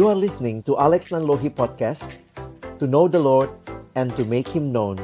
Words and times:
You 0.00 0.08
are 0.08 0.16
listening 0.16 0.64
to 0.64 0.80
Alex 0.80 1.12
Nanlohi 1.12 1.52
Podcast 1.52 2.24
To 2.80 2.88
know 2.88 3.04
the 3.04 3.20
Lord 3.20 3.52
and 3.92 4.08
to 4.16 4.24
make 4.24 4.48
Him 4.48 4.72
known 4.72 4.96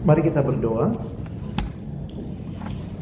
Mari 0.00 0.24
kita 0.24 0.40
berdoa. 0.40 0.96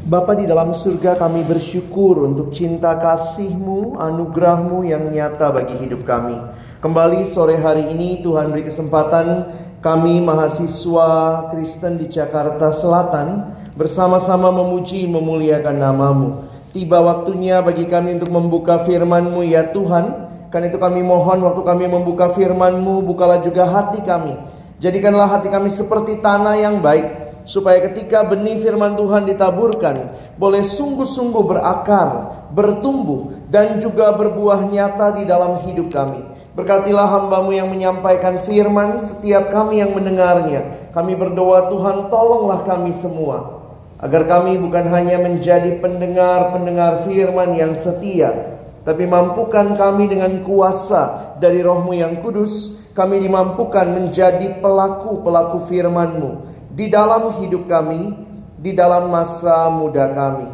Bapa 0.03 0.35
di 0.35 0.43
dalam 0.43 0.75
surga 0.75 1.15
kami 1.15 1.47
bersyukur 1.47 2.27
untuk 2.27 2.51
cinta 2.51 2.91
kasih-Mu, 2.99 3.95
anugerah-Mu 3.95 4.83
yang 4.83 5.07
nyata 5.07 5.47
bagi 5.55 5.79
hidup 5.79 6.03
kami. 6.03 6.58
Kembali 6.79 7.27
sore 7.27 7.59
hari 7.59 7.91
ini 7.91 8.23
Tuhan 8.23 8.55
beri 8.55 8.63
kesempatan 8.63 9.51
kami 9.83 10.23
mahasiswa 10.23 11.43
Kristen 11.51 11.99
di 11.99 12.07
Jakarta 12.07 12.71
Selatan 12.71 13.51
bersama-sama 13.75 14.47
memuji 14.47 15.03
memuliakan 15.03 15.75
namamu. 15.75 16.47
Tiba 16.71 17.03
waktunya 17.03 17.59
bagi 17.59 17.83
kami 17.83 18.15
untuk 18.15 18.31
membuka 18.31 18.79
firman-Mu 18.87 19.43
ya 19.43 19.75
Tuhan. 19.75 20.31
Karena 20.47 20.71
itu 20.71 20.79
kami 20.79 21.03
mohon 21.03 21.43
waktu 21.43 21.67
kami 21.67 21.91
membuka 21.91 22.31
firman-Mu, 22.31 23.03
bukalah 23.03 23.43
juga 23.43 23.67
hati 23.67 23.99
kami 23.99 24.39
Jadikanlah 24.79 25.27
hati 25.35 25.51
kami 25.51 25.67
seperti 25.67 26.23
tanah 26.23 26.55
yang 26.55 26.79
baik 26.79 27.43
supaya 27.43 27.83
ketika 27.91 28.23
benih 28.23 28.55
firman 28.63 28.95
Tuhan 28.95 29.27
ditaburkan 29.27 30.15
boleh 30.39 30.63
sungguh-sungguh 30.63 31.43
berakar, 31.43 32.09
bertumbuh 32.55 33.35
dan 33.51 33.83
juga 33.83 34.15
berbuah 34.15 34.63
nyata 34.71 35.19
di 35.19 35.27
dalam 35.27 35.59
hidup 35.67 35.91
kami. 35.91 36.28
Berkatilah 36.57 37.05
hambamu 37.05 37.53
yang 37.53 37.69
menyampaikan 37.69 38.41
firman 38.41 39.05
setiap 39.05 39.53
kami 39.53 39.85
yang 39.85 39.93
mendengarnya. 39.93 40.89
Kami 40.91 41.13
berdoa 41.13 41.69
Tuhan 41.69 42.09
tolonglah 42.09 42.65
kami 42.65 42.89
semua. 42.89 43.61
Agar 44.01 44.25
kami 44.25 44.57
bukan 44.57 44.89
hanya 44.89 45.21
menjadi 45.21 45.77
pendengar-pendengar 45.77 47.05
firman 47.05 47.53
yang 47.53 47.77
setia. 47.77 48.57
Tapi 48.81 49.05
mampukan 49.05 49.75
kami 49.77 50.09
dengan 50.09 50.41
kuasa 50.41 51.35
dari 51.37 51.61
rohmu 51.61 51.93
yang 51.93 52.23
kudus 52.23 52.79
kami 52.97 53.21
dimampukan 53.21 53.85
menjadi 53.85 54.59
pelaku-pelaku 54.59 55.67
firman-Mu 55.69 56.31
di 56.73 56.91
dalam 56.91 57.37
hidup 57.37 57.67
kami, 57.69 58.15
di 58.59 58.71
dalam 58.75 59.07
masa 59.07 59.71
muda 59.71 60.09
kami. 60.11 60.49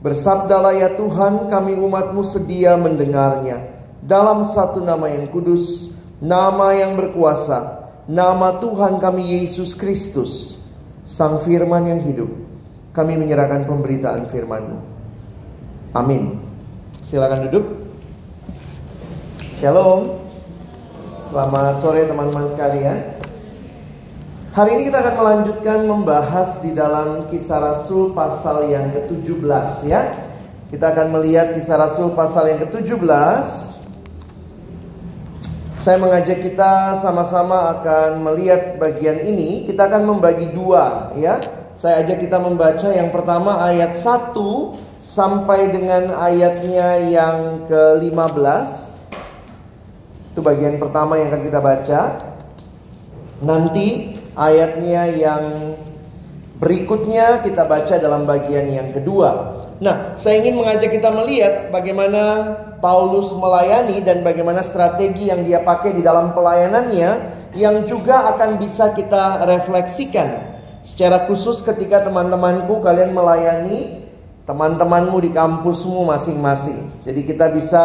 Bersabdalah 0.00 0.76
ya 0.80 0.96
Tuhan, 0.96 1.52
kami 1.52 1.76
umat-Mu 1.76 2.24
sedia 2.24 2.76
mendengarnya. 2.80 3.79
Dalam 4.00 4.48
satu 4.48 4.80
nama 4.80 5.12
yang 5.12 5.28
kudus, 5.28 5.92
nama 6.24 6.72
yang 6.72 6.96
berkuasa, 6.96 7.84
nama 8.08 8.56
Tuhan 8.56 8.96
kami 8.96 9.44
Yesus 9.44 9.76
Kristus, 9.76 10.56
Sang 11.04 11.36
Firman 11.36 11.84
yang 11.84 12.00
hidup. 12.00 12.32
Kami 12.96 13.20
menyerahkan 13.20 13.68
pemberitaan 13.68 14.24
firman-Mu. 14.24 14.78
Amin. 15.92 16.40
Silakan 17.04 17.46
duduk. 17.52 17.66
Shalom. 19.60 20.16
Selamat 21.28 21.78
sore 21.78 22.08
teman-teman 22.08 22.50
sekalian. 22.50 22.98
Hari 24.50 24.70
ini 24.74 24.90
kita 24.90 24.98
akan 24.98 25.14
melanjutkan 25.14 25.78
membahas 25.86 26.58
di 26.58 26.74
dalam 26.74 27.30
kisah 27.30 27.62
Rasul 27.62 28.10
pasal 28.16 28.66
yang 28.66 28.90
ke-17 28.90 29.68
ya. 29.86 30.10
Kita 30.72 30.90
akan 30.90 31.14
melihat 31.14 31.54
kisah 31.54 31.78
Rasul 31.78 32.10
pasal 32.18 32.50
yang 32.50 32.66
ke-17. 32.66 33.69
Saya 35.80 35.96
mengajak 35.96 36.44
kita 36.44 37.00
sama-sama 37.00 37.72
akan 37.72 38.20
melihat 38.20 38.76
bagian 38.76 39.16
ini. 39.24 39.64
Kita 39.64 39.88
akan 39.88 40.12
membagi 40.12 40.52
dua 40.52 41.08
ya. 41.16 41.40
Saya 41.72 42.04
ajak 42.04 42.20
kita 42.20 42.36
membaca 42.36 42.92
yang 42.92 43.08
pertama 43.08 43.56
ayat 43.64 43.96
1 43.96 44.36
sampai 45.00 45.72
dengan 45.72 46.12
ayatnya 46.20 47.00
yang 47.00 47.64
ke-15. 47.64 48.68
Itu 50.36 50.44
bagian 50.44 50.76
pertama 50.76 51.16
yang 51.16 51.32
akan 51.32 51.48
kita 51.48 51.60
baca. 51.64 52.00
Nanti 53.40 54.20
ayatnya 54.36 55.08
yang 55.16 55.72
berikutnya 56.60 57.40
kita 57.40 57.64
baca 57.64 57.96
dalam 57.96 58.28
bagian 58.28 58.68
yang 58.68 58.92
kedua. 58.92 59.64
Nah, 59.80 60.14
saya 60.20 60.44
ingin 60.44 60.60
mengajak 60.60 60.92
kita 60.92 61.08
melihat 61.08 61.72
bagaimana 61.72 62.52
Paulus 62.84 63.32
melayani 63.32 64.04
dan 64.04 64.20
bagaimana 64.20 64.60
strategi 64.60 65.32
yang 65.32 65.40
dia 65.40 65.64
pakai 65.64 65.96
di 65.96 66.04
dalam 66.04 66.36
pelayanannya 66.36 67.40
yang 67.56 67.88
juga 67.88 68.28
akan 68.36 68.60
bisa 68.60 68.92
kita 68.92 69.48
refleksikan 69.48 70.52
secara 70.84 71.24
khusus 71.24 71.64
ketika 71.64 72.04
teman-temanku 72.04 72.84
kalian 72.84 73.16
melayani 73.16 74.04
teman-temanmu 74.44 75.16
di 75.24 75.30
kampusmu 75.32 76.04
masing-masing. 76.04 76.90
Jadi 77.08 77.20
kita 77.24 77.48
bisa 77.48 77.84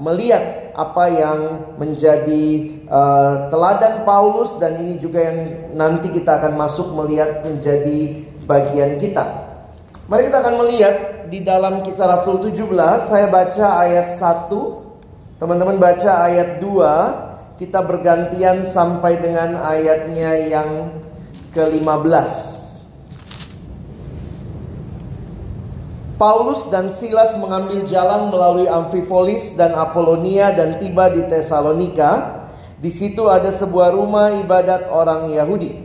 melihat 0.00 0.72
apa 0.72 1.04
yang 1.12 1.40
menjadi 1.76 2.72
uh, 2.88 3.52
teladan 3.52 4.02
Paulus 4.08 4.56
dan 4.56 4.80
ini 4.80 4.96
juga 4.96 5.28
yang 5.28 5.38
nanti 5.76 6.08
kita 6.08 6.40
akan 6.40 6.56
masuk 6.56 6.88
melihat 6.96 7.44
menjadi 7.44 8.24
bagian 8.48 8.96
kita. 8.96 9.43
Mari 10.04 10.28
kita 10.28 10.44
akan 10.44 10.54
melihat 10.60 10.96
di 11.32 11.40
dalam 11.40 11.80
kisah 11.80 12.04
Rasul 12.04 12.36
17 12.52 12.68
saya 13.00 13.24
baca 13.24 13.66
ayat 13.80 14.20
1, 14.20 14.52
teman-teman 15.40 15.80
baca 15.80 16.28
ayat 16.28 16.60
2, 16.60 17.56
kita 17.56 17.80
bergantian 17.80 18.68
sampai 18.68 19.16
dengan 19.16 19.56
ayatnya 19.64 20.36
yang 20.44 20.92
ke-15. 21.56 22.32
Paulus 26.20 26.68
dan 26.68 26.92
Silas 26.92 27.40
mengambil 27.40 27.88
jalan 27.88 28.28
melalui 28.28 28.68
Amphipolis 28.68 29.56
dan 29.56 29.72
Apolonia 29.72 30.52
dan 30.52 30.76
tiba 30.76 31.08
di 31.08 31.24
Tesalonika. 31.24 32.44
Di 32.76 32.92
situ 32.92 33.24
ada 33.32 33.48
sebuah 33.48 33.96
rumah 33.96 34.36
ibadat 34.36 34.84
orang 34.92 35.32
Yahudi. 35.32 35.83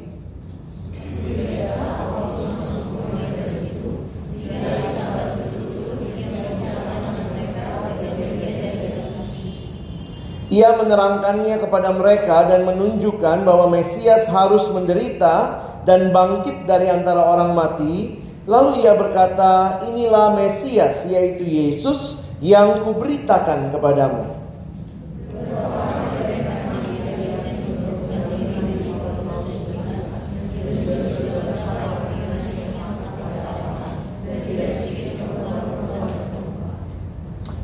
Ia 10.49 10.73
menerangkannya 10.81 11.61
kepada 11.61 11.93
mereka 11.93 12.49
dan 12.49 12.65
menunjukkan 12.65 13.45
bahwa 13.45 13.69
Mesias 13.69 14.25
harus 14.25 14.65
menderita 14.73 15.61
dan 15.85 16.09
bangkit 16.09 16.65
dari 16.65 16.89
antara 16.89 17.21
orang 17.21 17.53
mati 17.53 18.19
Lalu 18.49 18.81
ia 18.81 18.97
berkata, 18.97 19.77
inilah 19.85 20.33
Mesias 20.33 21.05
yaitu 21.05 21.45
Yesus 21.45 22.17
yang 22.41 22.81
kuberitakan 22.81 23.69
kepadamu. 23.69 24.38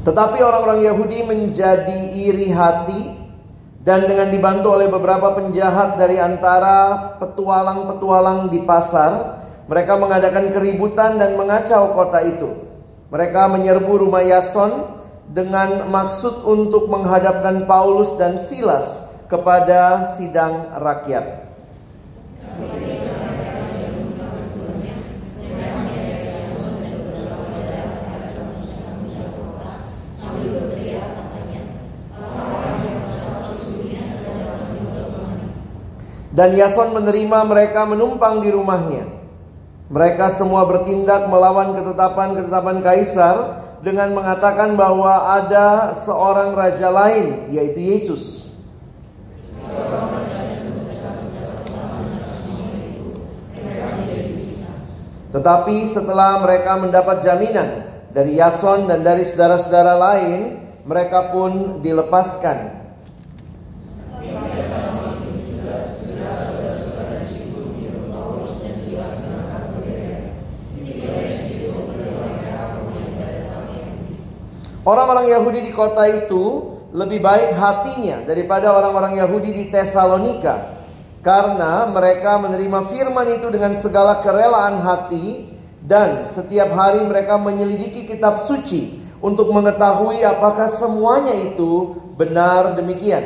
Tetapi 0.05 0.37
orang-orang 0.37 0.85
Yahudi 0.85 1.25
menjadi 1.25 2.13
iri 2.13 2.53
hati 2.53 3.25
dan 3.81 4.05
dengan 4.05 4.29
dibantu 4.29 4.77
oleh 4.77 4.85
beberapa 4.85 5.33
penjahat 5.33 5.97
dari 5.97 6.21
antara 6.21 7.17
petualang-petualang 7.17 8.53
di 8.53 8.61
pasar, 8.61 9.41
mereka 9.65 9.97
mengadakan 9.97 10.53
keributan 10.53 11.17
dan 11.17 11.33
mengacau 11.33 11.97
kota 11.97 12.21
itu. 12.21 12.53
Mereka 13.09 13.49
menyerbu 13.49 14.05
rumah 14.05 14.21
Yason 14.21 14.93
dengan 15.25 15.89
maksud 15.89 16.45
untuk 16.45 16.85
menghadapkan 16.85 17.65
Paulus 17.65 18.13
dan 18.17 18.37
Silas 18.37 19.01
kepada 19.25 20.05
sidang 20.13 20.69
rakyat. 20.77 21.49
Dan 36.35 36.51
Yason 36.51 36.91
menerima 36.91 37.47
mereka 37.47 37.87
menumpang 37.87 38.43
di 38.43 38.51
rumahnya. 38.51 39.07
Mereka 39.87 40.35
semua 40.35 40.67
bertindak 40.67 41.31
melawan 41.31 41.71
ketetapan-ketetapan 41.79 42.83
kaisar 42.83 43.35
dengan 43.79 44.11
mengatakan 44.11 44.75
bahwa 44.75 45.31
ada 45.31 45.95
seorang 45.95 46.51
raja 46.51 46.91
lain 46.91 47.47
yaitu 47.55 47.79
Yesus. 47.79 48.51
Tetapi 55.31 55.87
setelah 55.87 56.43
mereka 56.43 56.75
mendapat 56.75 57.23
jaminan 57.23 57.87
dari 58.11 58.39
Yason 58.39 58.91
dan 58.91 59.07
dari 59.07 59.23
saudara-saudara 59.23 59.95
lain, 59.95 60.59
mereka 60.83 61.31
pun 61.31 61.79
dilepaskan. 61.79 62.74
Orang-orang 74.85 75.33
Yahudi 75.33 75.65
di 75.65 75.73
kota 75.73 76.05
itu 76.05 76.77
lebih 76.93 77.17
baik 77.17 77.57
hatinya 77.57 78.21
daripada 78.21 78.69
orang-orang 78.69 79.17
Yahudi 79.17 79.49
di 79.49 79.63
Tesalonika. 79.73 80.77
Karena 81.25 81.89
mereka 81.89 82.37
menerima 82.37 82.85
firman 82.93 83.33
itu 83.33 83.49
dengan 83.49 83.73
segala 83.81 84.21
kerelaan 84.21 84.77
hati 84.85 85.57
dan 85.81 86.29
setiap 86.29 86.69
hari 86.69 87.01
mereka 87.01 87.33
menyelidiki 87.41 88.05
kitab 88.05 88.37
suci 88.37 89.01
untuk 89.25 89.49
mengetahui 89.49 90.21
apakah 90.21 90.69
semuanya 90.69 91.33
itu 91.33 91.97
benar 92.13 92.77
demikian. 92.77 93.25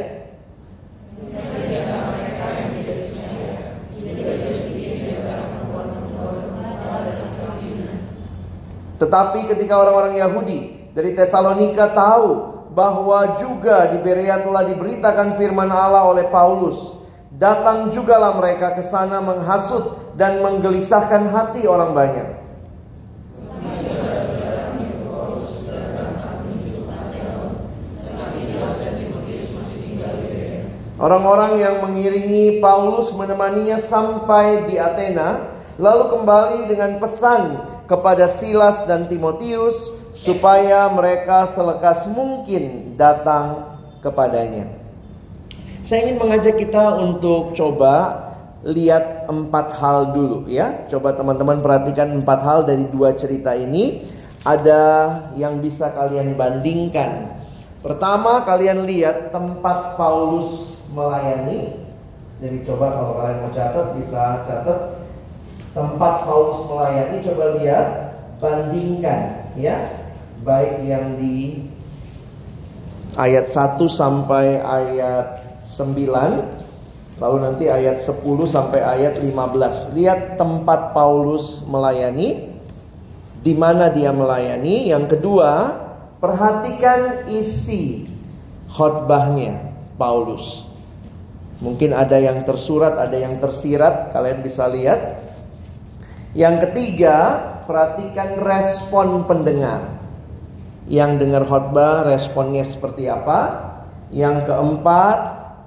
Tetapi 8.95 9.39
ketika 9.51 9.75
orang-orang 9.75 10.15
Yahudi 10.15 10.78
dari 10.99 11.15
Tesalonika 11.15 11.95
tahu 11.95 12.59
bahwa 12.75 13.39
juga 13.39 13.87
di 13.87 14.03
Berea 14.03 14.43
telah 14.43 14.67
diberitakan 14.67 15.39
firman 15.39 15.71
Allah 15.71 16.11
oleh 16.11 16.27
Paulus, 16.27 16.99
datang 17.31 17.87
jugalah 17.87 18.35
mereka 18.35 18.75
ke 18.75 18.83
sana 18.83 19.23
menghasut 19.23 20.11
dan 20.19 20.43
menggelisahkan 20.43 21.31
hati 21.31 21.63
orang 21.63 21.95
banyak. 21.95 22.27
Orang-orang 30.99 31.63
yang 31.63 31.79
mengiringi 31.79 32.59
Paulus 32.59 33.15
menemaninya 33.15 33.79
sampai 33.87 34.67
di 34.67 34.75
Athena, 34.75 35.47
lalu 35.79 36.11
kembali 36.11 36.67
dengan 36.67 36.99
pesan 36.99 37.55
kepada 37.87 38.27
Silas 38.27 38.83
dan 38.83 39.07
Timotius 39.07 39.98
supaya 40.19 40.91
mereka 40.91 41.47
selekas 41.47 42.11
mungkin 42.11 42.93
datang 42.99 43.79
kepadanya. 44.03 44.67
Saya 45.79 46.03
ingin 46.03 46.19
mengajak 46.19 46.59
kita 46.59 46.99
untuk 46.99 47.55
coba 47.55 48.27
lihat 48.67 49.31
empat 49.31 49.79
hal 49.79 50.11
dulu 50.11 50.51
ya. 50.51 50.83
Coba 50.91 51.15
teman-teman 51.15 51.63
perhatikan 51.63 52.11
empat 52.19 52.39
hal 52.43 52.59
dari 52.67 52.83
dua 52.91 53.15
cerita 53.15 53.55
ini. 53.55 54.03
Ada 54.43 54.83
yang 55.39 55.63
bisa 55.63 55.91
kalian 55.95 56.35
bandingkan. 56.35 57.39
Pertama 57.79 58.43
kalian 58.43 58.83
lihat 58.83 59.31
tempat 59.31 59.95
Paulus 59.95 60.79
melayani. 60.91 61.79
Jadi 62.43 62.67
coba 62.67 62.91
kalau 62.91 63.13
kalian 63.23 63.39
mau 63.43 63.51
catat 63.55 63.95
bisa 63.95 64.43
catat 64.47 64.79
tempat 65.75 66.13
Paulus 66.27 66.59
melayani 66.67 67.19
coba 67.23 67.45
lihat 67.59 67.87
bandingkan 68.39 69.19
ya 69.59 69.98
baik 70.43 70.87
yang 70.87 71.19
di 71.19 71.63
ayat 73.19 73.51
1 73.51 73.79
sampai 73.85 74.63
ayat 74.63 75.27
9 75.65 77.19
lalu 77.19 77.37
nanti 77.43 77.67
ayat 77.67 77.99
10 77.99 78.23
sampai 78.47 78.79
ayat 78.79 79.19
15 79.19 79.95
lihat 79.95 80.39
tempat 80.39 80.95
Paulus 80.95 81.67
melayani 81.67 82.47
di 83.39 83.53
mana 83.55 83.91
dia 83.91 84.15
melayani 84.15 84.91
yang 84.91 85.07
kedua 85.07 85.75
perhatikan 86.23 87.27
isi 87.27 88.07
khotbahnya 88.71 89.59
Paulus 89.99 90.69
Mungkin 91.59 91.91
ada 91.91 92.15
yang 92.15 92.47
tersurat, 92.47 92.95
ada 92.95 93.19
yang 93.19 93.35
tersirat, 93.35 94.15
kalian 94.15 94.39
bisa 94.39 94.71
lihat. 94.71 95.19
Yang 96.31 96.71
ketiga, 96.71 97.15
perhatikan 97.67 98.39
respon 98.39 99.27
pendengar. 99.27 99.98
Yang 100.89 101.11
dengar 101.21 101.45
khotbah 101.45 102.09
responnya 102.09 102.65
seperti 102.65 103.05
apa? 103.05 103.69
Yang 104.09 104.49
keempat, 104.49 105.17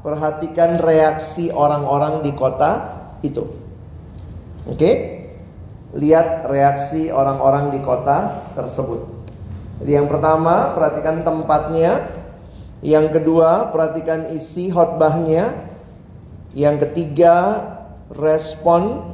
perhatikan 0.02 0.82
reaksi 0.82 1.54
orang-orang 1.54 2.26
di 2.26 2.34
kota 2.34 2.90
itu. 3.22 3.46
Oke? 4.66 5.22
Lihat 5.94 6.50
reaksi 6.50 7.14
orang-orang 7.14 7.70
di 7.70 7.78
kota 7.86 8.50
tersebut. 8.58 9.06
Jadi 9.78 9.92
yang 9.94 10.10
pertama, 10.10 10.74
perhatikan 10.74 11.22
tempatnya. 11.22 12.02
Yang 12.82 13.22
kedua, 13.22 13.70
perhatikan 13.70 14.26
isi 14.26 14.74
khotbahnya. 14.74 15.54
Yang 16.50 16.90
ketiga, 16.90 17.62
respon 18.10 19.06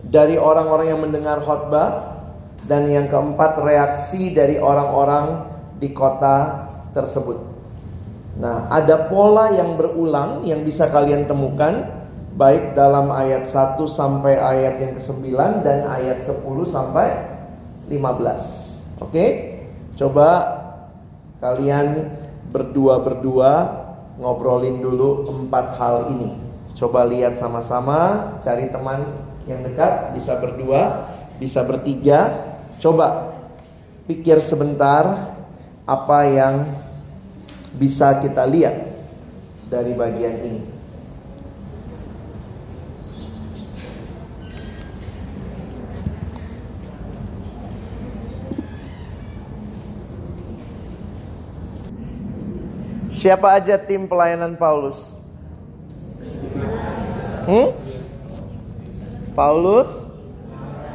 dari 0.00 0.40
orang-orang 0.40 0.86
yang 0.88 1.00
mendengar 1.04 1.44
khotbah 1.44 2.13
dan 2.64 2.88
yang 2.88 3.06
keempat 3.12 3.60
reaksi 3.60 4.32
dari 4.32 4.56
orang-orang 4.56 5.44
di 5.76 5.92
kota 5.92 6.66
tersebut. 6.96 7.38
Nah, 8.40 8.66
ada 8.72 9.06
pola 9.06 9.52
yang 9.54 9.78
berulang 9.78 10.42
yang 10.42 10.66
bisa 10.66 10.90
kalian 10.90 11.28
temukan 11.28 11.86
baik 12.34 12.74
dalam 12.74 13.14
ayat 13.14 13.46
1 13.46 13.78
sampai 13.86 14.34
ayat 14.34 14.74
yang 14.82 14.92
ke-9 14.98 15.26
dan 15.62 15.86
ayat 15.86 16.18
10 16.26 16.42
sampai 16.66 17.14
15. 17.86 18.98
Oke? 18.98 19.26
Coba 19.94 20.28
kalian 21.38 22.10
berdua-berdua 22.50 23.50
ngobrolin 24.18 24.82
dulu 24.82 25.30
empat 25.30 25.78
hal 25.78 26.10
ini. 26.10 26.34
Coba 26.74 27.06
lihat 27.06 27.38
sama-sama, 27.38 28.34
cari 28.42 28.66
teman 28.66 29.06
yang 29.46 29.62
dekat, 29.62 30.10
bisa 30.14 30.42
berdua, 30.42 31.06
bisa 31.38 31.62
bertiga. 31.62 32.50
Coba 32.84 33.32
pikir 34.04 34.44
sebentar 34.44 35.32
apa 35.88 36.18
yang 36.28 36.68
bisa 37.80 38.12
kita 38.20 38.44
lihat 38.44 38.76
dari 39.72 39.96
bagian 39.96 40.36
ini. 40.44 40.62
Siapa 53.08 53.56
aja 53.56 53.80
tim 53.80 54.04
pelayanan 54.04 54.60
Paulus? 54.60 55.08
Hmm? 57.48 57.72
Paulus, 59.32 59.88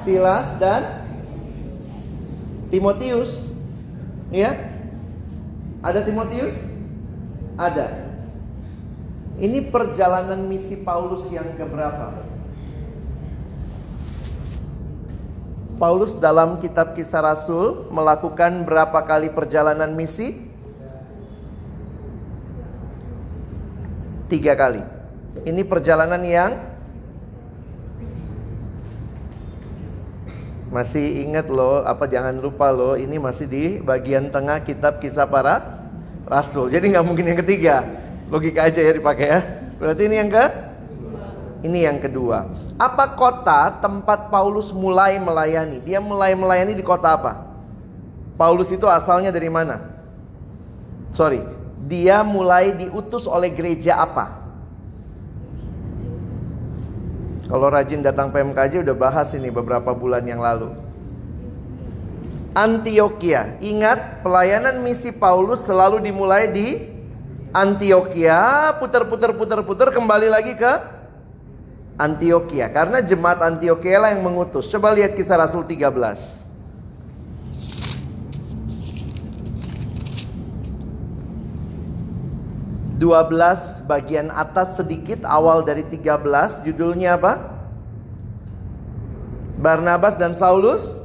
Silas 0.05 0.53
dan 0.61 1.08
Timotius. 2.69 3.49
Ya? 4.29 4.53
Ada 5.81 6.05
Timotius? 6.05 6.53
Ada. 7.57 8.09
Ini 9.39 9.71
perjalanan 9.73 10.45
misi 10.45 10.79
Paulus 10.79 11.25
yang 11.33 11.57
keberapa? 11.57 12.29
Paulus 15.79 16.11
dalam 16.19 16.59
kitab 16.59 16.91
kisah 16.91 17.23
Rasul 17.23 17.87
melakukan 17.87 18.67
berapa 18.67 18.99
kali 19.07 19.31
perjalanan 19.31 19.95
misi? 19.95 20.43
Tiga 24.27 24.59
kali. 24.59 24.83
Ini 25.47 25.63
perjalanan 25.63 26.19
yang 26.27 26.51
masih 30.69 31.25
ingat 31.25 31.49
loh, 31.49 31.81
apa 31.81 32.05
jangan 32.05 32.37
lupa 32.37 32.69
loh, 32.69 32.93
ini 32.93 33.17
masih 33.17 33.45
di 33.49 33.65
bagian 33.81 34.29
tengah 34.29 34.61
kitab 34.61 35.01
kisah 35.01 35.25
para 35.25 35.81
rasul. 36.29 36.69
Jadi 36.69 36.93
nggak 36.93 37.05
mungkin 37.05 37.25
yang 37.33 37.39
ketiga. 37.41 37.89
Logika 38.29 38.69
aja 38.69 38.77
ya 38.77 38.93
dipakai 38.93 39.27
ya. 39.27 39.39
Berarti 39.81 40.05
ini 40.05 40.15
yang 40.21 40.29
ke 40.29 40.45
ini 41.59 41.83
yang 41.83 41.99
kedua. 41.99 42.47
Apa 42.79 43.19
kota 43.19 43.67
tempat 43.83 44.31
Paulus 44.31 44.71
mulai 44.71 45.19
melayani? 45.19 45.83
Dia 45.83 45.99
mulai 45.99 46.31
melayani 46.37 46.71
di 46.77 46.85
kota 46.85 47.17
apa? 47.17 47.43
Paulus 48.39 48.71
itu 48.71 48.87
asalnya 48.87 49.35
dari 49.35 49.51
mana? 49.51 49.83
Sorry, 51.11 51.43
dia 51.83 52.23
mulai 52.23 52.71
diutus 52.71 53.27
oleh 53.27 53.51
gereja 53.51 53.99
apa? 53.99 54.38
Kalau 57.49 57.65
rajin 57.65 58.05
datang 58.05 58.29
PMKJ 58.29 58.85
udah 58.85 58.93
bahas 58.93 59.33
ini 59.33 59.49
beberapa 59.49 59.89
bulan 59.97 60.21
yang 60.21 60.37
lalu. 60.37 60.69
Antioquia. 62.53 63.57
Ingat 63.57 64.21
pelayanan 64.21 64.85
misi 64.85 65.09
Paulus 65.09 65.65
selalu 65.65 65.97
dimulai 66.05 66.45
di 66.53 66.85
Antioquia, 67.49 68.69
putar-putar 68.77 69.33
putar-putar 69.33 69.89
kembali 69.89 70.29
lagi 70.29 70.53
ke 70.53 70.73
Antioquia 71.97 72.69
karena 72.69 73.01
jemaat 73.01 73.41
Antioquia 73.41 73.97
lah 73.97 74.13
yang 74.13 74.21
mengutus. 74.21 74.69
Coba 74.69 74.93
lihat 74.93 75.17
kisah 75.17 75.41
Rasul 75.41 75.65
13. 75.65 76.48
12 82.99 83.87
bagian 83.87 84.27
atas 84.27 84.75
sedikit 84.75 85.23
awal 85.23 85.63
dari 85.63 85.87
13 85.87 86.67
judulnya 86.67 87.15
apa? 87.15 87.55
Barnabas 89.55 90.19
dan 90.19 90.35
Saulus 90.35 90.99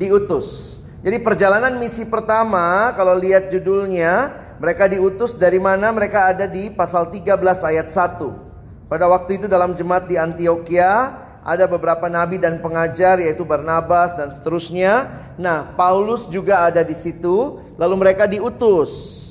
diutus. 0.00 0.80
Jadi 1.04 1.20
perjalanan 1.20 1.76
misi 1.76 2.08
pertama 2.08 2.96
kalau 2.96 3.12
lihat 3.12 3.52
judulnya 3.52 4.32
mereka 4.56 4.88
diutus 4.88 5.36
dari 5.36 5.60
mana? 5.60 5.92
Mereka 5.92 6.32
ada 6.32 6.48
di 6.48 6.72
pasal 6.72 7.12
13 7.12 7.36
ayat 7.60 7.92
1. 7.92 8.88
Pada 8.88 9.04
waktu 9.08 9.36
itu 9.36 9.46
dalam 9.50 9.76
jemaat 9.76 10.08
di 10.08 10.16
Antioquia 10.16 11.12
ada 11.42 11.64
beberapa 11.66 12.06
nabi 12.06 12.38
dan 12.38 12.62
pengajar 12.62 13.20
yaitu 13.20 13.42
Barnabas 13.44 14.14
dan 14.16 14.30
seterusnya. 14.32 15.10
Nah, 15.36 15.74
Paulus 15.74 16.24
juga 16.30 16.64
ada 16.64 16.80
di 16.86 16.94
situ. 16.94 17.60
Lalu 17.76 17.94
mereka 17.98 18.24
diutus. 18.24 19.21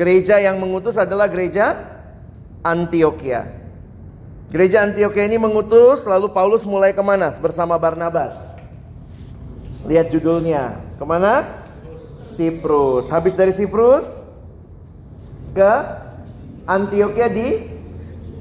Gereja 0.00 0.40
yang 0.40 0.56
mengutus 0.56 0.96
adalah 0.96 1.28
gereja 1.28 1.76
Antioquia. 2.64 3.52
Gereja 4.48 4.80
Antioquia 4.80 5.28
ini 5.28 5.36
mengutus, 5.36 6.08
lalu 6.08 6.32
Paulus 6.32 6.64
mulai 6.64 6.96
ke 6.96 7.04
mana 7.04 7.36
bersama 7.36 7.76
Barnabas? 7.76 8.48
Lihat 9.84 10.08
judulnya, 10.08 10.80
ke 10.96 11.04
mana? 11.04 11.60
Siprus. 12.32 13.12
Habis 13.12 13.36
dari 13.36 13.52
Siprus, 13.52 14.08
ke 15.52 15.72
Antioquia 16.64 17.28
di 17.28 17.60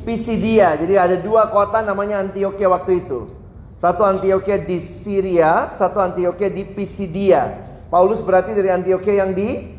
Pisidia. 0.07 0.79
Jadi 0.79 0.95
ada 0.95 1.19
dua 1.19 1.51
kota 1.51 1.83
namanya 1.83 2.23
Antioquia 2.23 2.71
waktu 2.71 3.03
itu. 3.03 3.35
Satu 3.83 4.07
Antioquia 4.07 4.63
di 4.63 4.79
Syria, 4.79 5.75
satu 5.75 5.99
Antioquia 5.99 6.47
di 6.47 6.63
Pisidia. 6.63 7.67
Paulus 7.91 8.23
berarti 8.23 8.55
dari 8.55 8.71
Antioquia 8.71 9.27
yang 9.27 9.35
di 9.35 9.78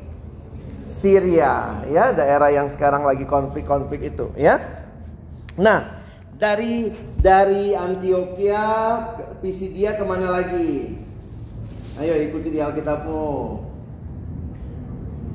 Syria, 0.91 1.87
ya, 1.87 2.11
daerah 2.11 2.51
yang 2.51 2.67
sekarang 2.75 3.07
lagi 3.07 3.23
konflik-konflik 3.23 4.11
itu, 4.11 4.35
ya. 4.35 4.59
Nah, 5.55 6.03
dari 6.35 6.91
dari 7.21 7.77
Antioquia 7.79 8.65
Pisidia 9.39 9.95
ke 9.95 10.03
mana 10.03 10.35
lagi? 10.35 10.99
Ayo 12.01 12.17
ikuti 12.17 12.49
di 12.49 12.59
Alkitabmu. 12.59 13.61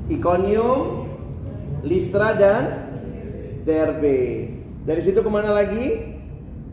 Iconium, 0.06 1.06
Listra 1.86 2.34
dan 2.34 2.64
Derbe. 3.62 4.50
Dari 4.86 5.00
situ 5.02 5.18
ke 5.22 5.30
mana 5.30 5.50
lagi? 5.50 6.14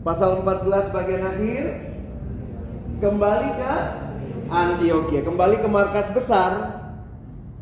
Pasal 0.06 0.42
14 0.42 0.94
bagian 0.94 1.22
akhir. 1.26 1.64
Kembali 3.02 3.48
ke 3.54 3.74
Antioquia. 4.50 5.22
Kembali 5.26 5.58
ke 5.58 5.68
markas 5.70 6.10
besar. 6.14 6.83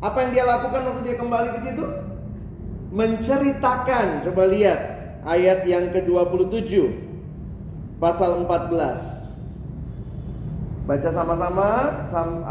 Apa 0.03 0.27
yang 0.27 0.35
dia 0.35 0.43
lakukan 0.43 0.83
waktu 0.83 1.01
dia 1.07 1.15
kembali 1.15 1.49
ke 1.55 1.59
situ? 1.63 1.87
Menceritakan. 2.91 4.27
Coba 4.27 4.51
lihat 4.51 4.79
ayat 5.23 5.63
yang 5.63 5.95
ke-27. 5.95 6.91
Pasal 8.03 8.43
14. 8.43 9.23
Baca 10.83 11.09
sama-sama 11.15 11.69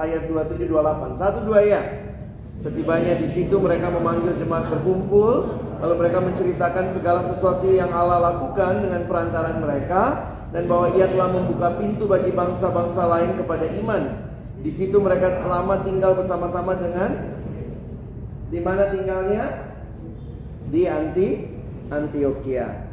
ayat 0.01 0.25
27 0.33 0.65
28. 0.65 1.21
Satu 1.21 1.45
dua 1.45 1.61
ya. 1.61 2.09
Setibanya 2.57 3.21
di 3.21 3.29
situ 3.29 3.61
mereka 3.61 3.93
memanggil 3.93 4.33
jemaat 4.41 4.73
berkumpul, 4.73 5.61
lalu 5.85 5.95
mereka 6.01 6.25
menceritakan 6.25 6.89
segala 6.97 7.21
sesuatu 7.29 7.69
yang 7.69 7.93
Allah 7.93 8.33
lakukan 8.33 8.81
dengan 8.81 9.05
perantaran 9.05 9.61
mereka 9.61 10.33
dan 10.57 10.65
bahwa 10.71 10.97
Ia 10.97 11.11
telah 11.11 11.29
membuka 11.29 11.77
pintu 11.77 12.09
bagi 12.09 12.33
bangsa-bangsa 12.33 13.03
lain 13.13 13.37
kepada 13.37 13.69
iman. 13.77 14.03
Di 14.63 14.71
situ 14.73 14.97
mereka 15.03 15.43
lama 15.45 15.83
tinggal 15.83 16.15
bersama-sama 16.17 16.79
dengan 16.79 17.32
di 18.53 18.61
mana 18.61 18.93
tinggalnya? 18.93 19.73
Di 20.69 20.85
Anti 20.85 21.29
Antioquia. 21.89 22.93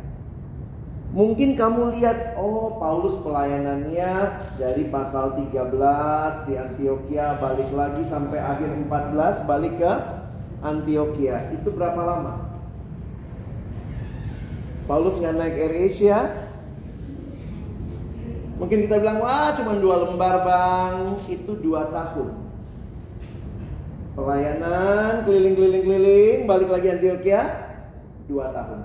Mungkin 1.10 1.58
kamu 1.58 1.98
lihat, 1.98 2.38
oh 2.38 2.78
Paulus 2.78 3.18
pelayanannya 3.26 4.46
dari 4.62 4.88
pasal 4.94 5.36
13 5.36 6.46
di 6.46 6.54
Antioquia 6.54 7.42
balik 7.42 7.74
lagi 7.74 8.06
sampai 8.08 8.38
akhir 8.38 8.70
14 8.88 9.50
balik 9.50 9.74
ke 9.82 9.94
Antioquia. 10.62 11.50
Itu 11.56 11.74
berapa 11.74 11.98
lama? 11.98 12.34
Paulus 14.86 15.18
nggak 15.18 15.34
naik 15.34 15.56
Air 15.58 15.74
Asia. 15.90 16.20
Mungkin 18.62 18.86
kita 18.86 19.00
bilang, 19.00 19.24
wah 19.24 19.56
cuma 19.56 19.80
dua 19.80 20.04
lembar 20.06 20.46
bang. 20.46 21.16
Itu 21.26 21.58
dua 21.58 21.90
tahun. 21.90 22.49
Pelayanan 24.20 25.24
keliling-keliling-keliling 25.24 26.44
balik 26.44 26.68
lagi 26.68 26.92
Antioquia 26.92 27.42
dua 28.28 28.52
tahun. 28.52 28.80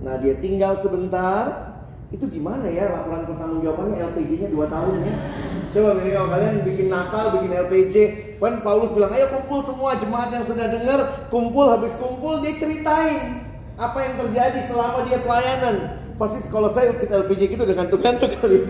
Nah 0.00 0.14
dia 0.24 0.34
tinggal 0.40 0.80
sebentar. 0.80 1.68
Itu 2.12 2.28
gimana 2.28 2.68
ya 2.68 2.92
laporan 2.92 3.24
pertanggungjawabannya? 3.24 4.04
LPG-nya 4.12 4.52
2 4.52 4.68
tahun 4.68 4.94
ya. 5.00 5.14
Coba 5.72 5.96
kalau 5.96 6.28
kalian 6.28 6.56
bikin 6.60 6.86
Natal 6.92 7.24
bikin 7.32 7.50
LPG 7.56 7.94
kan 8.36 8.60
Paulus 8.60 8.92
bilang 8.92 9.16
ayo 9.16 9.32
kumpul 9.32 9.64
semua 9.64 9.96
jemaat 9.96 10.28
yang 10.28 10.44
sudah 10.44 10.68
dengar 10.68 11.00
kumpul 11.32 11.72
habis 11.72 11.96
kumpul 11.96 12.44
dia 12.44 12.52
ceritain 12.52 13.48
apa 13.80 13.96
yang 14.04 14.14
terjadi 14.20 14.60
selama 14.68 15.08
dia 15.08 15.24
pelayanan. 15.24 15.76
Pasti 16.20 16.44
kalau 16.52 16.68
saya 16.68 16.92
ikut 16.92 17.08
LPG 17.08 17.56
itu 17.56 17.64
dengan 17.64 17.88
tuh 17.88 17.96
kali. 17.96 18.60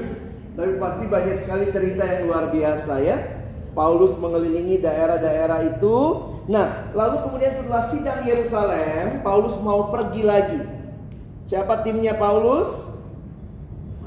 Tapi 0.54 0.72
pasti 0.78 1.04
banyak 1.10 1.36
sekali 1.42 1.66
cerita 1.74 2.02
yang 2.06 2.30
luar 2.30 2.46
biasa 2.54 2.94
ya 3.02 3.41
Paulus 3.72 4.12
mengelilingi 4.20 4.80
daerah-daerah 4.80 5.76
itu 5.76 5.96
nah 6.50 6.90
lalu 6.92 7.22
kemudian 7.28 7.54
setelah 7.54 7.86
sidang 7.88 8.20
Yerusalem 8.26 9.22
Paulus 9.22 9.54
mau 9.62 9.88
pergi 9.94 10.22
lagi 10.26 10.60
Siapa 11.52 11.84
timnya 11.84 12.16
Paulus? 12.16 12.80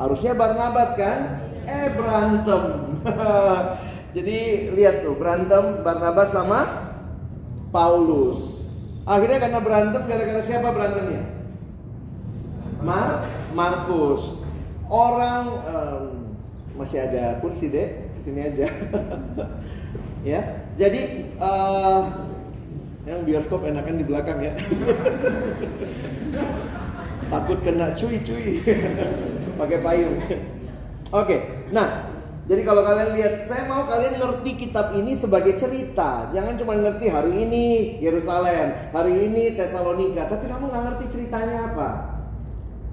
Harusnya 0.01 0.34
Barnabas 0.34 0.98
kan? 0.98 1.45
Eh 1.69 1.93
berantem. 1.93 2.63
Jadi 4.17 4.74
lihat 4.74 5.05
tuh 5.05 5.13
berantem 5.13 5.86
Barnabas 5.86 6.34
sama 6.34 6.89
Paulus. 7.69 8.65
Akhirnya 9.05 9.38
karena 9.38 9.60
berantem 9.62 10.01
gara-gara 10.10 10.41
siapa 10.41 10.74
berantemnya? 10.74 11.24
Mar 12.81 13.29
Markus. 13.53 14.41
Orang 14.89 15.43
um, 15.69 16.03
masih 16.81 17.05
ada 17.05 17.38
kursi 17.45 17.69
deh, 17.69 18.04
sini 18.25 18.41
aja. 18.41 18.67
ya. 20.34 20.41
Jadi 20.75 21.32
uh, 21.38 22.01
yang 23.05 23.22
bioskop 23.24 23.62
enakan 23.63 24.01
di 24.01 24.05
belakang 24.10 24.41
ya. 24.41 24.53
takut 27.29 27.60
kena 27.65 27.94
cuy-cuy 27.98 28.62
pakai 29.60 29.79
payung. 29.82 30.17
Oke, 30.22 30.38
okay, 31.13 31.39
nah 31.70 32.10
jadi 32.46 32.62
kalau 32.62 32.86
kalian 32.86 33.17
lihat, 33.17 33.50
saya 33.50 33.65
mau 33.65 33.89
kalian 33.89 34.22
ngerti 34.22 34.51
kitab 34.53 34.94
ini 34.94 35.17
sebagai 35.17 35.58
cerita. 35.58 36.29
Jangan 36.29 36.53
cuma 36.62 36.77
ngerti 36.77 37.10
hari 37.10 37.34
ini 37.41 37.98
Yerusalem, 37.98 38.94
hari 38.94 39.13
ini 39.25 39.58
Tesalonika, 39.58 40.29
tapi 40.29 40.46
kamu 40.46 40.70
nggak 40.70 40.84
ngerti 40.86 41.05
ceritanya 41.10 41.74
apa. 41.74 41.89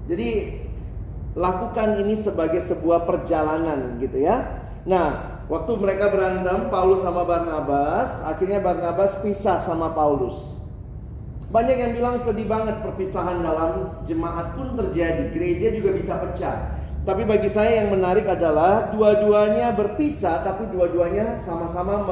Jadi 0.09 0.29
lakukan 1.37 2.01
ini 2.01 2.17
sebagai 2.17 2.61
sebuah 2.65 3.05
perjalanan 3.05 4.01
gitu 4.01 4.25
ya. 4.25 4.62
Nah, 4.83 5.39
waktu 5.47 5.71
mereka 5.79 6.11
berantem 6.11 6.67
Paulus 6.67 6.99
sama 6.99 7.23
Barnabas, 7.23 8.19
akhirnya 8.19 8.59
Barnabas 8.59 9.15
pisah 9.23 9.63
sama 9.63 9.95
Paulus. 9.95 10.35
Banyak 11.53 11.77
yang 11.77 11.91
bilang 11.95 12.17
sedih 12.19 12.49
banget 12.49 12.81
perpisahan 12.83 13.39
dalam 13.39 14.01
jemaat 14.09 14.57
pun 14.57 14.75
terjadi. 14.75 15.31
Gereja 15.31 15.71
juga 15.71 15.95
bisa 15.95 16.17
pecah. 16.19 16.81
Tapi 17.03 17.27
bagi 17.29 17.51
saya 17.51 17.83
yang 17.83 17.93
menarik 17.93 18.25
adalah 18.25 18.89
dua-duanya 18.95 19.75
berpisah 19.75 20.39
tapi 20.39 20.71
dua-duanya 20.71 21.35
sama-sama 21.37 22.03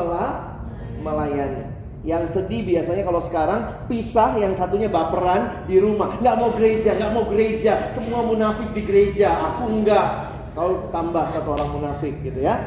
melayani. 1.02 1.74
Yang 2.06 2.38
sedih 2.38 2.66
biasanya 2.66 3.02
kalau 3.02 3.22
sekarang 3.24 3.62
pisah 3.90 4.38
yang 4.38 4.54
satunya 4.54 4.88
baperan 4.88 5.66
di 5.66 5.82
rumah. 5.82 6.12
Nggak 6.22 6.36
mau 6.38 6.52
gereja, 6.54 6.94
nggak 6.94 7.12
mau 7.18 7.26
gereja. 7.28 7.74
Semua 7.98 8.22
munafik 8.22 8.72
di 8.78 8.82
gereja, 8.86 9.32
aku 9.32 9.74
enggak. 9.74 10.31
Kau 10.52 10.92
tambah 10.92 11.32
satu 11.32 11.56
orang 11.56 11.70
munafik 11.72 12.20
gitu 12.24 12.44
ya. 12.44 12.60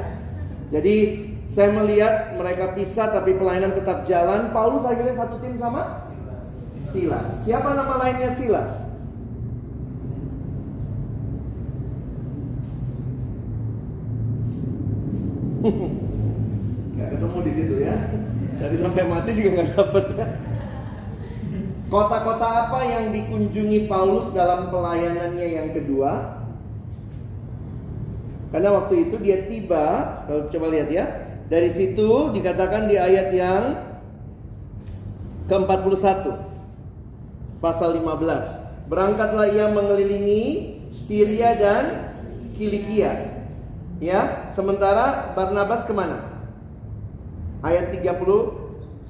Jadi 0.73 0.95
saya 1.45 1.71
melihat 1.77 2.35
mereka 2.41 2.73
pisah 2.73 3.13
tapi 3.13 3.37
pelayanan 3.37 3.77
tetap 3.77 4.09
jalan. 4.09 4.49
Paulus 4.51 4.89
akhirnya 4.89 5.15
satu 5.15 5.37
tim 5.45 5.61
sama 5.61 6.09
Silas. 6.95 7.45
Siapa 7.45 7.75
nama 7.75 8.01
lainnya 8.01 8.31
Silas? 8.33 8.71
Gak 16.97 17.09
ketemu 17.13 17.39
di 17.43 17.53
situ 17.53 17.75
ya. 17.83 17.97
Cari 18.55 18.77
sampai 18.79 19.03
mati 19.11 19.31
juga 19.35 19.51
nggak 19.59 19.69
dapet 19.75 20.05
ya. 20.15 20.27
Kota-kota 21.91 22.49
apa 22.67 22.81
yang 22.87 23.11
dikunjungi 23.11 23.87
Paulus 23.91 24.31
dalam 24.31 24.71
pelayanannya 24.71 25.47
yang 25.47 25.69
kedua? 25.75 26.44
Karena 28.55 28.71
waktu 28.71 29.11
itu 29.11 29.19
dia 29.19 29.51
tiba, 29.51 29.85
kalau 30.31 30.47
coba 30.47 30.67
lihat 30.71 30.89
ya, 30.95 31.05
dari 31.51 31.75
situ 31.75 32.31
dikatakan 32.31 32.87
di 32.87 32.95
ayat 32.95 33.35
yang 33.35 33.65
ke-41 35.51 36.39
pasal 37.59 37.99
15. 37.99 38.87
Berangkatlah 38.87 39.51
ia 39.51 39.67
mengelilingi 39.75 40.43
Syria 40.95 41.59
dan 41.59 41.85
Kilikia. 42.55 43.43
Ya, 43.99 44.55
sementara 44.55 45.35
Barnabas 45.35 45.83
ke 45.83 45.91
mana? 45.91 46.35
ayat 47.65 47.97
39. 47.97 49.09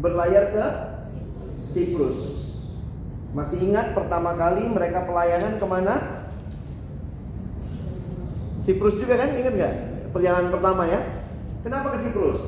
Berlayar 0.00 0.44
ke 0.56 0.64
Siprus. 1.70 2.48
Masih 3.36 3.60
ingat 3.68 3.92
pertama 3.92 4.32
kali 4.32 4.64
mereka 4.64 5.04
pelayanan 5.04 5.60
ke 5.60 5.66
mana? 5.68 6.25
Siprus 8.66 8.98
juga 8.98 9.14
kan? 9.14 9.30
Ingat 9.30 9.54
nggak? 9.54 9.74
Perjalanan 10.10 10.50
pertama 10.50 10.90
ya. 10.90 10.98
Kenapa 11.62 11.94
ke 11.94 12.02
Siprus? 12.02 12.42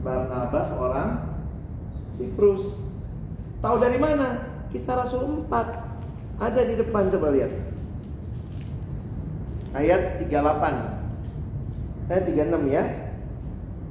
Barnabas 0.00 0.72
orang 0.72 1.10
Siprus. 2.16 2.80
Tahu 3.60 3.76
dari 3.76 4.00
mana? 4.00 4.48
Kisah 4.72 5.04
Rasul 5.04 5.44
4. 5.44 6.40
Ada 6.40 6.64
di 6.64 6.80
depan 6.80 7.12
coba 7.12 7.28
lihat. 7.28 7.52
Ayat 9.76 10.24
38. 10.24 12.08
Ayat 12.08 12.24
36 12.24 12.72
ya. 12.72 12.84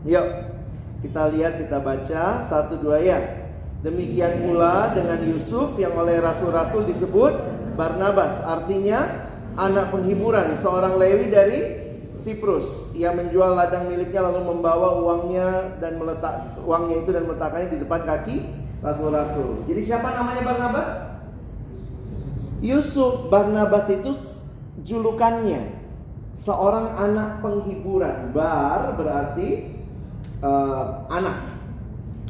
Yuk. 0.09 0.27
Kita 1.05 1.29
lihat 1.29 1.61
kita 1.61 1.77
baca 1.85 2.49
satu 2.49 2.81
dua 2.81 2.97
ya. 2.97 3.21
Demikian 3.85 4.41
pula 4.41 4.97
dengan 4.97 5.21
Yusuf 5.21 5.77
yang 5.77 5.93
oleh 5.93 6.17
rasul-rasul 6.17 6.89
disebut 6.89 7.37
Barnabas, 7.77 8.41
artinya 8.41 9.26
anak 9.57 9.89
penghiburan, 9.89 10.53
seorang 10.61 11.01
Lewi 11.01 11.33
dari 11.33 11.59
Siprus. 12.21 12.93
Ia 12.93 13.13
menjual 13.13 13.57
ladang 13.57 13.89
miliknya 13.89 14.29
lalu 14.29 14.53
membawa 14.53 15.01
uangnya 15.01 15.79
dan 15.81 15.97
meletak 15.97 16.61
uangnya 16.61 16.95
itu 17.01 17.09
dan 17.09 17.23
meletakkannya 17.25 17.69
di 17.73 17.79
depan 17.81 18.01
kaki 18.05 18.35
rasul-rasul. 18.85 19.65
Jadi 19.65 19.81
siapa 19.81 20.13
namanya 20.13 20.41
Barnabas? 20.45 20.89
Yusuf 22.61 23.29
Barnabas 23.29 23.85
itu 23.89 24.13
julukannya 24.85 25.73
seorang 26.37 26.93
anak 26.97 27.41
penghiburan. 27.41 28.33
Bar 28.33 28.93
berarti 28.97 29.77
uh, 30.41 31.05
anak 31.09 31.57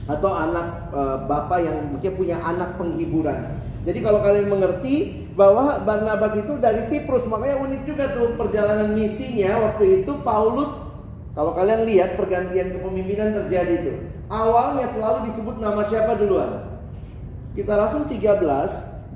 atau 0.08 0.32
anak 0.32 0.68
uh, 0.96 1.28
bapak 1.28 1.60
yang 1.68 1.78
mungkin 1.92 2.12
punya 2.16 2.40
anak 2.40 2.80
penghiburan. 2.80 3.60
Jadi 3.84 4.00
kalau 4.04 4.20
kalian 4.24 4.52
mengerti 4.52 5.27
bahwa 5.38 5.86
Barnabas 5.86 6.34
itu 6.34 6.58
dari 6.58 6.82
Siprus, 6.90 7.30
makanya 7.30 7.62
unik 7.62 7.82
juga 7.86 8.10
tuh 8.10 8.34
perjalanan 8.34 8.98
misinya 8.98 9.70
waktu 9.70 10.02
itu 10.02 10.18
Paulus 10.26 10.74
kalau 11.38 11.54
kalian 11.54 11.86
lihat 11.86 12.18
pergantian 12.18 12.74
kepemimpinan 12.74 13.38
terjadi 13.46 13.86
itu. 13.86 13.94
Awalnya 14.26 14.90
selalu 14.90 15.30
disebut 15.30 15.62
nama 15.62 15.86
siapa 15.86 16.18
duluan? 16.18 16.82
Kisah 17.54 17.78
Rasul 17.78 18.10
13, 18.10 18.42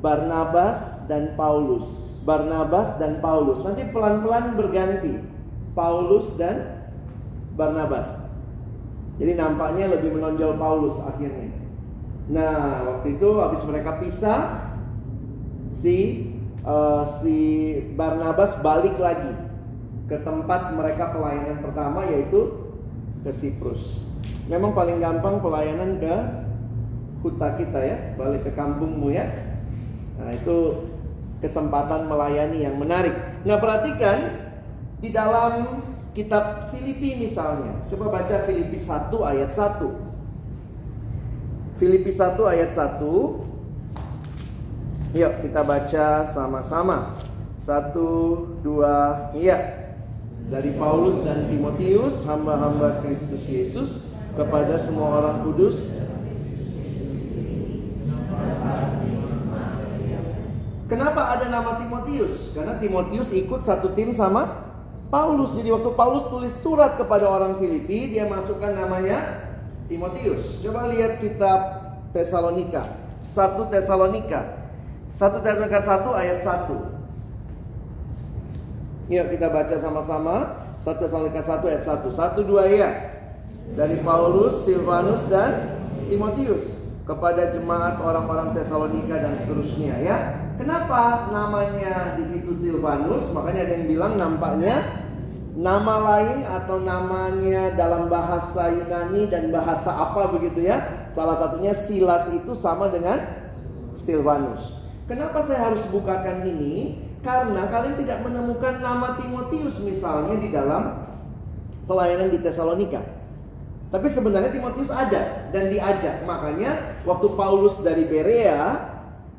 Barnabas 0.06 1.02
dan 1.10 1.34
Paulus. 1.34 1.98
Barnabas 2.22 3.02
dan 3.02 3.18
Paulus. 3.18 3.66
Nanti 3.66 3.90
pelan-pelan 3.90 4.54
berganti. 4.54 5.18
Paulus 5.74 6.30
dan 6.38 6.86
Barnabas. 7.58 8.06
Jadi 9.18 9.34
nampaknya 9.34 9.90
lebih 9.90 10.14
menonjol 10.14 10.62
Paulus 10.62 11.02
akhirnya. 11.02 11.50
Nah, 12.30 12.86
waktu 12.86 13.18
itu 13.18 13.30
habis 13.42 13.66
mereka 13.66 13.98
pisah, 13.98 14.71
si 15.72 16.28
uh, 16.68 17.08
si 17.24 17.38
Barnabas 17.98 18.60
balik 18.62 19.00
lagi 19.00 19.32
ke 20.12 20.20
tempat 20.22 20.76
mereka 20.76 21.16
pelayanan 21.16 21.64
pertama 21.64 22.04
yaitu 22.06 22.52
ke 23.24 23.32
Siprus. 23.32 24.04
Memang 24.52 24.76
paling 24.76 25.00
gampang 25.00 25.40
pelayanan 25.40 25.98
ke 25.98 26.16
huta 27.24 27.56
kita 27.56 27.80
ya, 27.80 27.98
balik 28.20 28.44
ke 28.44 28.52
kampungmu 28.52 29.16
ya. 29.16 29.24
Nah, 30.20 30.36
itu 30.36 30.90
kesempatan 31.40 32.10
melayani 32.10 32.68
yang 32.68 32.76
menarik. 32.76 33.16
Nah, 33.48 33.58
perhatikan 33.58 34.18
di 35.00 35.10
dalam 35.10 35.82
kitab 36.12 36.70
Filipi 36.70 37.16
misalnya. 37.16 37.88
Coba 37.88 38.12
baca 38.12 38.44
Filipi 38.44 38.78
1 38.78 39.24
ayat 39.24 39.50
1. 39.54 41.80
Filipi 41.80 42.12
1 42.12 42.46
ayat 42.46 42.76
1. 42.76 43.00
Yuk 45.12 45.44
kita 45.44 45.62
baca 45.68 46.24
sama-sama. 46.24 47.20
Satu, 47.60 48.48
dua, 48.64 49.30
iya. 49.36 49.92
Dari 50.48 50.76
Paulus 50.76 51.20
dan 51.24 51.48
Timotius, 51.48 52.24
hamba-hamba 52.28 53.04
Kristus 53.04 53.44
Yesus, 53.48 53.90
kepada 54.36 54.80
semua 54.80 55.20
orang 55.20 55.44
kudus 55.44 56.00
Kenapa 60.92 61.32
ada 61.32 61.48
nama 61.48 61.80
Timotius? 61.80 62.52
Karena 62.52 62.76
Timotius 62.76 63.32
ikut 63.32 63.64
satu 63.64 63.96
tim 63.96 64.12
sama 64.12 64.76
Paulus. 65.08 65.56
Jadi 65.56 65.72
waktu 65.72 65.88
Paulus 65.96 66.28
tulis 66.28 66.52
surat 66.60 67.00
kepada 67.00 67.32
orang 67.32 67.56
Filipi, 67.64 68.12
dia 68.12 68.28
masukkan 68.28 68.76
namanya 68.76 69.40
Timotius. 69.88 70.60
Coba 70.60 70.92
lihat 70.92 71.24
kitab 71.24 71.60
Tesalonika. 72.12 72.84
1 73.24 73.72
Tesalonika. 73.72 74.61
1 75.18 75.44
Tesalonika 75.44 75.80
1 75.80 76.14
ayat 76.16 76.44
1. 76.44 76.72
Yuk 79.12 79.28
kita 79.36 79.48
baca 79.52 79.76
sama-sama. 79.80 80.36
1 80.80 80.98
Tesalonika 80.98 81.42
1 81.44 81.68
ayat 81.68 81.84
1. 81.84 82.08
1 82.08 82.44
2 82.48 82.80
ya. 82.80 82.90
Dari 83.72 84.04
Paulus, 84.04 84.68
Silvanus 84.68 85.24
dan 85.32 85.80
Timotius 86.12 86.76
kepada 87.08 87.52
jemaat 87.52 88.00
orang-orang 88.00 88.54
Tesalonika 88.56 89.20
dan 89.20 89.38
seterusnya 89.40 90.00
ya. 90.00 90.18
Kenapa 90.56 91.28
namanya 91.34 92.16
di 92.20 92.26
situ 92.30 92.54
Silvanus? 92.60 93.32
Makanya 93.34 93.62
ada 93.68 93.74
yang 93.80 93.88
bilang 93.90 94.18
nampaknya 94.20 94.84
nama 95.58 96.00
lain 96.00 96.48
atau 96.48 96.80
namanya 96.80 97.76
dalam 97.76 98.08
bahasa 98.08 98.72
Yunani 98.72 99.28
dan 99.28 99.52
bahasa 99.52 99.92
apa 99.92 100.32
begitu 100.32 100.64
ya. 100.66 101.08
Salah 101.12 101.36
satunya 101.36 101.76
Silas 101.76 102.32
itu 102.32 102.56
sama 102.56 102.88
dengan 102.88 103.20
Silvanus. 104.00 104.81
Kenapa 105.12 105.44
saya 105.44 105.68
harus 105.68 105.84
bukakan 105.92 106.48
ini? 106.48 106.96
Karena 107.20 107.68
kalian 107.68 108.00
tidak 108.00 108.24
menemukan 108.24 108.80
nama 108.80 109.20
Timotius 109.20 109.84
misalnya 109.84 110.40
di 110.40 110.48
dalam 110.56 111.04
pelayanan 111.84 112.32
di 112.32 112.40
Tesalonika. 112.40 113.04
Tapi 113.92 114.08
sebenarnya 114.08 114.56
Timotius 114.56 114.88
ada 114.88 115.52
dan 115.52 115.68
diajak. 115.68 116.24
Makanya 116.24 117.04
waktu 117.04 117.28
Paulus 117.36 117.76
dari 117.84 118.08
Berea, 118.08 118.88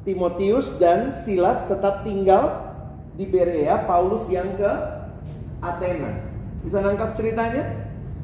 Timotius 0.05 0.77
dan 0.77 1.17
Silas 1.25 1.65
tetap 1.65 2.05
tinggal 2.05 2.69
di 3.17 3.25
Berea, 3.25 3.89
Paulus 3.89 4.29
yang 4.29 4.53
ke 4.61 4.73
Athena. 5.65 6.21
Bisa 6.69 6.85
nangkap 6.85 7.17
ceritanya? 7.17 7.65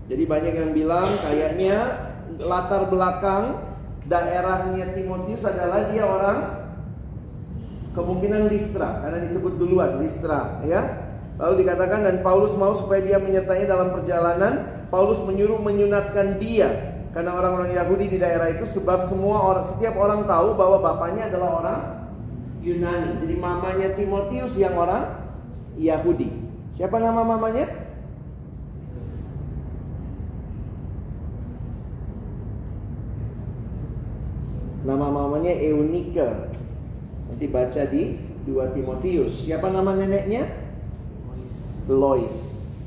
Jadi 0.06 0.22
banyak 0.22 0.54
yang 0.54 0.70
bilang 0.70 1.18
kayaknya 1.18 1.98
latar 2.38 2.86
belakang 2.86 3.73
daerahnya 4.04 4.92
Timotius 4.92 5.44
adalah 5.44 5.88
dia 5.88 6.04
orang 6.04 6.38
kemungkinan 7.94 8.50
Listra 8.50 9.00
karena 9.00 9.24
disebut 9.24 9.56
duluan 9.56 10.02
Listra 10.02 10.60
ya. 10.66 11.04
Lalu 11.34 11.66
dikatakan 11.66 12.06
dan 12.06 12.16
Paulus 12.22 12.54
mau 12.54 12.78
supaya 12.78 13.02
dia 13.02 13.18
menyertai 13.18 13.66
dalam 13.66 13.90
perjalanan, 13.90 14.86
Paulus 14.86 15.18
menyuruh 15.26 15.58
menyunatkan 15.58 16.38
dia 16.38 16.94
karena 17.10 17.34
orang-orang 17.34 17.74
Yahudi 17.74 18.06
di 18.10 18.18
daerah 18.22 18.54
itu 18.54 18.66
sebab 18.70 19.10
semua 19.10 19.42
orang 19.42 19.66
setiap 19.66 19.98
orang 19.98 20.26
tahu 20.30 20.54
bahwa 20.54 20.78
bapaknya 20.82 21.30
adalah 21.30 21.50
orang 21.62 21.80
Yunani. 22.62 23.22
Jadi 23.22 23.34
mamanya 23.38 23.88
Timotius 23.98 24.54
yang 24.58 24.78
orang 24.78 25.10
Yahudi. 25.74 26.30
Siapa 26.74 26.98
nama 26.98 27.22
mamanya? 27.22 27.83
Nama 34.84 35.06
mamanya 35.08 35.48
Eunike. 35.48 36.52
Nanti 37.32 37.46
baca 37.48 37.82
di 37.88 38.20
2 38.44 38.76
Timotius. 38.76 39.48
Siapa 39.48 39.72
nama 39.72 39.96
neneknya? 39.96 40.44
Lois. 41.88 42.36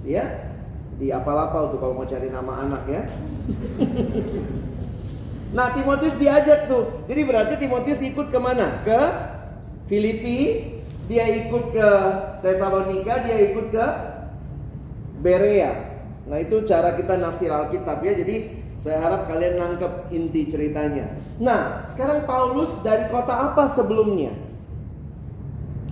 Ya. 0.05 0.53
Di 1.01 1.10
apal-apal 1.10 1.73
tuh 1.73 1.81
kalau 1.81 1.97
mau 1.97 2.05
cari 2.05 2.29
nama 2.29 2.65
anak 2.69 2.83
ya. 2.86 3.01
nah 5.57 5.73
Timotius 5.73 6.13
diajak 6.21 6.69
tuh. 6.69 7.05
Jadi 7.10 7.21
berarti 7.25 7.53
Timotius 7.57 8.01
ikut 8.05 8.29
ke 8.29 8.39
mana? 8.41 8.86
Ke 8.86 9.01
Filipi, 9.89 10.69
dia 11.10 11.25
ikut 11.25 11.73
ke 11.73 11.89
Tesalonika, 12.45 13.25
dia 13.25 13.38
ikut 13.49 13.73
ke 13.73 13.86
Berea. 15.21 15.97
Nah 16.29 16.38
itu 16.38 16.62
cara 16.69 16.93
kita 16.93 17.17
nafsir 17.17 17.49
Alkitab 17.49 18.05
ya. 18.05 18.13
Jadi 18.13 18.36
saya 18.77 19.01
harap 19.01 19.25
kalian 19.25 19.57
nangkep 19.57 20.13
inti 20.13 20.45
ceritanya. 20.45 21.26
Nah 21.38 21.86
sekarang 21.93 22.26
Paulus 22.26 22.73
dari 22.82 23.06
kota 23.13 23.54
apa 23.54 23.69
sebelumnya? 23.69 24.34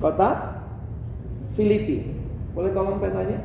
Kota 0.01 0.61
Filipi. 1.53 2.11
Boleh 2.55 2.71
tolong 2.71 2.99
petanya? 2.99 3.39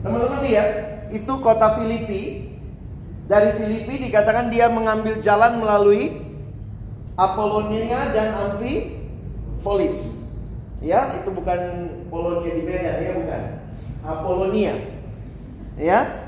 Teman-teman 0.00 0.40
lihat, 0.48 0.68
itu 1.12 1.32
kota 1.44 1.76
Filipi. 1.76 2.48
Dari 3.28 3.50
Filipi 3.60 4.10
dikatakan 4.10 4.48
dia 4.48 4.66
mengambil 4.66 5.20
jalan 5.22 5.60
melalui 5.60 6.18
Apolonia 7.14 8.08
dan 8.10 8.32
Amphipolis. 8.32 10.18
Ya, 10.80 11.12
itu 11.20 11.28
bukan 11.28 11.60
Polonia 12.08 12.52
di 12.56 12.62
Medan 12.64 12.96
ya, 13.04 13.12
bukan. 13.20 13.42
Apolonia. 14.00 14.72
Ya, 15.76 16.19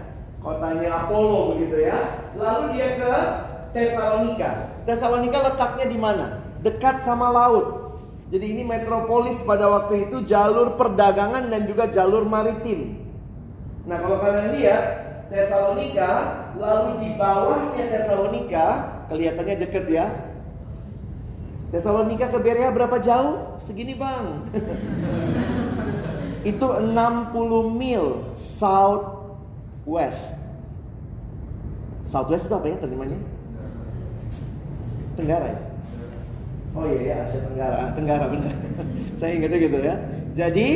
kotanya 0.42 1.06
Apollo 1.06 1.56
begitu 1.56 1.86
ya. 1.88 1.98
Lalu 2.34 2.62
dia 2.76 2.88
ke 2.98 3.14
Tesalonika. 3.72 4.50
Tesalonika 4.84 5.38
letaknya 5.40 5.86
di 5.88 5.98
mana? 5.98 6.26
Dekat 6.60 7.00
sama 7.06 7.32
laut. 7.32 7.96
Jadi 8.28 8.46
ini 8.56 8.62
metropolis 8.64 9.40
pada 9.44 9.68
waktu 9.68 10.08
itu 10.08 10.24
jalur 10.24 10.76
perdagangan 10.76 11.48
dan 11.48 11.68
juga 11.68 11.88
jalur 11.88 12.24
maritim. 12.24 12.96
Nah, 13.84 13.98
kalau 14.00 14.18
kalian 14.20 14.56
lihat 14.56 14.84
Tesalonika, 15.28 16.10
lalu 16.56 16.88
di 17.00 17.08
bawahnya 17.16 17.84
Tesalonika, 17.92 18.66
kelihatannya 19.08 19.56
deket 19.68 19.84
ya. 19.88 20.06
Tesalonika 21.72 22.28
ke 22.28 22.38
Berea 22.40 22.68
berapa 22.72 23.00
jauh? 23.00 23.60
Segini 23.64 23.96
bang. 23.96 24.26
itu 26.42 26.66
60 26.66 27.78
mil 27.78 28.34
south 28.34 29.11
west. 29.88 30.38
South 32.06 32.28
west 32.28 32.46
itu 32.46 32.54
apa 32.54 32.66
ya 32.68 32.76
terjemahnya? 32.78 33.18
Tenggara 35.16 35.46
ya? 35.48 35.60
Oh 36.72 36.88
iya 36.88 37.00
ya 37.04 37.16
Asia 37.28 37.40
Tenggara, 37.44 37.76
ah, 37.76 37.90
Tenggara 37.92 38.24
benar. 38.32 38.52
saya 39.20 39.30
ingatnya 39.36 39.58
gitu 39.60 39.78
ya. 39.80 39.94
Jadi 40.32 40.68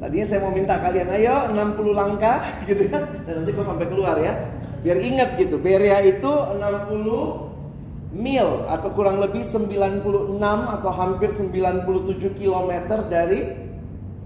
tadinya 0.00 0.26
saya 0.28 0.40
mau 0.44 0.52
minta 0.52 0.76
kalian 0.76 1.08
ayo 1.16 1.36
60 1.52 1.96
langkah 1.96 2.44
gitu 2.68 2.92
ya. 2.92 2.98
Dan 3.24 3.42
nanti 3.42 3.50
kok 3.56 3.64
sampai 3.64 3.86
keluar 3.88 4.16
ya. 4.20 4.36
Biar 4.84 5.00
ingat 5.00 5.40
gitu. 5.40 5.56
Berea 5.56 6.04
itu 6.04 6.28
60 6.28 8.14
mil 8.14 8.48
atau 8.70 8.88
kurang 8.94 9.18
lebih 9.18 9.42
96 9.42 10.38
atau 10.44 10.90
hampir 10.94 11.34
97 11.34 12.36
km 12.38 12.72
dari 13.10 13.40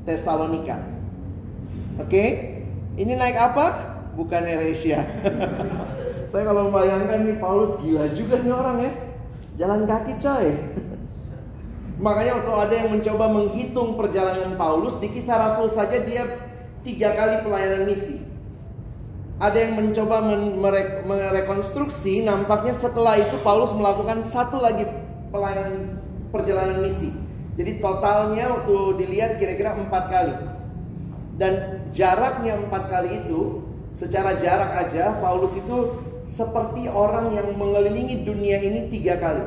Tesalonika. 0.05 0.77
Oke? 2.03 2.25
Ini 2.99 3.15
naik 3.15 3.39
apa? 3.39 3.88
Bukan 4.19 4.43
AirAsia. 4.43 5.07
saya 6.29 6.43
kalau 6.43 6.69
membayangkan 6.69 7.23
nih 7.23 7.39
Paulus 7.39 7.79
gila 7.79 8.11
juga 8.11 8.43
nih 8.43 8.51
orang 8.51 8.77
ya. 8.83 8.93
Jalan 9.63 9.87
kaki 9.87 10.19
coy. 10.19 10.59
Makanya 11.99 12.43
waktu 12.43 12.53
ada 12.55 12.75
yang 12.75 12.91
mencoba 12.95 13.27
menghitung 13.31 13.99
perjalanan 13.99 14.55
Paulus 14.55 14.99
di 15.03 15.11
kisah 15.11 15.39
Rasul 15.39 15.71
saja 15.71 15.99
dia 16.03 16.27
tiga 16.87 17.15
kali 17.15 17.47
pelayanan 17.47 17.87
misi. 17.91 18.23
Ada 19.39 19.71
yang 19.71 19.79
mencoba 19.79 20.19
merekonstruksi, 21.07 22.27
nampaknya 22.27 22.75
setelah 22.75 23.23
itu 23.23 23.39
Paulus 23.47 23.71
melakukan 23.71 24.27
satu 24.27 24.59
lagi 24.59 24.83
pelayanan 25.31 26.03
perjalanan 26.35 26.83
misi. 26.83 27.15
Jadi 27.55 27.79
totalnya 27.79 28.51
waktu 28.51 28.99
dilihat 28.99 29.39
kira-kira 29.39 29.79
empat 29.79 30.05
kali. 30.11 30.35
Dan 31.39 31.83
jaraknya 31.95 32.59
empat 32.67 32.91
kali 32.91 33.23
itu, 33.23 33.63
secara 33.99 34.39
jarak 34.39 34.87
aja 34.87 35.19
Paulus 35.19 35.59
itu 35.59 35.99
seperti 36.31 36.87
orang 36.87 37.35
yang 37.35 37.51
mengelilingi 37.59 38.23
dunia 38.23 38.63
ini 38.63 38.87
tiga 38.87 39.19
kali 39.19 39.43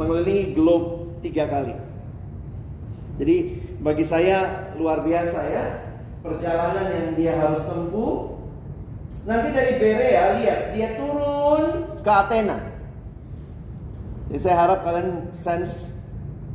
mengelilingi 0.00 0.56
globe 0.56 1.20
tiga 1.20 1.44
kali. 1.44 1.76
Jadi 3.20 3.36
bagi 3.84 4.04
saya 4.04 4.70
luar 4.80 5.04
biasa 5.04 5.40
ya 5.44 5.64
perjalanan 6.24 6.86
yang 6.88 7.08
dia 7.20 7.32
harus 7.36 7.60
tempuh. 7.68 8.40
Nanti 9.28 9.52
dari 9.52 9.76
Berea 9.76 10.40
lihat 10.40 10.60
dia 10.72 10.96
turun 10.96 11.64
ke 12.00 12.08
Athena. 12.10 12.56
Jadi 14.32 14.40
saya 14.40 14.56
harap 14.64 14.80
kalian 14.80 15.28
sense 15.36 15.92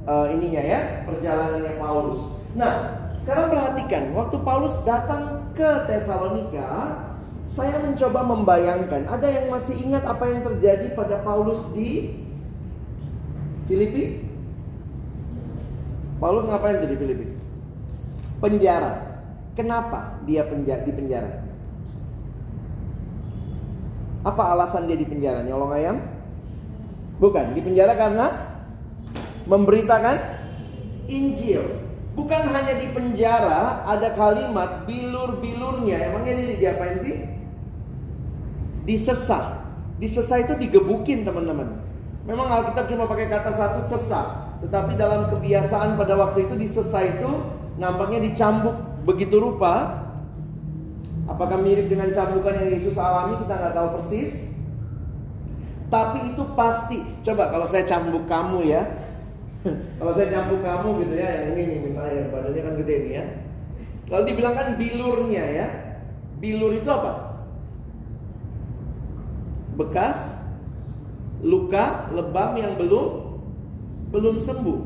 uh, 0.09 0.25
ininya 0.33 0.63
ya 0.65 1.05
perjalanannya 1.05 1.73
Paulus. 1.77 2.21
Nah 2.57 2.73
sekarang 3.21 3.53
perhatikan 3.53 4.03
waktu 4.17 4.37
Paulus 4.41 4.73
datang 4.81 5.44
ke 5.55 5.71
Tesalonika, 5.87 7.01
saya 7.47 7.79
mencoba 7.79 8.21
membayangkan 8.27 9.07
ada 9.07 9.27
yang 9.31 9.47
masih 9.47 9.79
ingat 9.79 10.03
apa 10.03 10.27
yang 10.27 10.43
terjadi 10.43 10.91
pada 10.93 11.23
Paulus 11.23 11.63
di 11.71 12.11
Filipi? 13.65 14.27
Paulus 16.19 16.45
ngapain 16.45 16.83
tuh 16.83 16.89
di 16.91 16.97
Filipi? 16.99 17.25
Penjara. 18.43 19.23
Kenapa 19.55 20.19
dia 20.27 20.43
penjara, 20.43 20.83
di 20.83 20.91
penjara? 20.91 21.31
Apa 24.27 24.51
alasan 24.51 24.91
dia 24.91 24.99
di 24.99 25.07
penjara? 25.07 25.45
Nyolong 25.47 25.71
ayam? 25.71 25.97
Bukan, 27.21 27.55
di 27.55 27.63
penjara 27.63 27.95
karena 27.95 28.27
memberitakan 29.47 30.17
Injil. 31.07 31.84
Bukan 32.15 32.47
hanya 32.47 32.79
di 32.79 32.87
penjara 32.95 33.83
ada 33.83 34.15
kalimat 34.15 34.87
bilur-bilurnya. 34.87 36.11
Emangnya 36.11 36.31
ini 36.39 36.55
diapain 36.55 36.95
sih? 37.03 37.27
Disesah. 38.87 39.59
Disesah 39.99 40.47
itu 40.47 40.55
digebukin 40.55 41.27
teman-teman. 41.27 41.75
Memang 42.23 42.47
Alkitab 42.47 42.87
cuma 42.89 43.05
pakai 43.05 43.29
kata 43.29 43.51
satu 43.53 43.79
sesak, 43.85 44.57
tetapi 44.65 44.97
dalam 44.97 45.29
kebiasaan 45.29 45.93
pada 45.93 46.17
waktu 46.17 46.49
itu 46.49 46.55
di 46.57 46.65
sesah 46.65 47.03
itu 47.05 47.29
nampaknya 47.77 48.23
dicambuk 48.31 48.73
begitu 49.05 49.37
rupa. 49.37 50.07
Apakah 51.29 51.57
mirip 51.61 51.89
dengan 51.89 52.09
cambukan 52.15 52.53
yang 52.63 52.69
Yesus 52.73 52.97
alami 52.97 53.37
kita 53.43 53.53
nggak 53.59 53.73
tahu 53.75 53.87
persis. 53.99 54.55
Tapi 55.89 56.33
itu 56.33 56.43
pasti. 56.57 57.01
Coba 57.21 57.53
kalau 57.53 57.69
saya 57.69 57.85
cambuk 57.85 58.25
kamu 58.25 58.73
ya. 58.73 58.85
kalau 59.99 60.11
saya 60.13 60.27
cambuk 60.29 60.61
kamu 60.61 60.89
gitu 61.05 61.13
ya, 61.17 61.29
yang 61.49 61.57
ini 61.57 61.75
misalnya 61.89 62.29
badannya 62.29 62.61
kan 62.61 62.73
gede 62.81 62.95
nih 63.01 63.13
ya. 63.17 63.25
Lalu 64.13 64.23
dibilang 64.31 64.55
kan 64.55 64.67
bilurnya 64.77 65.45
ya. 65.49 65.67
Bilur 66.37 66.71
itu 66.75 66.89
apa? 66.91 67.41
Bekas 69.75 70.37
luka 71.41 72.09
lebam 72.13 72.57
yang 72.57 72.73
belum 72.77 73.37
belum 74.13 74.35
sembuh. 74.39 74.79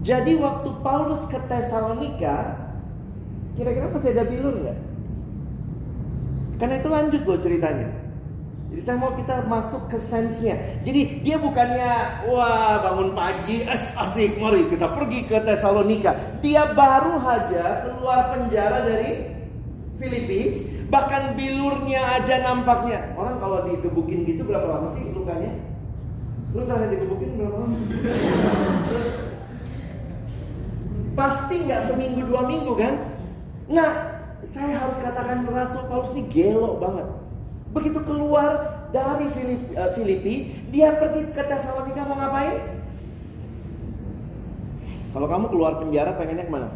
Jadi 0.00 0.32
waktu 0.40 0.70
Paulus 0.80 1.28
ke 1.28 1.36
Tesalonika, 1.44 2.56
kira-kira 3.56 3.92
masih 3.92 4.16
ada 4.16 4.24
bilur 4.24 4.54
nggak? 4.64 4.78
Karena 6.56 6.74
itu 6.80 6.88
lanjut 6.88 7.22
loh 7.24 7.40
ceritanya. 7.40 7.99
Jadi 8.70 8.80
saya 8.86 8.96
mau 9.02 9.12
kita 9.18 9.50
masuk 9.50 9.90
ke 9.90 9.98
sensenya. 9.98 10.82
Jadi 10.86 11.26
dia 11.26 11.42
bukannya 11.42 12.22
wah 12.30 12.78
bangun 12.78 13.18
pagi 13.18 13.66
es 13.66 13.90
asik 13.98 14.38
mari 14.38 14.70
kita 14.70 14.94
pergi 14.94 15.26
ke 15.26 15.42
Tesalonika. 15.42 16.38
Dia 16.38 16.70
baru 16.70 17.18
aja 17.18 17.82
keluar 17.82 18.30
penjara 18.30 18.86
dari 18.86 19.10
Filipi 19.98 20.70
Bahkan 20.90 21.38
bilurnya 21.38 22.02
aja 22.18 22.42
nampaknya. 22.42 23.14
Orang 23.14 23.38
kalau 23.38 23.62
digebukin 23.62 24.26
gitu 24.26 24.42
berapa 24.42 24.66
lama 24.66 24.90
sih 24.98 25.14
lukanya? 25.14 25.54
Lu 26.50 26.66
terakhir 26.66 26.98
digebukin 26.98 27.38
berapa 27.38 27.56
lama? 27.62 27.76
Pasti 31.14 31.56
nggak 31.62 31.82
seminggu 31.86 32.26
dua 32.26 32.42
minggu 32.42 32.72
kan? 32.74 32.94
Nah, 33.70 33.90
saya 34.50 34.82
harus 34.82 34.98
katakan 34.98 35.46
Rasul 35.46 35.86
Paulus 35.86 36.10
ini 36.18 36.26
gelo 36.26 36.74
banget. 36.82 37.06
Begitu 37.70 38.02
keluar 38.02 38.82
dari 38.90 39.30
Filipi, 39.30 39.70
uh, 39.78 39.94
Filipi 39.94 40.34
dia 40.74 40.98
pergi 40.98 41.30
ke 41.30 41.42
Tesalonika 41.46 42.02
mau 42.02 42.18
ngapain? 42.18 42.82
Kalau 45.10 45.26
kamu 45.26 45.46
keluar 45.50 45.78
penjara 45.78 46.14
pengennya 46.18 46.46
ke 46.46 46.52
mana? 46.54 46.70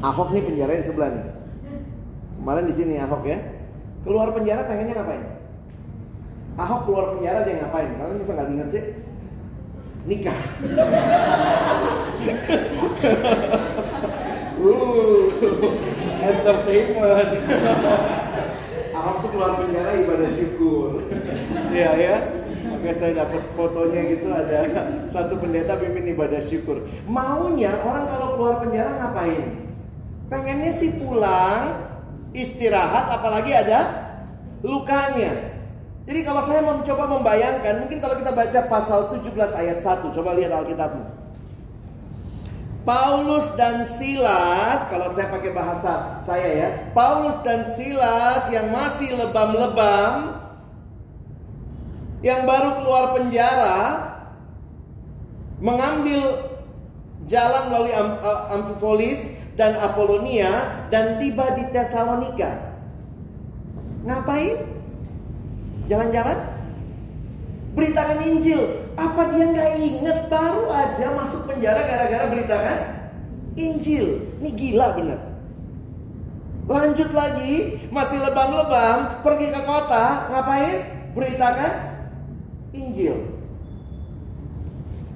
Ahok 0.00 0.32
nih 0.32 0.44
penjara 0.44 0.72
di 0.76 0.84
sebelah 0.84 1.08
nih. 1.12 1.24
Kemarin 2.40 2.64
di 2.68 2.74
sini 2.74 2.96
Ahok 3.00 3.22
ya. 3.28 3.38
Keluar 4.08 4.32
penjara 4.32 4.64
pengennya 4.64 4.96
ngapain? 5.00 5.24
Ahok 6.56 6.80
keluar 6.88 7.04
penjara 7.16 7.44
dia 7.44 7.60
ngapain? 7.60 7.92
Kalian 7.96 8.20
bisa 8.20 8.32
nggak 8.32 8.52
ingat 8.56 8.68
sih? 8.72 8.84
Nikah. 10.08 10.34
uh, 14.64 15.22
entertainment. 16.24 17.30
Ahok 19.02 19.16
tuh 19.26 19.30
keluar 19.34 19.58
penjara 19.58 19.98
ibadah 19.98 20.30
syukur. 20.30 20.88
Iya 21.74 21.92
ya. 21.98 22.16
Oke, 22.78 22.94
saya 23.00 23.26
dapat 23.26 23.42
fotonya 23.58 24.00
gitu 24.14 24.30
ada 24.30 24.60
satu 25.10 25.42
pendeta 25.42 25.74
pimpin 25.74 26.14
ibadah 26.14 26.38
syukur. 26.38 26.86
Maunya 27.10 27.74
orang 27.82 28.06
kalau 28.06 28.38
keluar 28.38 28.54
penjara 28.62 28.94
ngapain? 28.94 29.66
Pengennya 30.30 30.78
sih 30.78 30.94
pulang, 31.02 31.82
istirahat, 32.30 33.10
apalagi 33.10 33.50
ada 33.50 33.80
lukanya. 34.62 35.50
Jadi 36.06 36.20
kalau 36.22 36.42
saya 36.46 36.62
mencoba 36.62 37.04
membayangkan, 37.18 37.86
mungkin 37.86 37.98
kalau 37.98 38.14
kita 38.18 38.30
baca 38.30 38.60
pasal 38.70 39.14
17 39.18 39.34
ayat 39.58 39.78
1, 39.82 40.14
coba 40.14 40.30
lihat 40.38 40.50
Alkitabmu. 40.54 41.21
Paulus 42.82 43.46
dan 43.54 43.86
Silas, 43.86 44.90
kalau 44.90 45.06
saya 45.14 45.30
pakai 45.30 45.54
bahasa 45.54 46.18
saya 46.26 46.48
ya, 46.50 46.68
Paulus 46.90 47.38
dan 47.46 47.62
Silas 47.62 48.50
yang 48.50 48.74
masih 48.74 49.14
lebam-lebam, 49.14 50.42
yang 52.26 52.42
baru 52.42 52.82
keluar 52.82 53.14
penjara, 53.14 54.10
mengambil 55.62 56.50
jalan 57.30 57.70
melalui 57.70 57.94
Amphipolis 58.50 59.30
dan 59.54 59.78
Apolonia 59.78 60.82
dan 60.90 61.22
tiba 61.22 61.54
di 61.54 61.62
Tesalonika. 61.70 62.50
Ngapain? 64.02 64.58
Jalan-jalan? 65.86 66.61
Beritakan 67.72 68.20
Injil. 68.20 68.92
Apa 68.92 69.32
dia 69.32 69.48
nggak 69.48 69.72
inget 69.80 70.18
baru 70.28 70.68
aja 70.68 71.06
masuk 71.16 71.48
penjara 71.48 71.88
gara-gara 71.88 72.28
beritakan 72.28 72.78
Injil? 73.56 74.36
Ini 74.40 74.50
gila 74.52 74.88
bener. 74.92 75.20
Lanjut 76.62 77.10
lagi, 77.10 77.82
masih 77.90 78.22
lebam-lebam, 78.22 79.24
pergi 79.26 79.50
ke 79.50 79.60
kota, 79.66 80.30
ngapain? 80.30 80.78
Beritakan 81.16 81.72
Injil. 82.70 83.34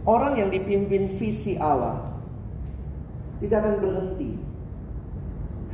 Orang 0.07 0.39
yang 0.39 0.51
dipimpin 0.55 1.11
visi 1.19 1.59
Allah 1.59 2.15
tidak 3.43 3.59
akan 3.59 3.75
berhenti 3.83 4.31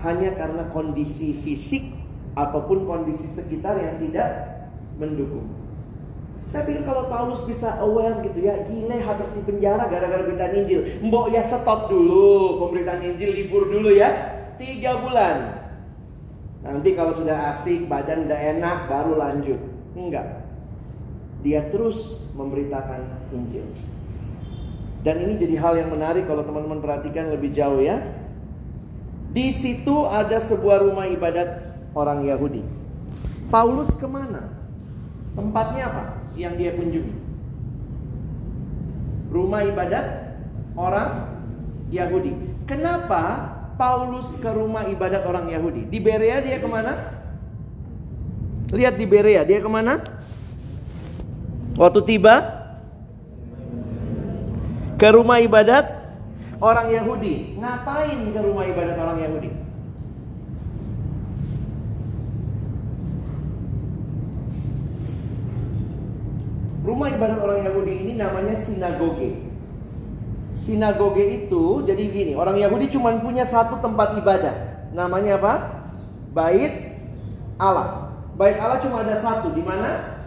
hanya 0.02 0.34
karena 0.34 0.64
kondisi 0.72 1.36
fisik 1.36 1.84
ataupun 2.34 2.88
kondisi 2.88 3.28
sekitar 3.28 3.76
yang 3.76 4.00
tidak 4.00 4.28
mendukung. 4.96 5.51
Saya 6.42 6.66
pikir 6.66 6.82
kalau 6.82 7.06
Paulus 7.06 7.42
bisa 7.46 7.78
aware 7.78 8.18
gitu 8.26 8.42
ya, 8.42 8.66
gile 8.66 8.98
habis 8.98 9.30
di 9.32 9.40
penjara 9.46 9.86
gara-gara 9.86 10.26
berita 10.26 10.50
Injil. 10.50 11.00
Mbok 11.06 11.30
ya 11.30 11.40
stop 11.40 11.88
dulu 11.88 12.60
pemberitaan 12.66 13.00
Injil, 13.00 13.30
libur 13.32 13.70
dulu 13.70 13.94
ya. 13.94 14.10
Tiga 14.58 15.00
bulan. 15.00 15.62
Nanti 16.62 16.94
kalau 16.94 17.14
sudah 17.14 17.56
asik, 17.56 17.90
badan 17.90 18.30
udah 18.30 18.38
enak, 18.58 18.78
baru 18.86 19.18
lanjut. 19.18 19.60
Enggak. 19.98 20.46
Dia 21.42 21.66
terus 21.70 22.30
memberitakan 22.38 23.32
Injil. 23.34 23.66
Dan 25.02 25.18
ini 25.26 25.34
jadi 25.34 25.58
hal 25.58 25.74
yang 25.82 25.90
menarik 25.90 26.30
kalau 26.30 26.46
teman-teman 26.46 26.78
perhatikan 26.78 27.34
lebih 27.34 27.50
jauh 27.50 27.82
ya. 27.82 27.98
Di 29.34 29.50
situ 29.50 30.06
ada 30.06 30.38
sebuah 30.38 30.86
rumah 30.86 31.10
ibadat 31.10 31.74
orang 31.98 32.22
Yahudi. 32.22 32.62
Paulus 33.50 33.90
ke 33.98 34.06
mana? 34.06 34.46
Tempatnya 35.34 35.90
apa? 35.90 36.21
Yang 36.36 36.56
dia 36.56 36.72
kunjungi. 36.72 37.14
Rumah 39.32 39.60
ibadat 39.68 40.06
orang 40.76 41.10
Yahudi. 41.88 42.32
Kenapa 42.68 43.52
Paulus 43.80 44.36
ke 44.36 44.48
rumah 44.52 44.84
ibadat 44.88 45.24
orang 45.24 45.48
Yahudi? 45.48 45.88
Di 45.88 45.98
Berea 46.00 46.40
dia 46.44 46.60
ke 46.60 46.68
mana? 46.68 46.92
Lihat 48.72 48.96
di 48.96 49.04
Berea 49.08 49.44
dia 49.44 49.60
ke 49.60 49.68
mana? 49.68 50.00
Waktu 51.76 52.00
tiba 52.04 52.34
ke 55.00 55.08
rumah 55.08 55.40
ibadat 55.40 55.84
orang 56.60 56.92
Yahudi. 56.92 57.56
Ngapain 57.56 58.20
ke 58.30 58.40
rumah 58.40 58.64
ibadat 58.68 58.96
orang 59.00 59.18
Yahudi? 59.24 59.61
Rumah 66.92 67.08
ibadat 67.08 67.40
orang 67.40 67.64
Yahudi 67.64 68.04
ini 68.04 68.12
namanya 68.20 68.52
sinagoge. 68.52 69.32
Sinagoge 70.52 71.24
itu 71.24 71.80
jadi 71.88 72.04
gini, 72.04 72.32
orang 72.36 72.60
Yahudi 72.60 72.92
cuma 72.92 73.16
punya 73.16 73.48
satu 73.48 73.80
tempat 73.80 74.20
ibadah. 74.20 74.52
Namanya 74.92 75.40
apa? 75.40 75.54
Bait 76.36 77.00
Allah. 77.56 78.12
Bait 78.36 78.60
Allah 78.60 78.76
cuma 78.84 79.00
ada 79.00 79.16
satu, 79.16 79.56
di 79.56 79.64
mana? 79.64 80.20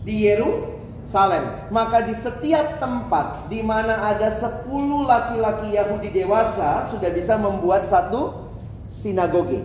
Di 0.00 0.24
Yerusalem. 0.32 1.68
Maka 1.68 2.08
di 2.08 2.16
setiap 2.16 2.80
tempat 2.80 3.52
di 3.52 3.60
mana 3.60 4.08
ada 4.08 4.32
10 4.32 4.64
laki-laki 5.04 5.76
Yahudi 5.76 6.08
dewasa 6.08 6.88
sudah 6.88 7.12
bisa 7.12 7.36
membuat 7.36 7.84
satu 7.84 8.48
sinagoge. 8.88 9.60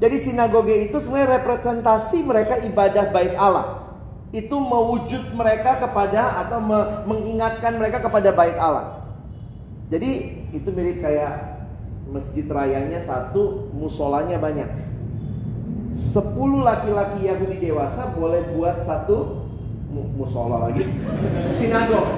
Jadi 0.00 0.16
sinagoge 0.16 0.88
itu 0.88 0.96
sebenarnya 0.96 1.44
representasi 1.44 2.24
mereka 2.24 2.56
ibadah 2.64 3.12
bait 3.12 3.36
Allah 3.36 3.81
itu 4.32 4.56
mewujud 4.56 5.36
mereka 5.36 5.76
kepada 5.76 6.40
atau 6.48 6.56
me 6.56 7.04
mengingatkan 7.04 7.76
mereka 7.76 8.00
kepada 8.00 8.32
bait 8.32 8.56
Allah. 8.56 9.04
Jadi 9.92 10.40
itu 10.56 10.68
mirip 10.72 11.04
kayak 11.04 11.60
masjid 12.08 12.48
rayanya 12.48 12.96
satu, 13.04 13.68
musolanya 13.76 14.40
banyak. 14.40 14.68
Sepuluh 15.92 16.64
laki-laki 16.64 17.28
Yahudi 17.28 17.60
dewasa 17.60 18.16
boleh 18.16 18.40
buat 18.56 18.80
satu 18.80 19.44
musola 19.92 20.72
lagi, 20.72 20.88
sinagog. 21.60 22.08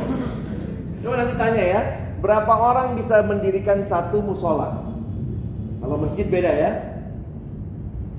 Coba 1.02 1.14
nanti 1.18 1.34
tanya 1.34 1.64
ya, 1.66 1.80
berapa 2.22 2.54
orang 2.54 2.94
bisa 2.94 3.26
mendirikan 3.26 3.82
satu 3.82 4.22
musola? 4.22 4.86
Kalau 5.82 5.98
masjid 5.98 6.30
beda 6.30 6.52
ya, 6.54 6.93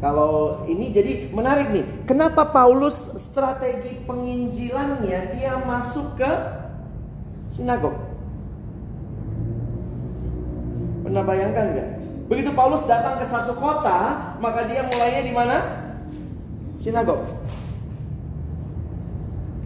kalau 0.03 0.67
ini 0.67 0.91
jadi 0.91 1.31
menarik 1.31 1.71
nih. 1.71 1.85
Kenapa 2.03 2.51
Paulus 2.51 3.15
strategi 3.15 3.95
penginjilannya 4.03 5.19
dia 5.39 5.55
masuk 5.63 6.19
ke 6.19 6.31
sinagog? 7.47 7.95
Pernah 11.07 11.23
bayangkan 11.23 11.65
nggak? 11.71 11.89
Begitu 12.27 12.51
Paulus 12.51 12.83
datang 12.89 13.21
ke 13.21 13.25
satu 13.29 13.55
kota, 13.55 14.33
maka 14.43 14.67
dia 14.67 14.83
mulainya 14.83 15.21
di 15.23 15.31
mana? 15.31 15.57
Sinagog. 16.83 17.23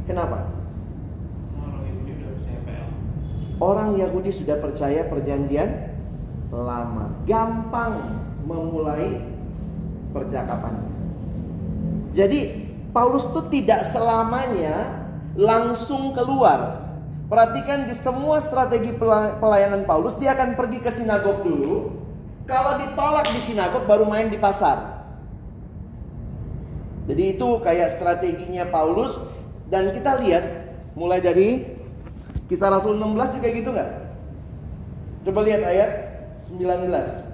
Kenapa? 0.05 0.45
Orang 3.59 3.99
Yahudi 3.99 4.31
sudah 4.31 4.55
percaya 4.61 5.03
perjanjian 5.09 5.89
lama. 6.53 7.11
Gampang 7.27 7.97
memulai 8.47 9.19
percakapan. 10.13 10.81
Jadi 12.13 12.69
Paulus 12.89 13.29
tuh 13.29 13.45
tidak 13.53 13.85
selamanya 13.85 15.05
langsung 15.37 16.11
keluar. 16.17 16.89
Perhatikan 17.29 17.85
di 17.85 17.93
semua 17.93 18.41
strategi 18.41 18.89
pelayanan 19.37 19.85
Paulus 19.85 20.17
dia 20.17 20.33
akan 20.33 20.57
pergi 20.57 20.81
ke 20.81 20.89
sinagog 20.89 21.45
dulu. 21.45 21.93
Kalau 22.49 22.81
ditolak 22.81 23.29
di 23.29 23.37
sinagog 23.37 23.85
baru 23.85 24.09
main 24.09 24.33
di 24.33 24.41
pasar. 24.41 25.05
Jadi 27.05 27.37
itu 27.37 27.47
kayak 27.61 27.93
strateginya 27.93 28.65
Paulus 28.69 29.21
dan 29.69 29.93
kita 29.93 30.17
lihat 30.17 30.45
mulai 30.97 31.21
dari 31.21 31.77
kisah 32.49 32.73
Rasul 32.73 32.97
16 32.97 33.37
juga 33.37 33.47
gitu 33.53 33.69
nggak? 33.69 33.91
Coba 35.29 35.39
lihat 35.45 35.61
ayat 35.61 35.91
19. 36.49 37.28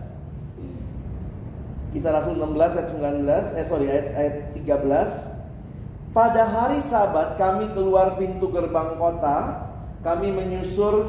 Kisah 1.96 2.12
Rasul 2.12 2.36
16 2.44 2.76
ayat 2.76 2.88
19, 2.92 3.56
eh 3.56 3.66
sorry 3.72 3.88
ayat, 3.88 4.08
ayat 4.20 4.36
13. 4.52 6.12
Pada 6.12 6.44
hari 6.44 6.84
sabat 6.92 7.40
kami 7.40 7.72
keluar 7.72 8.20
pintu 8.20 8.52
gerbang 8.52 9.00
kota, 9.00 9.64
kami 10.04 10.36
menyusur 10.36 11.08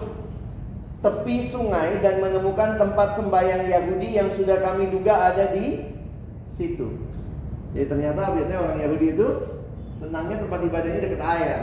tepi 1.02 1.50
sungai 1.50 1.98
dan 1.98 2.22
menemukan 2.22 2.78
tempat 2.78 3.18
sembahyang 3.18 3.66
Yahudi 3.66 4.14
yang 4.14 4.30
sudah 4.30 4.62
kami 4.62 4.86
duga 4.94 5.34
ada 5.34 5.50
di 5.50 5.82
situ. 6.54 6.86
Jadi 7.74 7.86
ternyata 7.90 8.30
biasanya 8.30 8.60
orang 8.62 8.78
Yahudi 8.86 9.06
itu 9.10 9.26
senangnya 9.98 10.36
tempat 10.46 10.60
ibadahnya 10.70 11.00
dekat 11.02 11.22
air. 11.22 11.60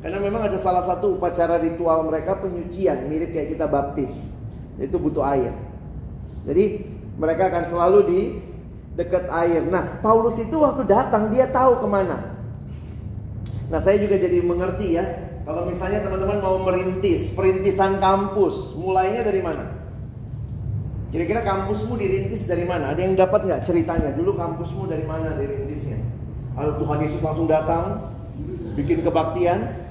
Karena 0.00 0.18
memang 0.24 0.48
ada 0.48 0.56
salah 0.56 0.82
satu 0.88 1.20
upacara 1.20 1.60
ritual 1.60 2.08
mereka 2.08 2.40
penyucian 2.40 3.12
mirip 3.12 3.36
kayak 3.36 3.54
kita 3.54 3.68
baptis. 3.68 4.32
Itu 4.80 4.96
butuh 4.96 5.20
air. 5.20 5.52
Jadi 6.42 6.91
mereka 7.16 7.52
akan 7.52 7.64
selalu 7.68 7.98
di 8.08 8.20
dekat 8.96 9.28
air. 9.28 9.64
Nah, 9.64 10.00
Paulus 10.04 10.36
itu 10.40 10.56
waktu 10.60 10.84
datang 10.84 11.32
dia 11.32 11.48
tahu 11.48 11.80
ke 11.80 11.88
mana. 11.88 12.36
Nah, 13.72 13.80
saya 13.80 13.96
juga 13.96 14.20
jadi 14.20 14.44
mengerti 14.44 15.00
ya. 15.00 15.04
Kalau 15.42 15.66
misalnya 15.66 16.06
teman-teman 16.06 16.38
mau 16.38 16.60
merintis 16.62 17.34
perintisan 17.34 17.98
kampus, 17.98 18.78
mulainya 18.78 19.26
dari 19.26 19.42
mana? 19.42 19.82
Kira-kira 21.12 21.44
kampusmu 21.44 21.98
dirintis 21.98 22.48
dari 22.48 22.64
mana? 22.64 22.94
Ada 22.94 23.00
yang 23.04 23.18
dapat 23.18 23.44
nggak 23.44 23.62
ceritanya? 23.68 24.16
Dulu 24.16 24.32
kampusmu 24.38 24.88
dari 24.88 25.04
mana 25.04 25.36
dirintisnya? 25.36 26.00
Kalau 26.56 26.78
Tuhan 26.80 26.98
Yesus 27.04 27.20
langsung 27.20 27.48
datang, 27.50 28.12
bikin 28.78 29.04
kebaktian. 29.04 29.82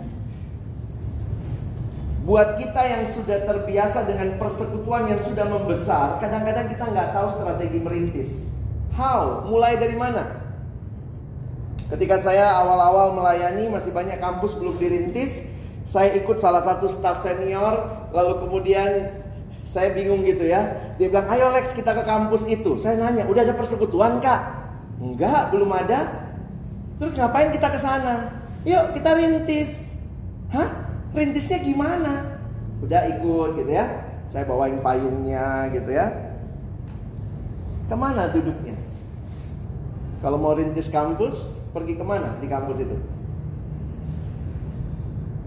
Buat 2.21 2.61
kita 2.61 2.85
yang 2.85 3.09
sudah 3.09 3.49
terbiasa 3.49 4.05
dengan 4.05 4.37
persekutuan 4.37 5.09
yang 5.09 5.21
sudah 5.25 5.41
membesar, 5.49 6.21
kadang-kadang 6.21 6.69
kita 6.69 6.85
nggak 6.85 7.17
tahu 7.17 7.27
strategi 7.33 7.79
merintis. 7.81 8.45
How? 8.93 9.41
Mulai 9.49 9.81
dari 9.81 9.97
mana? 9.97 10.29
Ketika 11.89 12.21
saya 12.21 12.61
awal-awal 12.61 13.17
melayani, 13.17 13.73
masih 13.73 13.89
banyak 13.89 14.21
kampus 14.21 14.53
belum 14.53 14.77
dirintis, 14.77 15.49
saya 15.81 16.13
ikut 16.13 16.37
salah 16.37 16.61
satu 16.61 16.85
staff 16.85 17.25
senior, 17.25 17.89
lalu 18.13 18.37
kemudian 18.45 19.17
saya 19.65 19.89
bingung 19.91 20.21
gitu 20.21 20.45
ya. 20.45 20.93
Dia 21.01 21.09
bilang, 21.09 21.25
ayo 21.25 21.49
Lex 21.49 21.73
kita 21.73 21.91
ke 21.97 22.03
kampus 22.05 22.45
itu. 22.45 22.77
Saya 22.77 23.01
nanya, 23.01 23.25
udah 23.25 23.41
ada 23.49 23.57
persekutuan 23.57 24.21
kak? 24.21 24.61
Enggak, 25.01 25.49
belum 25.49 25.73
ada. 25.73 26.29
Terus 27.01 27.17
ngapain 27.17 27.49
kita 27.49 27.67
ke 27.73 27.79
sana? 27.81 28.29
Yuk 28.61 28.93
kita 28.93 29.17
rintis. 29.17 29.89
Hah? 30.53 30.80
Rintisnya 31.11 31.59
gimana? 31.59 32.39
Udah 32.79 33.07
ikut 33.11 33.59
gitu 33.59 33.71
ya. 33.71 33.85
Saya 34.31 34.47
bawain 34.47 34.79
payungnya 34.79 35.67
gitu 35.75 35.91
ya. 35.91 36.07
Ke 37.91 37.95
mana 37.99 38.31
duduknya? 38.31 38.79
Kalau 40.23 40.39
mau 40.39 40.55
rintis 40.55 40.87
kampus, 40.87 41.59
pergi 41.75 41.99
ke 41.99 42.05
mana 42.05 42.39
di 42.39 42.47
kampus 42.47 42.79
itu? 42.79 42.95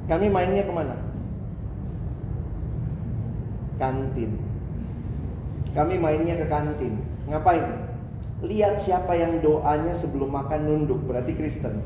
Kami 0.04 0.28
mainnya 0.28 0.68
ke 0.68 0.72
mana? 0.74 0.94
Kantin. 3.80 4.36
Kami 5.72 5.96
mainnya 5.96 6.36
ke 6.36 6.46
kantin. 6.46 7.00
Ngapain? 7.24 7.64
Lihat 8.44 8.76
siapa 8.84 9.16
yang 9.16 9.40
doanya 9.40 9.96
sebelum 9.96 10.28
makan 10.28 10.60
nunduk, 10.68 11.00
berarti 11.08 11.32
Kristen. 11.32 11.80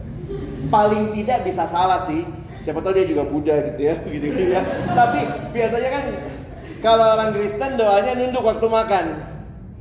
Paling 0.66 1.14
tidak 1.14 1.46
bisa 1.46 1.70
salah 1.70 2.02
sih. 2.02 2.26
Siapa 2.68 2.84
tahu 2.84 3.00
dia 3.00 3.08
juga 3.08 3.24
Buddha 3.24 3.56
gitu 3.64 3.80
ya, 3.80 3.96
gitu, 4.12 4.28
gitu 4.28 4.52
ya. 4.52 4.60
Tapi 4.92 5.24
biasanya 5.56 5.88
kan 5.88 6.04
kalau 6.84 7.16
orang 7.16 7.32
Kristen 7.32 7.80
doanya 7.80 8.12
nunduk 8.12 8.44
waktu 8.44 8.66
makan. 8.68 9.04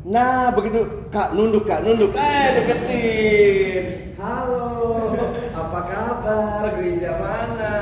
Nah, 0.08 0.56
begitu 0.56 0.88
Kak 1.12 1.36
nunduk 1.36 1.67
Kak, 1.67 1.84
nunduk. 1.84 2.15
Eh, 2.15 2.47
deketin. 2.56 3.84
Halo, 4.15 5.19
apa 5.52 5.80
kabar? 5.84 6.63
Gereja 6.80 7.19
mana? 7.19 7.76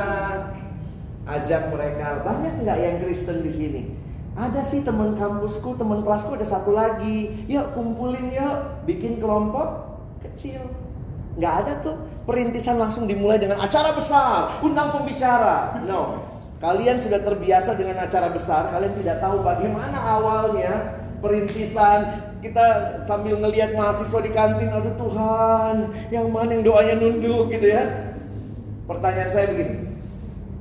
Ajak 1.29 1.69
mereka. 1.69 2.25
Banyak 2.25 2.65
nggak 2.65 2.77
yang 2.81 2.97
Kristen 3.05 3.45
di 3.45 3.53
sini? 3.53 3.81
Ada 4.33 4.65
sih 4.65 4.81
teman 4.81 5.13
kampusku, 5.21 5.77
teman 5.77 6.01
kelasku 6.01 6.33
ada 6.33 6.49
satu 6.49 6.73
lagi. 6.73 7.45
Yuk 7.45 7.77
kumpulin 7.77 8.33
yuk, 8.33 8.89
bikin 8.89 9.21
kelompok 9.21 10.01
kecil. 10.25 10.65
Nggak 11.37 11.53
ada 11.61 11.73
tuh 11.85 12.14
perintisan 12.25 12.81
langsung 12.81 13.05
dimulai 13.05 13.38
dengan 13.38 13.61
acara 13.61 13.93
besar, 13.93 14.59
undang 14.65 14.91
pembicara. 14.91 15.77
No. 15.85 16.25
Kalian 16.57 16.97
sudah 16.97 17.21
terbiasa 17.21 17.77
dengan 17.77 18.01
acara 18.01 18.33
besar, 18.33 18.73
kalian 18.73 18.97
tidak 18.97 19.21
tahu 19.21 19.45
bagaimana 19.45 19.97
awalnya 20.01 20.97
perintisan. 21.21 22.25
Kita 22.41 23.01
sambil 23.09 23.41
ngelihat 23.41 23.73
mahasiswa 23.73 24.19
di 24.21 24.29
kantin 24.29 24.69
aduh 24.69 24.93
Tuhan 25.01 25.75
yang 26.13 26.29
mana 26.29 26.53
yang 26.53 26.63
doanya 26.65 26.93
nunduk 26.97 27.49
gitu 27.49 27.73
ya. 27.73 28.13
Pertanyaan 28.85 29.31
saya 29.33 29.45
begini. 29.49 29.77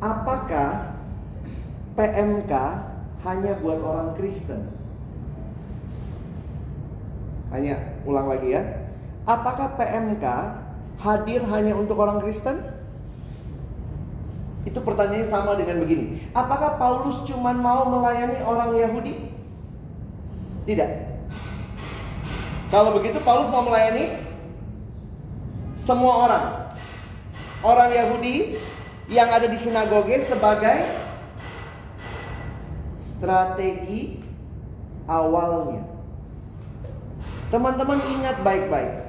Apakah 0.01 0.97
PMK 1.93 2.53
hanya 3.25 3.53
buat 3.61 3.81
orang 3.85 4.17
Kristen? 4.17 4.65
Hanya 7.53 7.77
ulang 8.09 8.33
lagi 8.33 8.57
ya. 8.57 8.65
Apakah 9.29 9.77
PMK 9.77 10.25
hadir 11.03 11.41
hanya 11.49 11.73
untuk 11.75 11.99
orang 11.99 12.21
Kristen 12.23 12.61
itu 14.65 14.81
pertanyaannya 14.81 15.29
sama 15.29 15.59
dengan 15.59 15.85
begini 15.85 16.25
apakah 16.33 16.81
Paulus 16.81 17.21
cuma 17.29 17.53
mau 17.53 17.89
melayani 17.89 18.41
orang 18.45 18.73
Yahudi 18.77 19.35
tidak. 20.65 20.91
Kalau 22.73 22.97
begitu 22.97 23.21
Paulus 23.21 23.53
mau 23.53 23.63
melayani 23.69 24.17
semua 25.77 26.13
orang. 26.27 26.47
Orang 27.65 27.93
Yahudi 27.93 28.57
yang 29.09 29.29
ada 29.29 29.45
di 29.45 29.57
sinagoge 29.61 30.25
sebagai 30.25 30.85
strategi 32.97 34.21
awalnya. 35.05 35.85
Teman-teman 37.53 38.01
ingat 38.17 38.41
baik-baik. 38.41 39.04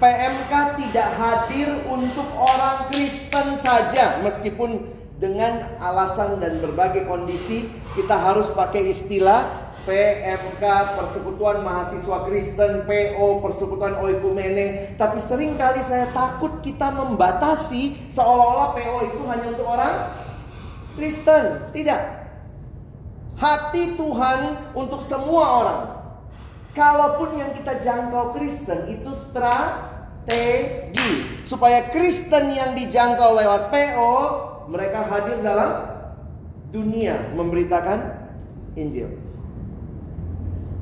PMK 0.00 0.80
tidak 0.80 1.08
hadir 1.20 1.68
untuk 1.84 2.24
orang 2.32 2.88
Kristen 2.88 3.52
saja. 3.60 4.16
Meskipun 4.24 4.88
dengan 5.20 5.76
alasan 5.76 6.40
dan 6.40 6.64
berbagai 6.64 7.04
kondisi 7.04 7.68
kita 7.92 8.16
harus 8.16 8.48
pakai 8.48 8.88
istilah 8.88 9.44
PMK 9.84 10.64
Persekutuan 10.96 11.60
Mahasiswa 11.60 12.24
Kristen 12.24 12.88
PO 12.88 13.44
Persekutuan 13.44 14.00
Oikumene. 14.00 14.96
Tapi 14.96 15.20
sering 15.20 15.60
kali 15.60 15.84
saya 15.84 16.08
takut 16.16 16.64
kita 16.64 16.88
membatasi 16.96 18.08
seolah-olah 18.08 18.72
PO 18.72 18.96
itu 19.04 19.20
hanya 19.28 19.46
untuk 19.52 19.68
orang 19.68 19.94
Kristen. 20.96 21.68
Tidak. 21.76 22.00
Hati 23.36 24.00
Tuhan 24.00 24.72
untuk 24.72 25.04
semua 25.04 25.44
orang 25.60 25.99
kalaupun 26.74 27.38
yang 27.38 27.50
kita 27.54 27.78
jangkau 27.82 28.34
Kristen 28.34 28.90
itu 28.90 29.10
strategi 29.14 30.64
supaya 31.46 31.88
Kristen 31.90 32.54
yang 32.54 32.74
dijangkau 32.74 33.38
lewat 33.38 33.70
PO 33.70 34.14
mereka 34.70 35.06
hadir 35.06 35.38
dalam 35.42 35.86
dunia 36.70 37.18
memberitakan 37.34 38.18
Injil 38.78 39.30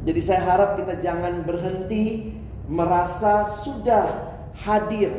jadi 0.09 0.21
saya 0.25 0.41
harap 0.41 0.81
kita 0.81 1.05
jangan 1.05 1.45
berhenti 1.45 2.33
merasa 2.65 3.45
sudah 3.61 4.33
hadir, 4.57 5.13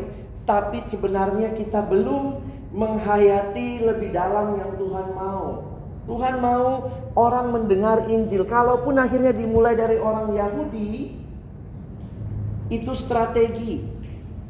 tapi 0.49 0.81
sebenarnya 0.89 1.53
kita 1.53 1.85
belum 1.85 2.41
menghayati 2.73 3.85
lebih 3.85 4.09
dalam 4.09 4.57
yang 4.57 4.73
Tuhan 4.81 5.07
mau. 5.13 5.68
Tuhan 6.09 6.41
mau 6.41 6.89
orang 7.13 7.53
mendengar 7.53 8.09
Injil. 8.09 8.49
Kalaupun 8.49 8.97
akhirnya 8.97 9.29
dimulai 9.29 9.77
dari 9.77 10.01
orang 10.01 10.33
Yahudi, 10.33 11.21
itu 12.73 12.91
strategi 12.97 13.85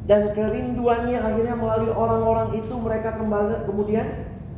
dan 0.08 0.32
kerinduannya 0.32 1.20
akhirnya 1.20 1.56
melalui 1.60 1.92
orang-orang 1.92 2.56
itu 2.56 2.74
mereka 2.80 3.20
kembali 3.20 3.68
kemudian 3.68 4.06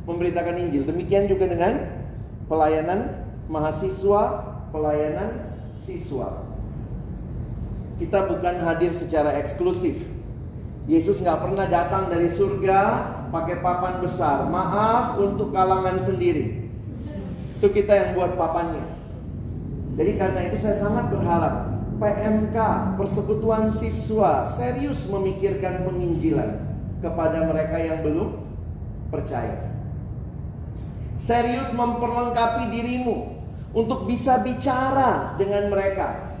memberitakan 0.07 0.55
Injil. 0.63 0.87
Demikian 0.87 1.27
juga 1.27 1.51
dengan 1.51 1.91
pelayanan 2.47 3.27
mahasiswa, 3.51 4.23
pelayanan 4.71 5.59
siswa. 5.75 6.47
Kita 7.99 8.31
bukan 8.31 8.63
hadir 8.63 8.95
secara 8.95 9.35
eksklusif. 9.43 10.07
Yesus 10.87 11.19
nggak 11.19 11.47
pernah 11.47 11.67
datang 11.67 12.07
dari 12.07 12.31
surga 12.31 12.79
pakai 13.31 13.59
papan 13.59 13.99
besar. 13.99 14.47
Maaf 14.47 15.19
untuk 15.19 15.51
kalangan 15.51 15.99
sendiri. 15.99 16.62
Itu 17.63 17.71
kita 17.71 17.95
yang 17.95 18.19
buat 18.19 18.35
papannya. 18.35 18.83
Jadi 19.95 20.19
karena 20.19 20.51
itu 20.51 20.59
saya 20.59 20.75
sangat 20.83 21.07
berharap 21.15 21.71
PMK, 21.95 22.57
Persekutuan 22.99 23.71
Siswa, 23.71 24.43
serius 24.51 25.07
memikirkan 25.07 25.87
penginjilan 25.87 26.59
kepada 26.99 27.47
mereka 27.47 27.79
yang 27.79 28.03
belum 28.03 28.35
percaya. 29.07 29.71
Serius 31.15 31.71
memperlengkapi 31.71 32.67
dirimu 32.67 33.31
untuk 33.71 34.11
bisa 34.11 34.43
bicara 34.43 35.39
dengan 35.39 35.71
mereka. 35.71 36.35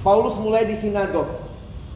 Paulus 0.00 0.32
mulai 0.40 0.64
di 0.64 0.80
sinagog. 0.80 1.28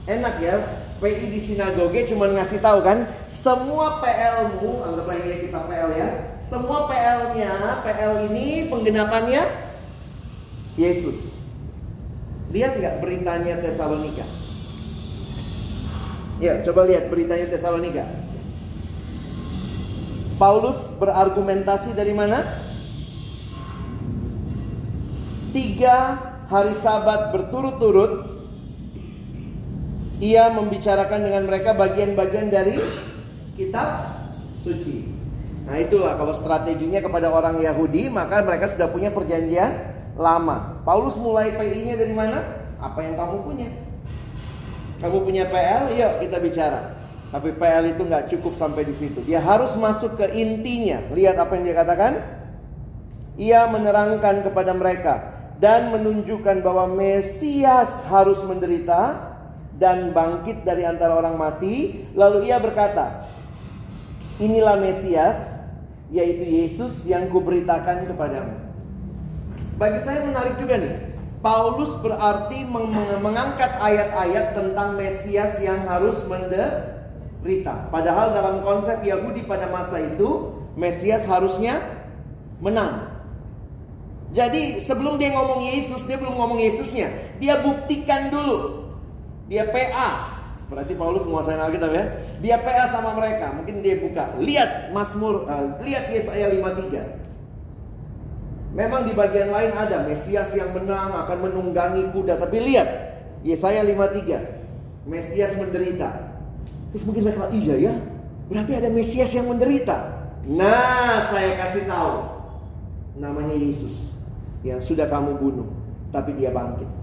Enak 0.05 0.45
ya, 0.45 0.61
PI 1.01 1.25
di 1.33 1.41
sinagoge 1.41 2.05
cuma 2.05 2.29
ngasih 2.37 2.61
tahu 2.61 2.85
kan, 2.85 3.09
semua 3.33 3.97
PL-mu, 4.05 4.85
anggaplah 4.85 5.17
ini 5.25 5.49
kita 5.49 5.65
PL 5.65 5.93
ya. 5.97 6.37
Semua 6.49 6.89
PL-nya, 6.89 7.85
PL 7.85 8.33
ini 8.33 8.73
penggenapannya 8.73 9.45
Yesus. 10.81 11.29
Lihat 12.49 12.81
nggak 12.81 13.05
beritanya 13.05 13.61
Tesalonika? 13.61 14.25
Ya, 16.41 16.65
coba 16.65 16.89
lihat 16.89 17.13
beritanya 17.13 17.53
Tesalonika. 17.53 18.09
Paulus 20.41 20.79
berargumentasi 20.97 21.93
dari 21.93 22.17
mana? 22.17 22.41
tiga 25.49 26.21
hari 26.53 26.77
sabat 26.79 27.33
berturut-turut 27.33 28.37
ia 30.21 30.51
membicarakan 30.53 31.25
dengan 31.25 31.43
mereka 31.51 31.75
bagian-bagian 31.75 32.53
dari 32.53 32.77
kitab 33.55 34.19
suci. 34.63 35.18
Nah 35.69 35.77
itulah 35.77 36.17
kalau 36.17 36.33
strateginya 36.33 37.05
kepada 37.05 37.29
orang 37.29 37.61
Yahudi 37.61 38.09
maka 38.09 38.41
mereka 38.41 38.73
sudah 38.73 38.89
punya 38.89 39.13
perjanjian 39.13 39.69
lama. 40.17 40.81
Paulus 40.83 41.15
mulai 41.21 41.53
PI-nya 41.55 42.01
dari 42.01 42.17
mana? 42.17 42.41
Apa 42.81 43.05
yang 43.05 43.21
kamu 43.21 43.37
punya? 43.45 43.69
Kamu 44.99 45.19
punya 45.23 45.45
PL? 45.47 45.93
Yuk 45.95 46.13
kita 46.25 46.37
bicara. 46.41 46.81
Tapi 47.29 47.53
PL 47.53 47.85
itu 47.93 48.03
nggak 48.03 48.33
cukup 48.33 48.57
sampai 48.57 48.89
di 48.89 48.97
situ. 48.97 49.21
Dia 49.29 49.45
harus 49.45 49.77
masuk 49.77 50.17
ke 50.17 50.27
intinya. 50.33 51.05
Lihat 51.13 51.37
apa 51.37 51.53
yang 51.61 51.65
dia 51.69 51.77
katakan. 51.77 52.13
Ia 53.39 53.71
menerangkan 53.71 54.43
kepada 54.43 54.75
mereka 54.75 55.15
dan 55.63 55.95
menunjukkan 55.95 56.59
bahwa 56.59 56.91
Mesias 56.91 58.03
harus 58.11 58.43
menderita 58.43 59.31
dan 59.79 60.11
bangkit 60.11 60.67
dari 60.67 60.83
antara 60.83 61.15
orang 61.15 61.39
mati. 61.39 62.03
Lalu 62.19 62.51
ia 62.51 62.59
berkata, 62.59 63.31
"Inilah 64.43 64.75
Mesias, 64.83 65.58
yaitu 66.09 66.45
Yesus 66.45 67.05
yang 67.05 67.29
kuberitakan 67.33 68.09
kepadamu." 68.09 68.55
Bagi 69.79 70.01
saya 70.03 70.27
menarik 70.27 70.59
juga 70.59 70.75
nih. 70.81 70.95
Paulus 71.39 71.95
berarti 72.03 72.67
mengangkat 73.23 73.79
ayat-ayat 73.79 74.59
tentang 74.59 74.99
Mesias 74.99 75.63
yang 75.63 75.87
harus 75.87 76.19
menderita. 76.27 77.87
Padahal 77.95 78.35
dalam 78.35 78.57
konsep 78.67 78.99
Yahudi 79.07 79.47
pada 79.47 79.71
masa 79.71 80.03
itu, 80.03 80.51
Mesias 80.75 81.23
harusnya 81.31 81.79
menang. 82.59 83.07
Jadi 84.35 84.83
sebelum 84.83 85.17
dia 85.17 85.31
ngomong 85.33 85.63
Yesus, 85.63 86.03
dia 86.05 86.19
belum 86.19 86.37
ngomong 86.37 86.59
Yesusnya. 86.59 87.39
Dia 87.39 87.63
buktikan 87.63 88.35
dulu. 88.35 88.91
Dia 89.47 89.71
PA. 89.71 90.38
Berarti 90.69 90.93
Paulus 90.93 91.25
menguasai 91.25 91.57
Alkitab 91.57 91.91
ya. 91.97 92.05
Dia 92.45 92.61
PA 92.61 92.85
sama 92.93 93.17
mereka. 93.17 93.57
Mungkin 93.57 93.81
dia 93.81 93.97
buka. 93.97 94.37
Lihat 94.37 94.93
Mazmur, 94.93 95.49
uh, 95.49 95.81
lihat 95.81 96.13
Yesaya 96.13 96.53
53. 96.53 98.77
Memang 98.77 99.09
di 99.09 99.17
bagian 99.17 99.49
lain 99.49 99.73
ada 99.73 100.05
Mesias 100.05 100.53
yang 100.53 100.77
menang 100.77 101.17
akan 101.25 101.49
menunggangi 101.49 102.13
kuda. 102.13 102.37
Tapi 102.37 102.61
lihat 102.61 102.89
Yesaya 103.41 103.81
53. 103.81 105.09
Mesias 105.09 105.57
menderita. 105.57 106.37
Terus 106.93 107.05
mungkin 107.09 107.33
mereka 107.33 107.49
iya 107.49 107.75
ya. 107.81 107.97
Berarti 108.53 108.77
ada 108.77 108.93
Mesias 108.93 109.33
yang 109.33 109.49
menderita. 109.49 110.21
Nah, 110.49 111.29
saya 111.33 111.57
kasih 111.65 111.89
tahu. 111.89 112.17
Namanya 113.19 113.57
Yesus 113.57 114.13
yang 114.63 114.83
sudah 114.85 115.09
kamu 115.09 115.39
bunuh, 115.39 115.69
tapi 116.15 116.35
dia 116.39 116.51
bangkit. 116.51 116.98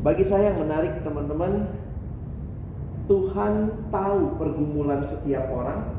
Bagi 0.00 0.24
saya 0.24 0.56
yang 0.56 0.64
menarik 0.64 1.04
teman-teman, 1.04 1.68
Tuhan 3.04 3.84
tahu 3.92 4.40
pergumulan 4.40 5.04
setiap 5.04 5.44
orang. 5.52 5.92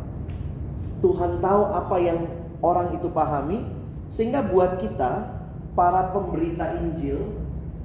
Tuhan 1.06 1.38
tahu 1.38 1.62
apa 1.70 1.98
yang 2.02 2.26
orang 2.66 2.98
itu 2.98 3.14
pahami 3.14 3.62
sehingga 4.10 4.42
buat 4.42 4.82
kita 4.82 5.38
para 5.78 6.10
pemberita 6.14 6.82
Injil 6.82 7.42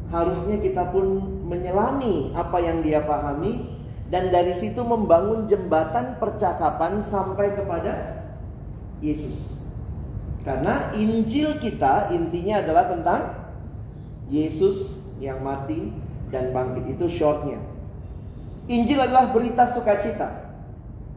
harusnya 0.08 0.56
kita 0.60 0.88
pun 0.88 1.20
menyelami 1.48 2.32
apa 2.32 2.60
yang 2.64 2.80
dia 2.80 3.04
pahami 3.04 3.76
dan 4.08 4.30
dari 4.30 4.54
situ 4.54 4.78
membangun 4.86 5.50
jembatan 5.50 6.16
percakapan 6.16 7.04
sampai 7.04 7.52
kepada 7.52 8.24
Yesus. 9.04 9.52
Karena 10.46 10.94
Injil 10.96 11.60
kita 11.60 12.14
intinya 12.14 12.62
adalah 12.62 12.88
tentang 12.88 13.20
Yesus 14.30 14.96
yang 15.18 15.42
mati 15.42 16.05
dan 16.36 16.52
bangkit. 16.52 16.84
Itu 16.92 17.08
shortnya. 17.08 17.56
Injil 18.68 19.00
adalah 19.00 19.32
berita 19.32 19.64
sukacita. 19.72 20.52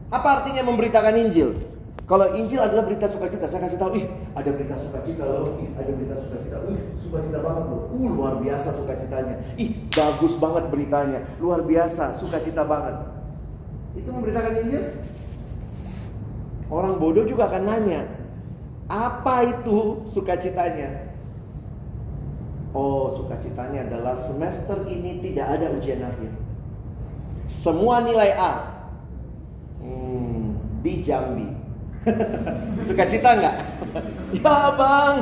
Apa 0.08 0.40
artinya 0.40 0.64
memberitakan 0.64 1.14
Injil? 1.20 1.68
Kalau 2.08 2.26
Injil 2.34 2.58
adalah 2.58 2.82
berita 2.82 3.06
sukacita, 3.06 3.46
saya 3.46 3.70
kasih 3.70 3.78
tahu, 3.78 3.94
ih 3.94 4.10
ada 4.34 4.50
berita 4.50 4.74
sukacita 4.74 5.22
loh, 5.22 5.62
ih 5.62 5.70
ada 5.78 5.90
berita 5.94 6.18
sukacita, 6.18 6.56
ih 6.66 6.80
sukacita 6.98 7.38
banget 7.38 7.64
loh, 7.70 7.86
uh 7.86 8.10
luar 8.10 8.34
biasa 8.42 8.74
sukacitanya, 8.74 9.34
ih 9.54 9.70
bagus 9.94 10.34
banget 10.34 10.64
beritanya, 10.74 11.22
luar 11.38 11.62
biasa 11.62 12.18
sukacita 12.18 12.66
banget. 12.66 12.98
Itu 13.94 14.10
memberitakan 14.10 14.52
Injil. 14.66 14.84
Orang 16.66 16.98
bodoh 16.98 17.22
juga 17.30 17.46
akan 17.46 17.62
nanya, 17.62 18.10
apa 18.90 19.46
itu 19.46 20.02
sukacitanya? 20.10 21.09
Oh, 22.70 23.10
sukacitanya 23.18 23.90
adalah 23.90 24.14
semester 24.14 24.86
ini 24.86 25.18
tidak 25.18 25.58
ada 25.58 25.74
ujian 25.74 26.06
akhir. 26.06 26.30
Semua 27.50 27.98
nilai 27.98 28.30
A. 28.38 28.52
Hmm, 29.82 30.54
di 30.86 31.02
Jambi. 31.02 31.50
Suka 32.86 33.04
cita 33.10 33.30
nggak? 33.42 33.56
ya 34.38 34.56
bang. 34.78 35.16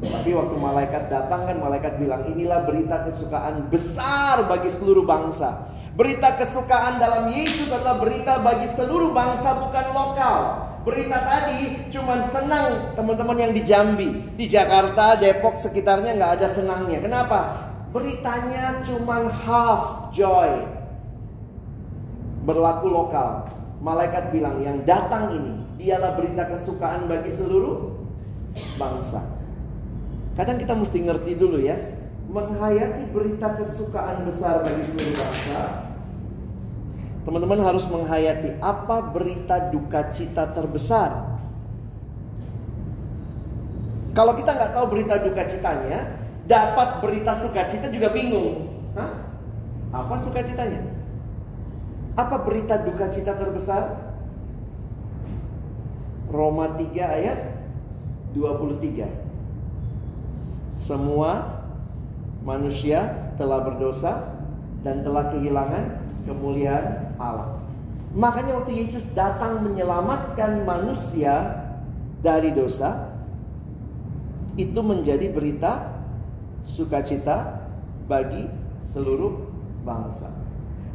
Tapi 0.00 0.30
waktu 0.32 0.56
malaikat 0.56 1.12
datang 1.12 1.44
kan 1.44 1.56
malaikat 1.60 2.00
bilang 2.00 2.24
inilah 2.26 2.64
berita 2.64 3.04
kesukaan 3.06 3.68
besar 3.70 4.48
bagi 4.50 4.72
seluruh 4.72 5.06
bangsa. 5.06 5.70
Berita 5.94 6.34
kesukaan 6.34 6.98
dalam 6.98 7.30
Yesus 7.30 7.70
adalah 7.70 8.00
berita 8.02 8.42
bagi 8.42 8.66
seluruh 8.74 9.12
bangsa 9.14 9.54
bukan 9.54 9.86
lokal. 9.94 10.69
Berita 10.80 11.18
tadi 11.20 11.76
cuma 11.92 12.24
senang 12.24 12.96
teman-teman 12.96 13.36
yang 13.36 13.52
di 13.52 13.60
Jambi, 13.60 14.32
di 14.32 14.48
Jakarta, 14.48 15.12
Depok 15.20 15.60
sekitarnya 15.60 16.16
nggak 16.16 16.32
ada 16.40 16.48
senangnya. 16.48 17.04
Kenapa? 17.04 17.68
Beritanya 17.92 18.80
cuma 18.88 19.28
half 19.28 20.08
joy. 20.08 20.64
Berlaku 22.48 22.88
lokal 22.88 23.52
malaikat 23.84 24.32
bilang 24.32 24.56
yang 24.64 24.80
datang 24.88 25.36
ini 25.36 25.52
dialah 25.76 26.16
berita 26.16 26.48
kesukaan 26.48 27.12
bagi 27.12 27.28
seluruh 27.28 28.00
bangsa. 28.80 29.20
Kadang 30.32 30.56
kita 30.56 30.72
mesti 30.72 30.98
ngerti 31.04 31.32
dulu 31.36 31.60
ya, 31.60 31.76
menghayati 32.32 33.12
berita 33.12 33.52
kesukaan 33.60 34.24
besar 34.24 34.64
bagi 34.64 34.80
seluruh 34.88 35.12
bangsa. 35.12 35.89
Teman-teman 37.30 37.62
harus 37.62 37.86
menghayati 37.86 38.58
apa 38.58 39.14
berita 39.14 39.70
duka 39.70 40.10
cita 40.10 40.50
terbesar. 40.50 41.38
Kalau 44.10 44.34
kita 44.34 44.50
nggak 44.50 44.74
tahu 44.74 44.90
berita 44.90 45.14
duka 45.22 45.46
citanya, 45.46 46.10
dapat 46.50 46.98
berita 46.98 47.30
sukacita 47.38 47.86
juga 47.86 48.10
bingung. 48.10 48.66
Hah? 48.98 49.30
Apa 49.94 50.18
sukacitanya? 50.18 50.82
Apa 52.18 52.42
berita 52.42 52.82
duka 52.82 53.06
cita 53.06 53.38
terbesar? 53.38 54.10
Roma 56.34 56.74
3 56.74 56.82
ayat 56.98 57.38
23. 58.34 59.06
Semua 60.74 61.62
manusia 62.42 63.30
telah 63.38 63.62
berdosa 63.62 64.34
dan 64.82 65.06
telah 65.06 65.30
kehilangan 65.30 65.99
kemuliaan 66.24 67.16
Allah. 67.20 67.60
Makanya 68.10 68.58
waktu 68.58 68.74
Yesus 68.74 69.06
datang 69.14 69.62
menyelamatkan 69.62 70.66
manusia 70.66 71.62
dari 72.20 72.50
dosa, 72.50 73.10
itu 74.58 74.80
menjadi 74.82 75.30
berita 75.30 75.94
sukacita 76.66 77.62
bagi 78.10 78.50
seluruh 78.82 79.46
bangsa. 79.86 80.28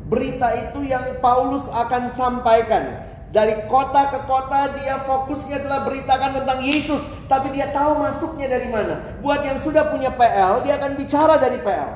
Berita 0.06 0.54
itu 0.54 0.86
yang 0.86 1.18
Paulus 1.24 1.66
akan 1.72 2.12
sampaikan. 2.14 3.08
Dari 3.34 3.68
kota 3.68 4.16
ke 4.16 4.20
kota 4.32 4.80
dia 4.80 4.96
fokusnya 5.04 5.60
adalah 5.66 5.84
beritakan 5.84 6.40
tentang 6.40 6.60
Yesus. 6.64 7.04
Tapi 7.28 7.52
dia 7.52 7.74
tahu 7.74 8.00
masuknya 8.00 8.48
dari 8.48 8.70
mana. 8.70 9.20
Buat 9.20 9.44
yang 9.44 9.60
sudah 9.60 9.92
punya 9.92 10.14
PL, 10.14 10.64
dia 10.64 10.80
akan 10.80 10.92
bicara 10.96 11.36
dari 11.42 11.60
PL. 11.60 11.90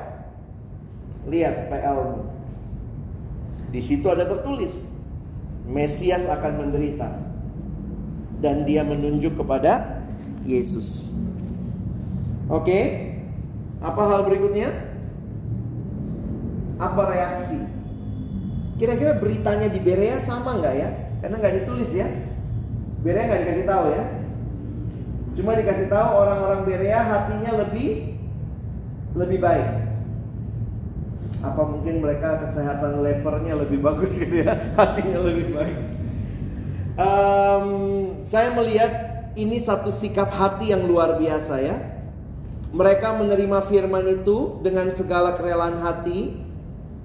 Lihat 1.30 1.70
PL. 1.70 2.29
Di 3.70 3.80
situ 3.82 4.06
ada 4.10 4.26
tertulis. 4.26 4.86
Mesias 5.70 6.26
akan 6.26 6.66
menderita. 6.66 7.06
Dan 8.42 8.66
dia 8.66 8.82
menunjuk 8.82 9.38
kepada 9.38 10.02
Yesus. 10.42 11.14
Oke. 12.50 13.08
Apa 13.80 14.02
hal 14.10 14.20
berikutnya? 14.26 14.74
Apa 16.76 17.02
reaksi? 17.14 17.60
Kira-kira 18.80 19.16
beritanya 19.20 19.68
di 19.68 19.78
Berea 19.78 20.18
sama 20.24 20.56
nggak 20.58 20.74
ya? 20.74 20.88
Karena 21.20 21.36
nggak 21.38 21.54
ditulis 21.62 21.90
ya. 21.92 22.08
Berea 23.04 23.28
nggak 23.28 23.40
dikasih 23.44 23.66
tahu 23.68 23.84
ya. 23.92 24.04
Cuma 25.36 25.50
dikasih 25.56 25.88
tahu 25.88 26.10
orang-orang 26.16 26.60
Berea 26.66 27.00
hatinya 27.00 27.60
lebih 27.64 28.18
lebih 29.14 29.38
baik. 29.40 29.89
Apa 31.40 31.62
mungkin 31.64 32.04
mereka 32.04 32.44
kesehatan 32.44 33.00
levernya 33.00 33.54
lebih 33.56 33.80
bagus 33.80 34.12
gitu 34.20 34.44
ya? 34.44 34.52
Hatinya 34.78 35.20
lebih 35.24 35.56
baik. 35.56 35.78
Um, 37.00 37.66
saya 38.28 38.52
melihat 38.52 38.92
ini 39.40 39.56
satu 39.64 39.88
sikap 39.88 40.28
hati 40.36 40.76
yang 40.76 40.84
luar 40.84 41.16
biasa 41.16 41.54
ya. 41.64 41.76
Mereka 42.70 43.16
menerima 43.18 43.66
firman 43.66 44.04
itu 44.20 44.60
dengan 44.62 44.92
segala 44.94 45.34
kerelaan 45.34 45.82
hati, 45.82 46.38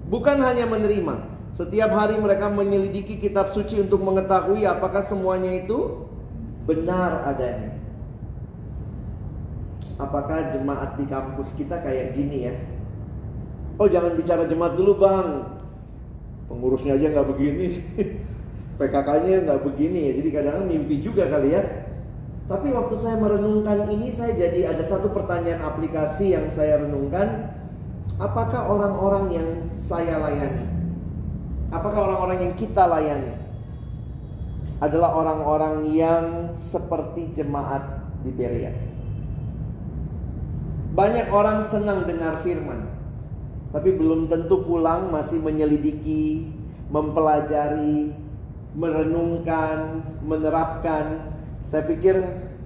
bukan 0.05 0.37
hanya 0.43 0.69
menerima, 0.69 1.35
setiap 1.55 1.95
hari 1.95 2.19
mereka 2.19 2.51
menyelidiki 2.51 3.15
kitab 3.17 3.55
suci 3.55 3.79
untuk 3.79 4.03
mengetahui 4.03 4.67
apakah 4.67 4.99
semuanya 4.99 5.55
itu 5.55 6.03
benar 6.67 7.31
adanya. 7.31 7.71
Apakah 9.95 10.51
jemaat 10.51 10.99
di 10.99 11.07
kampus 11.07 11.55
kita 11.55 11.79
kayak 11.79 12.11
gini 12.11 12.51
ya? 12.51 12.55
Oh 13.75 13.87
jangan 13.91 14.15
bicara 14.15 14.47
jemaat 14.47 14.79
dulu 14.79 15.03
bang. 15.03 15.51
pengurusnya 16.45 16.93
aja 16.93 17.09
nggak 17.09 17.27
begini, 17.35 17.81
PKK-nya 18.79 19.49
nggak 19.49 19.61
begini 19.65 19.99
ya. 20.07 20.11
Jadi 20.21 20.29
kadang-kadang 20.29 20.67
mimpi 20.69 20.95
juga 21.01 21.25
kali 21.25 21.57
ya. 21.57 21.63
Tapi 22.45 22.69
waktu 22.69 22.95
saya 23.01 23.17
merenungkan 23.17 23.89
ini 23.89 24.13
saya 24.13 24.37
jadi 24.37 24.69
ada 24.69 24.85
satu 24.85 25.09
pertanyaan 25.09 25.65
aplikasi 25.65 26.37
yang 26.37 26.47
saya 26.53 26.85
renungkan. 26.85 27.57
Apakah 28.21 28.69
orang-orang 28.69 29.25
yang 29.33 29.49
saya 29.73 30.21
layani? 30.21 30.69
Apakah 31.73 32.13
orang-orang 32.13 32.39
yang 32.47 32.53
kita 32.55 32.85
layani? 32.85 33.33
Adalah 34.79 35.17
orang-orang 35.17 35.75
yang 35.89 36.53
seperti 36.55 37.33
jemaat 37.33 38.05
di 38.21 38.31
Berea. 38.31 38.71
Banyak 40.95 41.27
orang 41.27 41.65
senang 41.67 42.07
dengar 42.07 42.39
firman, 42.39 42.94
tapi 43.75 43.91
belum 43.91 44.31
tentu 44.31 44.63
pulang 44.63 45.11
masih 45.11 45.35
menyelidiki, 45.43 46.47
mempelajari, 46.87 48.15
merenungkan, 48.71 49.99
menerapkan. 50.23 51.35
Saya 51.67 51.83
pikir 51.83 52.15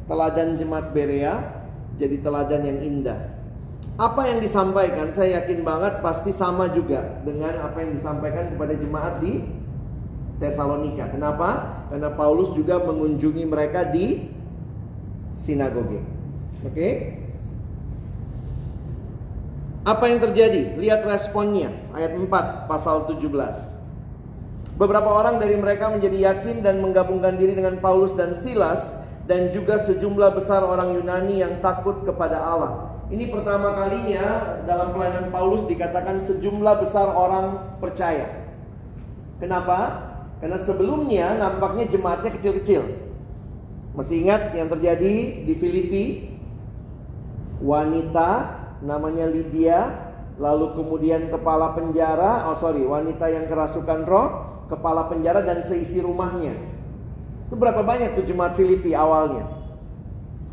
teladan 0.05 0.61
jemaat 0.61 0.93
Berea 0.93 1.65
jadi 1.97 2.21
teladan 2.21 2.61
yang 2.61 2.79
indah. 2.85 3.41
Apa 3.97 4.29
yang 4.29 4.37
disampaikan 4.37 5.09
saya 5.09 5.41
yakin 5.41 5.65
banget 5.65 5.97
pasti 6.05 6.29
sama 6.29 6.69
juga 6.69 7.25
dengan 7.25 7.57
apa 7.57 7.81
yang 7.81 7.97
disampaikan 7.97 8.53
kepada 8.53 8.77
jemaat 8.77 9.17
di 9.17 9.49
Tesalonika. 10.37 11.09
Kenapa? 11.09 11.83
Karena 11.89 12.13
Paulus 12.13 12.53
juga 12.53 12.79
mengunjungi 12.85 13.49
mereka 13.49 13.81
di 13.81 14.29
sinagoge. 15.33 16.05
Oke? 16.63 16.69
Okay? 16.69 17.18
Apa 19.89 20.05
yang 20.05 20.21
terjadi? 20.21 20.77
Lihat 20.77 21.01
responnya 21.01 21.73
ayat 21.97 22.13
4 22.13 22.69
pasal 22.69 23.09
17. 23.09 23.25
Beberapa 24.77 25.09
orang 25.09 25.41
dari 25.41 25.57
mereka 25.57 25.89
menjadi 25.89 26.29
yakin 26.29 26.61
dan 26.61 26.77
menggabungkan 26.77 27.33
diri 27.41 27.57
dengan 27.57 27.81
Paulus 27.81 28.13
dan 28.13 28.37
Silas 28.45 28.85
dan 29.25 29.49
juga 29.49 29.81
sejumlah 29.81 30.37
besar 30.37 30.61
orang 30.61 30.93
Yunani 30.93 31.41
yang 31.41 31.57
takut 31.57 32.05
kepada 32.05 32.37
Allah. 32.37 33.01
Ini 33.09 33.33
pertama 33.33 33.73
kalinya 33.73 34.61
dalam 34.69 34.93
pelayanan 34.93 35.33
Paulus 35.33 35.65
dikatakan 35.65 36.21
sejumlah 36.21 36.85
besar 36.85 37.09
orang 37.09 37.73
percaya. 37.81 38.45
Kenapa? 39.41 40.05
Karena 40.37 40.61
sebelumnya 40.61 41.33
nampaknya 41.33 41.89
jemaatnya 41.89 42.29
kecil-kecil. 42.37 42.85
Masih 43.97 44.21
ingat 44.21 44.53
yang 44.53 44.69
terjadi 44.69 45.41
di 45.49 45.53
Filipi? 45.57 46.05
Wanita 47.59 48.58
namanya 48.79 49.27
Lydia, 49.27 50.09
lalu 50.39 50.75
kemudian 50.75 51.27
kepala 51.27 51.75
penjara, 51.75 52.47
oh 52.47 52.55
sorry, 52.55 52.83
wanita 52.87 53.27
yang 53.27 53.45
kerasukan 53.51 54.07
roh, 54.07 54.27
kepala 54.71 55.11
penjara 55.11 55.43
dan 55.43 55.63
seisi 55.67 55.99
rumahnya. 55.99 56.55
Itu 57.49 57.57
berapa 57.57 57.81
banyak 57.81 58.15
tuh 58.15 58.23
jemaat 58.23 58.55
Filipi 58.55 58.95
awalnya? 58.95 59.47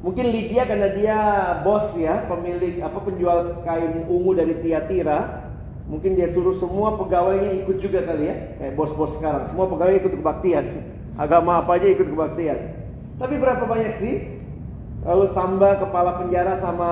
Mungkin 0.03 0.29
Lydia 0.29 0.66
karena 0.66 0.89
dia 0.93 1.18
bos 1.62 1.95
ya, 1.99 2.27
pemilik 2.31 2.83
apa 2.83 2.99
penjual 3.03 3.62
kain 3.66 4.07
ungu 4.07 4.33
dari 4.37 4.55
Tiatira. 4.61 5.49
Mungkin 5.87 6.18
dia 6.18 6.27
suruh 6.35 6.59
semua 6.59 6.99
pegawainya 6.99 7.62
ikut 7.62 7.79
juga 7.79 8.03
kali 8.03 8.27
ya, 8.27 8.59
kayak 8.59 8.74
bos-bos 8.74 9.14
sekarang. 9.22 9.47
Semua 9.47 9.70
pegawai 9.70 9.95
ikut 10.03 10.12
kebaktian. 10.18 10.64
Agama 11.14 11.62
apa 11.62 11.79
aja 11.79 11.87
ikut 11.87 12.11
kebaktian. 12.11 12.59
Tapi 13.22 13.35
berapa 13.39 13.64
banyak 13.64 13.93
sih? 14.03 14.14
Lalu 15.07 15.31
tambah 15.33 15.79
kepala 15.79 16.18
penjara 16.18 16.59
sama 16.59 16.91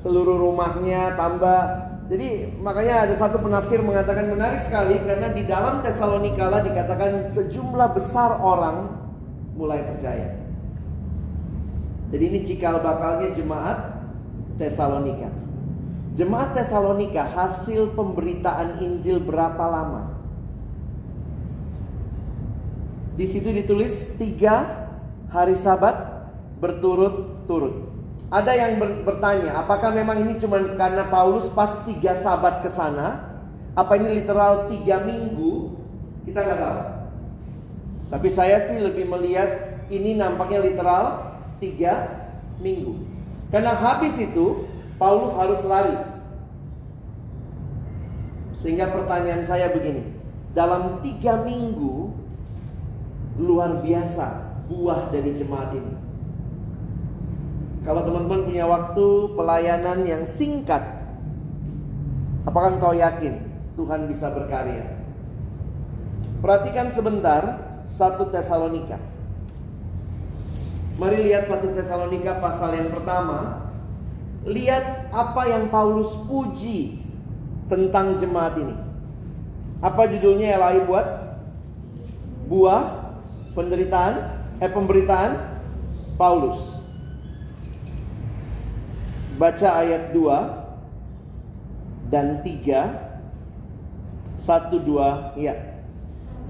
seluruh 0.00 0.36
rumahnya 0.40 1.14
tambah. 1.14 1.88
Jadi 2.10 2.58
makanya 2.58 3.06
ada 3.06 3.14
satu 3.14 3.38
penafsir 3.38 3.78
mengatakan 3.86 4.26
menarik 4.26 4.58
sekali 4.66 4.98
karena 5.06 5.30
di 5.30 5.46
dalam 5.46 5.78
Tesalonika 5.78 6.50
lah 6.50 6.58
dikatakan 6.66 7.30
sejumlah 7.30 7.88
besar 7.94 8.42
orang 8.42 8.98
mulai 9.54 9.78
percaya. 9.86 10.34
Jadi 12.10 12.24
ini 12.26 12.38
cikal 12.42 12.82
bakalnya 12.82 13.30
jemaat 13.30 13.78
Tesalonika. 14.58 15.30
Jemaat 16.18 16.58
Tesalonika 16.58 17.22
hasil 17.22 17.94
pemberitaan 17.94 18.82
Injil 18.82 19.22
berapa 19.22 19.62
lama? 19.70 20.18
Di 23.14 23.30
situ 23.30 23.54
ditulis 23.54 24.18
tiga 24.18 24.88
hari 25.30 25.54
Sabat 25.54 26.26
berturut-turut. 26.58 27.89
Ada 28.30 28.54
yang 28.54 28.78
bertanya, 29.02 29.58
apakah 29.58 29.90
memang 29.90 30.22
ini 30.22 30.38
cuma 30.38 30.62
karena 30.78 31.10
Paulus 31.10 31.50
pas 31.50 31.82
tiga 31.82 32.14
sahabat 32.14 32.62
ke 32.62 32.70
sana? 32.70 33.26
Apa 33.74 33.98
ini 33.98 34.22
literal 34.22 34.70
tiga 34.70 35.02
minggu? 35.02 35.74
Kita 36.22 36.38
nggak 36.38 36.60
tahu. 36.62 36.80
Tapi 38.14 38.28
saya 38.30 38.62
sih 38.70 38.78
lebih 38.78 39.10
melihat 39.10 39.82
ini 39.90 40.14
nampaknya 40.14 40.62
literal 40.62 41.34
tiga 41.58 42.06
minggu. 42.62 43.02
Karena 43.50 43.74
habis 43.74 44.14
itu 44.14 44.62
Paulus 44.94 45.34
harus 45.34 45.66
lari. 45.66 45.98
Sehingga 48.54 48.94
pertanyaan 48.94 49.42
saya 49.42 49.74
begini, 49.74 50.06
dalam 50.54 51.02
tiga 51.02 51.42
minggu 51.42 52.14
luar 53.42 53.82
biasa 53.82 54.54
buah 54.70 55.10
dari 55.10 55.34
jemaat 55.34 55.74
ini. 55.74 55.99
Kalau 57.80 58.04
teman-teman 58.04 58.44
punya 58.44 58.68
waktu 58.68 59.06
pelayanan 59.32 60.04
yang 60.04 60.22
singkat, 60.28 60.84
apakah 62.44 62.76
engkau 62.76 62.92
yakin 62.92 63.40
Tuhan 63.72 64.04
bisa 64.04 64.28
berkarya? 64.28 65.00
Perhatikan 66.44 66.92
sebentar 66.92 67.42
satu 67.88 68.28
Tesalonika. 68.28 69.00
Mari 71.00 71.24
lihat 71.24 71.48
satu 71.48 71.72
Tesalonika 71.72 72.36
pasal 72.36 72.76
yang 72.76 72.92
pertama. 72.92 73.72
Lihat 74.44 75.12
apa 75.12 75.48
yang 75.48 75.68
Paulus 75.72 76.12
puji 76.28 77.00
tentang 77.68 78.20
jemaat 78.20 78.56
ini. 78.60 78.76
Apa 79.80 80.08
judulnya 80.08 80.56
Elai 80.56 80.84
buat? 80.84 81.08
Buah 82.48 82.82
penderitaan, 83.56 84.14
eh 84.60 84.68
pemberitaan 84.68 85.60
Paulus. 86.20 86.79
Baca 89.40 89.80
ayat 89.80 90.12
2 90.12 92.12
dan 92.12 92.44
3 92.44 94.36
1 94.36 94.44
2 94.44 95.40
iya. 95.40 95.80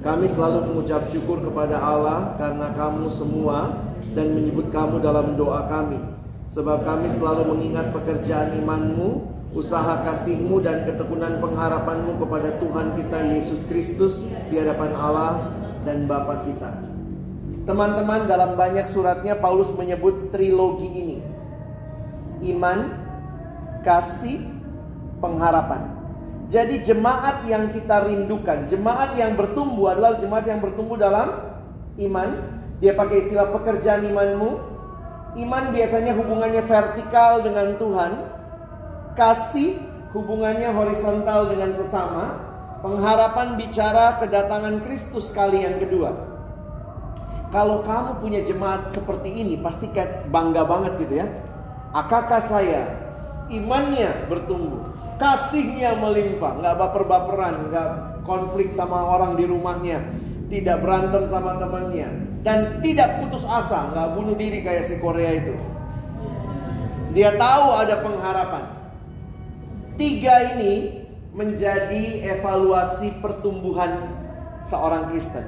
Kami 0.03 0.26
selalu 0.26 0.74
mengucap 0.74 1.07
syukur 1.14 1.38
kepada 1.38 1.78
Allah 1.78 2.34
karena 2.34 2.74
kamu 2.74 3.07
semua 3.14 3.78
dan 4.18 4.34
menyebut 4.34 4.74
kamu 4.74 4.99
dalam 4.99 5.38
doa 5.38 5.70
kami. 5.70 6.03
Sebab 6.51 6.82
kami 6.82 7.14
selalu 7.14 7.55
mengingat 7.55 7.95
pekerjaan 7.95 8.59
imanmu, 8.59 9.22
usaha 9.55 10.03
kasihmu 10.03 10.59
dan 10.59 10.82
ketekunan 10.82 11.38
pengharapanmu 11.38 12.18
kepada 12.18 12.59
Tuhan 12.59 12.99
kita 12.99 13.38
Yesus 13.38 13.70
Kristus 13.70 14.26
di 14.51 14.59
hadapan 14.59 14.99
Allah 14.99 15.47
dan 15.86 16.11
Bapa 16.11 16.43
kita. 16.43 16.74
Teman-teman 17.70 18.26
dalam 18.26 18.59
banyak 18.59 18.91
suratnya 18.91 19.38
Paulus 19.38 19.70
menyebut 19.78 20.34
trilogi 20.34 20.91
ini 20.91 21.29
iman, 22.41 22.78
kasih, 23.84 24.41
pengharapan. 25.20 26.01
Jadi 26.51 26.82
jemaat 26.82 27.47
yang 27.47 27.70
kita 27.70 28.11
rindukan, 28.11 28.66
jemaat 28.66 29.14
yang 29.14 29.38
bertumbuh 29.38 29.95
adalah 29.95 30.18
jemaat 30.18 30.45
yang 30.51 30.59
bertumbuh 30.59 30.99
dalam 30.99 31.30
iman. 32.01 32.59
Dia 32.82 32.99
pakai 32.99 33.28
istilah 33.28 33.55
pekerjaan 33.55 34.03
imanmu. 34.09 34.51
Iman 35.38 35.70
biasanya 35.70 36.11
hubungannya 36.18 36.64
vertikal 36.66 37.45
dengan 37.47 37.78
Tuhan. 37.78 38.12
Kasih 39.14 39.78
hubungannya 40.11 40.74
horizontal 40.74 41.55
dengan 41.55 41.70
sesama. 41.70 42.51
Pengharapan 42.80 43.55
bicara 43.61 44.18
kedatangan 44.18 44.80
Kristus 44.82 45.30
kali 45.30 45.62
yang 45.62 45.78
kedua. 45.78 46.16
Kalau 47.53 47.84
kamu 47.84 48.24
punya 48.24 48.41
jemaat 48.43 48.91
seperti 48.91 49.30
ini, 49.43 49.61
pasti 49.61 49.91
kayak 49.91 50.32
bangga 50.32 50.64
banget 50.66 50.99
gitu 51.03 51.14
ya. 51.20 51.26
Akakah 51.91 52.43
saya 52.47 52.82
imannya 53.51 54.30
bertumbuh, 54.30 54.95
kasihnya 55.18 55.99
melimpah, 55.99 56.62
nggak 56.62 56.76
baper-baperan, 56.78 57.66
nggak 57.66 57.88
konflik 58.22 58.70
sama 58.70 59.18
orang 59.18 59.34
di 59.34 59.45
rumahnya, 59.51 59.99
tidak 60.47 60.86
berantem 60.86 61.26
sama 61.26 61.59
temannya, 61.59 62.09
dan 62.47 62.78
tidak 62.78 63.18
putus 63.18 63.43
asa, 63.43 63.91
nggak 63.91 64.09
bunuh 64.14 64.38
diri 64.38 64.62
kayak 64.62 64.86
si 64.86 65.03
Korea 65.03 65.34
itu. 65.34 65.55
Dia 67.11 67.34
tahu 67.34 67.66
ada 67.74 68.07
pengharapan. 68.07 68.64
Tiga 69.99 70.55
ini 70.55 71.03
menjadi 71.34 72.22
evaluasi 72.38 73.18
pertumbuhan 73.18 74.14
seorang 74.62 75.11
Kristen. 75.11 75.43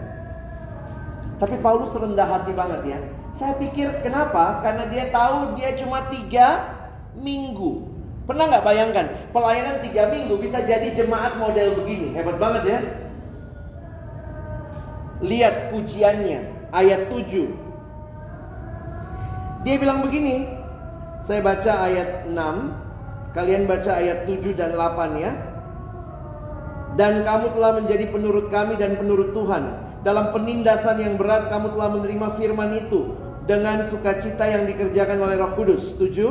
Tapi 1.39 1.59
Paulus 1.63 1.95
rendah 1.95 2.27
hati 2.27 2.51
banget 2.51 2.83
ya. 2.87 3.01
Saya 3.33 3.57
pikir 3.57 4.05
kenapa? 4.05 4.61
Karena 4.61 4.93
dia 4.93 5.09
tahu 5.09 5.57
dia 5.57 5.73
cuma 5.81 6.05
tiga 6.13 6.77
minggu. 7.17 7.89
Pernah 8.29 8.45
nggak 8.53 8.65
bayangkan 8.65 9.07
pelayanan 9.33 9.81
tiga 9.81 10.13
minggu 10.13 10.37
bisa 10.39 10.61
jadi 10.63 10.93
jemaat 10.93 11.41
model 11.41 11.81
begini? 11.81 12.13
Hebat 12.13 12.37
banget 12.37 12.63
ya. 12.69 12.79
Lihat 15.23 15.73
pujiannya, 15.73 16.71
ayat 16.75 17.07
7. 17.09 17.55
Dia 19.63 19.79
bilang 19.79 20.03
begini, 20.03 20.51
saya 21.23 21.39
baca 21.39 21.73
ayat 21.87 22.27
6, 22.27 22.35
kalian 23.31 23.71
baca 23.71 24.03
ayat 24.03 24.27
7 24.27 24.59
dan 24.59 24.75
8 24.75 25.23
ya. 25.23 25.33
Dan 26.99 27.23
kamu 27.23 27.55
telah 27.55 27.73
menjadi 27.79 28.11
penurut 28.11 28.51
kami 28.51 28.75
dan 28.77 28.99
penurut 28.99 29.31
Tuhan. 29.31 29.79
Dalam 30.03 30.35
penindasan 30.35 30.99
yang 30.99 31.15
berat 31.15 31.47
kamu 31.47 31.79
telah 31.79 31.89
menerima 31.95 32.27
firman 32.35 32.75
itu 32.75 33.22
dengan 33.43 33.83
sukacita 33.91 34.47
yang 34.47 34.71
dikerjakan 34.71 35.19
oleh 35.19 35.37
Roh 35.39 35.53
Kudus. 35.59 35.95
Setuju? 35.95 36.27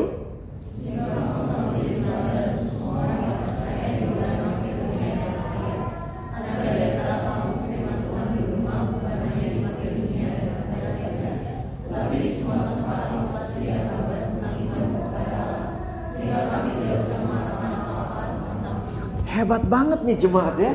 Hebat 19.32 19.64
banget 19.66 20.05
nih 20.05 20.18
jemaat 20.22 20.55
ya. 20.59 20.74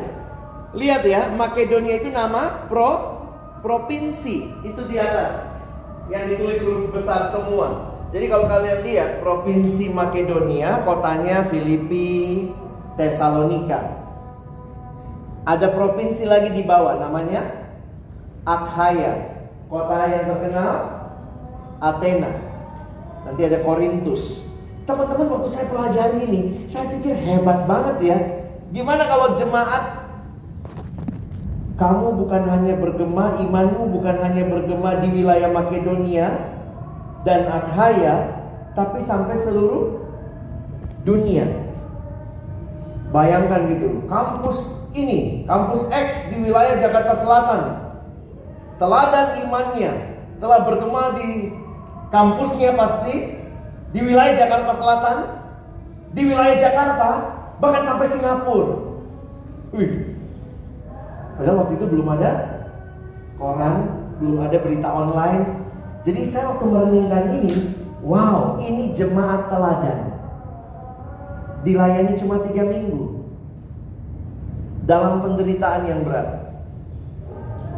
Lihat 0.75 1.03
ya, 1.07 1.31
Makedonia 1.39 2.03
itu 2.03 2.11
nama 2.11 2.67
pro 2.67 3.15
provinsi 3.63 4.49
itu 4.67 4.83
di 4.91 4.97
atas. 4.99 5.56
Yang 6.07 6.25
ditulis 6.35 6.61
huruf 6.63 6.87
besar 6.95 7.35
semua. 7.35 7.99
Jadi 8.15 8.31
kalau 8.31 8.47
kalian 8.47 8.87
lihat 8.87 9.11
provinsi 9.19 9.91
Makedonia, 9.91 10.87
kotanya 10.87 11.43
Filipi, 11.51 12.49
Tesalonika. 12.95 14.07
Ada 15.47 15.75
provinsi 15.75 16.23
lagi 16.27 16.55
di 16.55 16.63
bawah 16.63 16.99
namanya 17.03 17.43
Akhaya. 18.47 19.35
Kota 19.67 20.07
yang 20.07 20.31
terkenal 20.31 20.75
Athena. 21.83 22.33
Nanti 23.27 23.43
ada 23.43 23.59
Korintus. 23.67 24.47
Teman-teman 24.87 25.27
waktu 25.27 25.51
saya 25.51 25.67
pelajari 25.67 26.31
ini, 26.31 26.43
saya 26.71 26.87
pikir 26.95 27.11
hebat 27.11 27.67
banget 27.67 27.97
ya. 27.99 28.19
Gimana 28.71 29.03
kalau 29.11 29.35
jemaat 29.35 30.06
kamu 31.77 32.25
bukan 32.25 32.43
hanya 32.49 32.75
bergema, 32.81 33.37
imanmu 33.37 33.93
bukan 33.93 34.17
hanya 34.25 34.49
bergema 34.49 34.97
di 35.05 35.13
wilayah 35.13 35.53
Makedonia 35.53 36.29
dan 37.29 37.45
Akhaya, 37.53 38.33
tapi 38.73 39.05
sampai 39.05 39.37
seluruh 39.45 40.01
dunia. 41.05 41.45
Bayangkan 43.13 43.69
gitu, 43.69 44.09
kampus 44.09 44.73
ini, 44.97 45.45
kampus 45.45 45.85
X 45.93 46.33
di 46.33 46.49
wilayah 46.49 46.81
Jakarta 46.81 47.13
Selatan, 47.21 47.63
teladan 48.81 49.45
imannya 49.45 49.93
telah 50.41 50.65
bergema 50.65 51.13
di 51.13 51.53
kampusnya 52.09 52.73
pasti 52.73 53.37
di 53.93 54.01
wilayah 54.01 54.33
Jakarta 54.33 54.73
Selatan, 54.81 55.17
di 56.17 56.23
wilayah 56.25 56.57
Jakarta, 56.57 57.09
bahkan 57.61 57.85
sampai 57.85 58.07
Singapura. 58.09 58.75
Wih, 59.77 60.06
Padahal 61.37 61.57
waktu 61.65 61.77
itu 61.77 61.85
belum 61.85 62.09
ada 62.17 62.33
koran, 63.37 63.77
belum 64.19 64.49
ada 64.49 64.57
berita 64.61 64.89
online. 64.89 65.45
Jadi 66.03 66.21
saya 66.25 66.57
waktu 66.57 66.65
merenungkan 66.65 67.25
ini, 67.37 67.53
wow, 68.01 68.57
ini 68.57 68.97
jemaat 68.97 69.53
teladan. 69.53 70.17
Dilayani 71.67 72.17
cuma 72.17 72.41
tiga 72.41 72.65
minggu. 72.65 73.21
Dalam 74.87 75.19
penderitaan 75.21 75.83
yang 75.85 76.01
berat. 76.07 76.47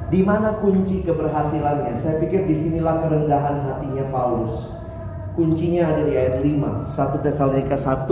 Di 0.09 0.25
mana 0.25 0.57
kunci 0.61 1.05
keberhasilannya? 1.05 1.93
Saya 1.97 2.17
pikir 2.21 2.49
di 2.49 2.57
sinilah 2.57 3.05
kerendahan 3.05 3.65
hatinya 3.65 4.09
Paulus. 4.09 4.73
Kuncinya 5.37 5.93
ada 5.93 6.05
di 6.05 6.17
ayat 6.17 6.41
5. 6.41 6.89
1 6.89 7.25
Tesalonika 7.25 7.77
1 7.77 8.09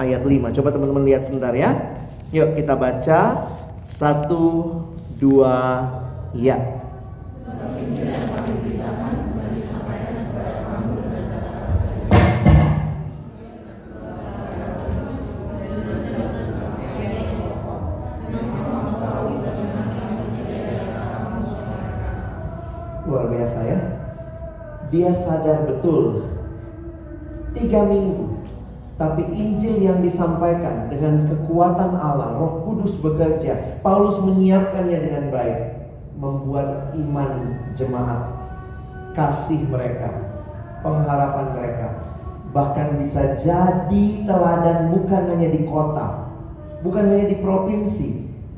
ayat 0.00 0.22
5. 0.24 0.56
Coba 0.56 0.68
teman-teman 0.72 1.04
lihat 1.04 1.28
sebentar 1.28 1.52
ya. 1.52 1.76
Yuk 2.32 2.56
kita 2.56 2.72
baca 2.78 3.20
satu, 4.00 4.80
dua, 5.20 5.84
ya. 6.32 6.56
Luar 23.04 23.28
biasa 23.28 23.58
ya. 23.68 23.78
Dia 24.88 25.12
sadar 25.12 25.68
betul 25.68 26.24
tiga 27.52 27.84
minggu 27.84 28.29
tapi 29.00 29.24
Injil 29.32 29.80
yang 29.80 30.04
disampaikan 30.04 30.92
dengan 30.92 31.24
kekuatan 31.24 31.96
Allah, 31.96 32.36
Roh 32.36 32.68
Kudus 32.68 33.00
bekerja, 33.00 33.80
Paulus 33.80 34.20
menyiapkannya 34.20 34.98
dengan 35.00 35.24
baik, 35.32 35.58
membuat 36.20 36.92
iman 36.92 37.56
jemaat, 37.72 38.28
kasih 39.16 39.64
mereka, 39.72 40.12
pengharapan 40.84 41.46
mereka, 41.56 41.88
bahkan 42.52 43.00
bisa 43.00 43.40
jadi 43.40 44.04
teladan 44.28 44.92
bukan 44.92 45.22
hanya 45.32 45.48
di 45.48 45.64
kota, 45.64 46.28
bukan 46.84 47.08
hanya 47.08 47.24
di 47.24 47.40
provinsi, 47.40 48.08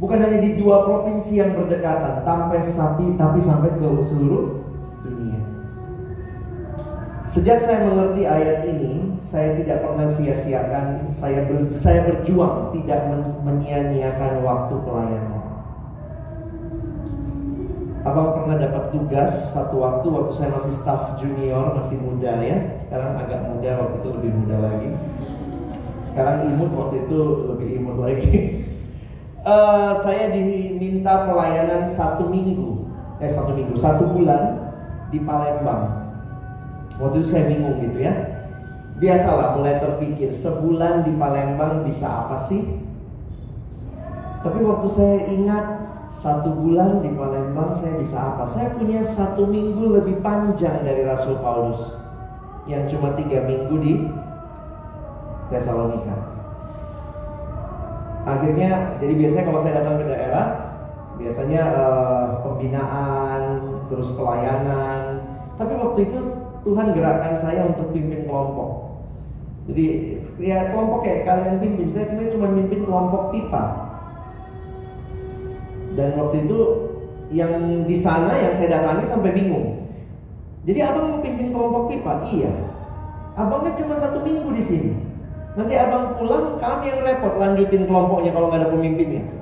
bukan 0.02 0.26
hanya 0.26 0.42
di 0.42 0.58
dua 0.58 0.82
provinsi 0.82 1.38
yang 1.38 1.54
berdekatan, 1.54 2.26
sampai 2.26 2.58
sapi 2.66 3.14
tapi 3.14 3.38
sampai 3.38 3.78
ke 3.78 3.86
seluruh 4.02 4.58
dunia. 5.06 5.41
Sejak 7.32 7.64
saya 7.64 7.88
mengerti 7.88 8.28
ayat 8.28 8.60
ini, 8.68 9.16
saya 9.24 9.56
tidak 9.56 9.80
pernah 9.80 10.04
sia-siakan, 10.04 11.08
saya 11.16 11.48
ber, 11.48 11.72
saya 11.80 12.04
berjuang 12.04 12.76
tidak 12.76 13.08
menyia-nyiakan 13.40 14.44
waktu 14.44 14.76
pelayanan. 14.84 15.40
Abang 18.04 18.36
pernah 18.36 18.60
dapat 18.60 18.92
tugas 18.92 19.32
satu 19.56 19.80
waktu 19.80 20.12
waktu 20.12 20.32
saya 20.36 20.52
masih 20.52 20.76
staff 20.76 21.16
junior, 21.16 21.72
masih 21.72 21.96
muda 22.04 22.36
ya. 22.44 22.76
Sekarang 22.84 23.16
agak 23.16 23.40
muda, 23.48 23.80
waktu 23.80 23.96
itu 24.04 24.08
lebih 24.12 24.32
muda 24.36 24.56
lagi. 24.68 24.88
Sekarang 26.12 26.36
imut, 26.52 26.70
waktu 26.76 27.08
itu 27.08 27.20
lebih 27.48 27.68
imut 27.80 27.96
lagi. 27.96 28.32
uh, 29.48 29.96
saya 30.04 30.28
diminta 30.36 31.24
pelayanan 31.24 31.88
satu 31.88 32.28
minggu, 32.28 32.92
eh 33.24 33.32
satu 33.32 33.56
minggu, 33.56 33.72
satu 33.80 34.04
bulan 34.12 34.68
di 35.08 35.16
Palembang 35.24 36.01
Waktu 37.00 37.24
itu 37.24 37.28
saya 37.28 37.44
bingung 37.48 37.80
gitu 37.80 37.98
ya. 38.02 38.14
Biasalah 39.00 39.58
mulai 39.58 39.80
terpikir 39.82 40.30
sebulan 40.30 41.02
di 41.02 41.12
Palembang 41.16 41.82
bisa 41.82 42.06
apa 42.06 42.36
sih? 42.38 42.62
Tapi 44.42 44.58
waktu 44.62 44.88
saya 44.90 45.16
ingat 45.30 45.64
satu 46.12 46.52
bulan 46.52 47.00
di 47.00 47.10
Palembang 47.14 47.72
saya 47.72 47.96
bisa 47.96 48.18
apa? 48.20 48.44
Saya 48.46 48.74
punya 48.76 49.00
satu 49.02 49.48
minggu 49.48 49.96
lebih 49.96 50.20
panjang 50.20 50.84
dari 50.84 51.02
Rasul 51.08 51.40
Paulus 51.40 51.80
yang 52.68 52.86
cuma 52.86 53.16
tiga 53.18 53.42
minggu 53.42 53.74
di 53.80 53.94
Tesalonika. 55.50 56.16
Akhirnya 58.22 59.02
jadi 59.02 59.12
biasanya 59.18 59.44
kalau 59.50 59.60
saya 59.66 59.74
datang 59.82 59.98
ke 59.98 60.04
daerah 60.06 60.46
biasanya 61.18 61.62
uh, 61.74 62.26
pembinaan 62.46 63.42
terus 63.90 64.14
pelayanan. 64.14 65.26
Tapi 65.58 65.72
waktu 65.74 65.98
itu 66.06 66.18
Tuhan 66.62 66.94
gerakkan 66.94 67.34
saya 67.34 67.66
untuk 67.66 67.90
pimpin 67.90 68.26
kelompok. 68.26 69.02
Jadi 69.70 70.18
ya 70.42 70.70
kelompok 70.74 71.06
kayak 71.06 71.26
kalian 71.26 71.56
pimpin, 71.62 71.88
saya 71.90 72.10
sebenarnya 72.10 72.34
cuma 72.34 72.46
pimpin 72.54 72.80
kelompok 72.82 73.22
pipa. 73.30 73.62
Dan 75.92 76.08
waktu 76.18 76.36
itu 76.46 76.58
yang 77.34 77.84
di 77.86 77.96
sana 77.98 78.32
yang 78.34 78.54
saya 78.54 78.78
datangi 78.78 79.04
sampai 79.10 79.30
bingung. 79.34 79.86
Jadi 80.62 80.78
abang 80.82 81.06
mau 81.10 81.20
pimpin 81.22 81.50
kelompok 81.50 81.90
pipa? 81.90 82.22
Iya. 82.30 82.52
Abang 83.34 83.66
kan 83.66 83.74
cuma 83.78 83.98
satu 83.98 84.22
minggu 84.22 84.50
di 84.54 84.62
sini. 84.62 84.92
Nanti 85.52 85.74
abang 85.76 86.16
pulang, 86.16 86.56
kami 86.56 86.88
yang 86.88 87.00
repot 87.04 87.34
lanjutin 87.36 87.84
kelompoknya 87.84 88.30
kalau 88.32 88.48
nggak 88.48 88.62
ada 88.62 88.72
pemimpinnya. 88.72 89.41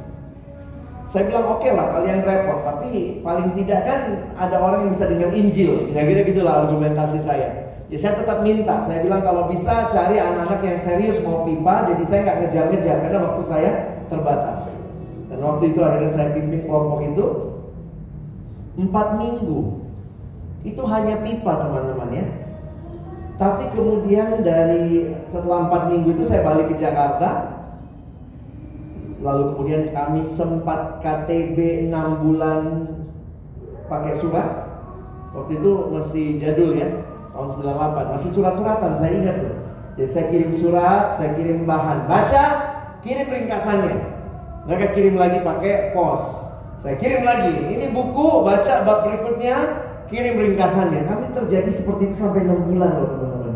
Saya 1.11 1.26
bilang 1.26 1.58
oke 1.58 1.66
okay 1.66 1.74
lah 1.74 1.90
kalian 1.90 2.22
repot, 2.22 2.62
tapi 2.62 3.18
paling 3.18 3.50
tidak 3.58 3.82
kan 3.82 4.30
ada 4.38 4.56
orang 4.62 4.86
yang 4.86 4.92
bisa 4.94 5.11
dengar 5.11 5.34
Injil. 5.34 5.90
Ya 5.90 6.06
gitu 6.06 6.22
gitulah 6.22 6.62
argumentasi 6.62 7.18
saya. 7.18 7.74
Ya 7.90 7.98
saya 7.98 8.14
tetap 8.14 8.46
minta. 8.46 8.78
Saya 8.78 9.02
bilang 9.02 9.26
kalau 9.26 9.50
bisa 9.50 9.90
cari 9.90 10.22
anak-anak 10.22 10.62
yang 10.62 10.78
serius 10.78 11.18
mau 11.26 11.42
pipa, 11.42 11.90
jadi 11.90 12.02
saya 12.06 12.20
nggak 12.22 12.38
ngejar-ngejar 12.46 12.96
karena 13.02 13.18
waktu 13.26 13.42
saya 13.42 13.70
terbatas. 14.06 14.70
Dan 15.26 15.42
waktu 15.42 15.74
itu 15.74 15.80
akhirnya 15.82 16.11
saya 16.14 16.30
pimpin 16.30 16.62
kelompok 16.62 17.02
itu 17.02 17.26
empat 18.78 19.08
minggu. 19.18 19.82
Itu 20.62 20.82
hanya 20.86 21.26
pipa 21.26 21.52
teman-teman 21.58 22.11
ya. 22.14 22.26
Tapi 23.34 23.74
kemudian 23.74 24.46
dari 24.46 25.11
setelah 25.26 25.66
empat 25.66 25.90
minggu 25.90 26.14
itu 26.14 26.22
saya 26.22 26.46
balik 26.46 26.70
ke 26.70 26.78
Jakarta, 26.78 27.59
Lalu 29.21 29.53
kemudian 29.53 29.83
kami 29.93 30.25
sempat 30.25 31.05
KTB 31.05 31.89
6 31.93 32.25
bulan 32.25 32.61
pakai 33.85 34.16
surat. 34.16 34.49
Waktu 35.37 35.61
itu 35.61 35.73
masih 35.93 36.27
jadul 36.41 36.73
ya, 36.73 36.89
tahun 37.37 37.49
98. 37.61 38.14
Masih 38.16 38.31
surat-suratan, 38.33 38.93
saya 38.97 39.12
ingat 39.12 39.37
tuh. 39.45 39.55
Jadi 40.01 40.09
saya 40.09 40.27
kirim 40.33 40.53
surat, 40.57 41.21
saya 41.21 41.37
kirim 41.37 41.68
bahan. 41.68 42.09
Baca, 42.09 42.45
kirim 43.05 43.29
ringkasannya. 43.29 43.95
Mereka 44.64 44.87
kirim 44.97 45.14
lagi 45.21 45.39
pakai 45.45 45.93
pos. 45.93 46.41
Saya 46.81 46.97
kirim 46.97 47.21
lagi. 47.21 47.53
Ini 47.77 47.93
buku, 47.93 48.41
baca 48.41 48.75
bab 48.89 49.05
berikutnya, 49.05 49.57
kirim 50.09 50.41
ringkasannya. 50.41 51.05
Kami 51.05 51.25
terjadi 51.37 51.71
seperti 51.77 52.09
itu 52.09 52.25
sampai 52.25 52.49
6 52.49 52.73
bulan 52.73 52.91
loh 52.97 53.09
teman-teman. 53.12 53.55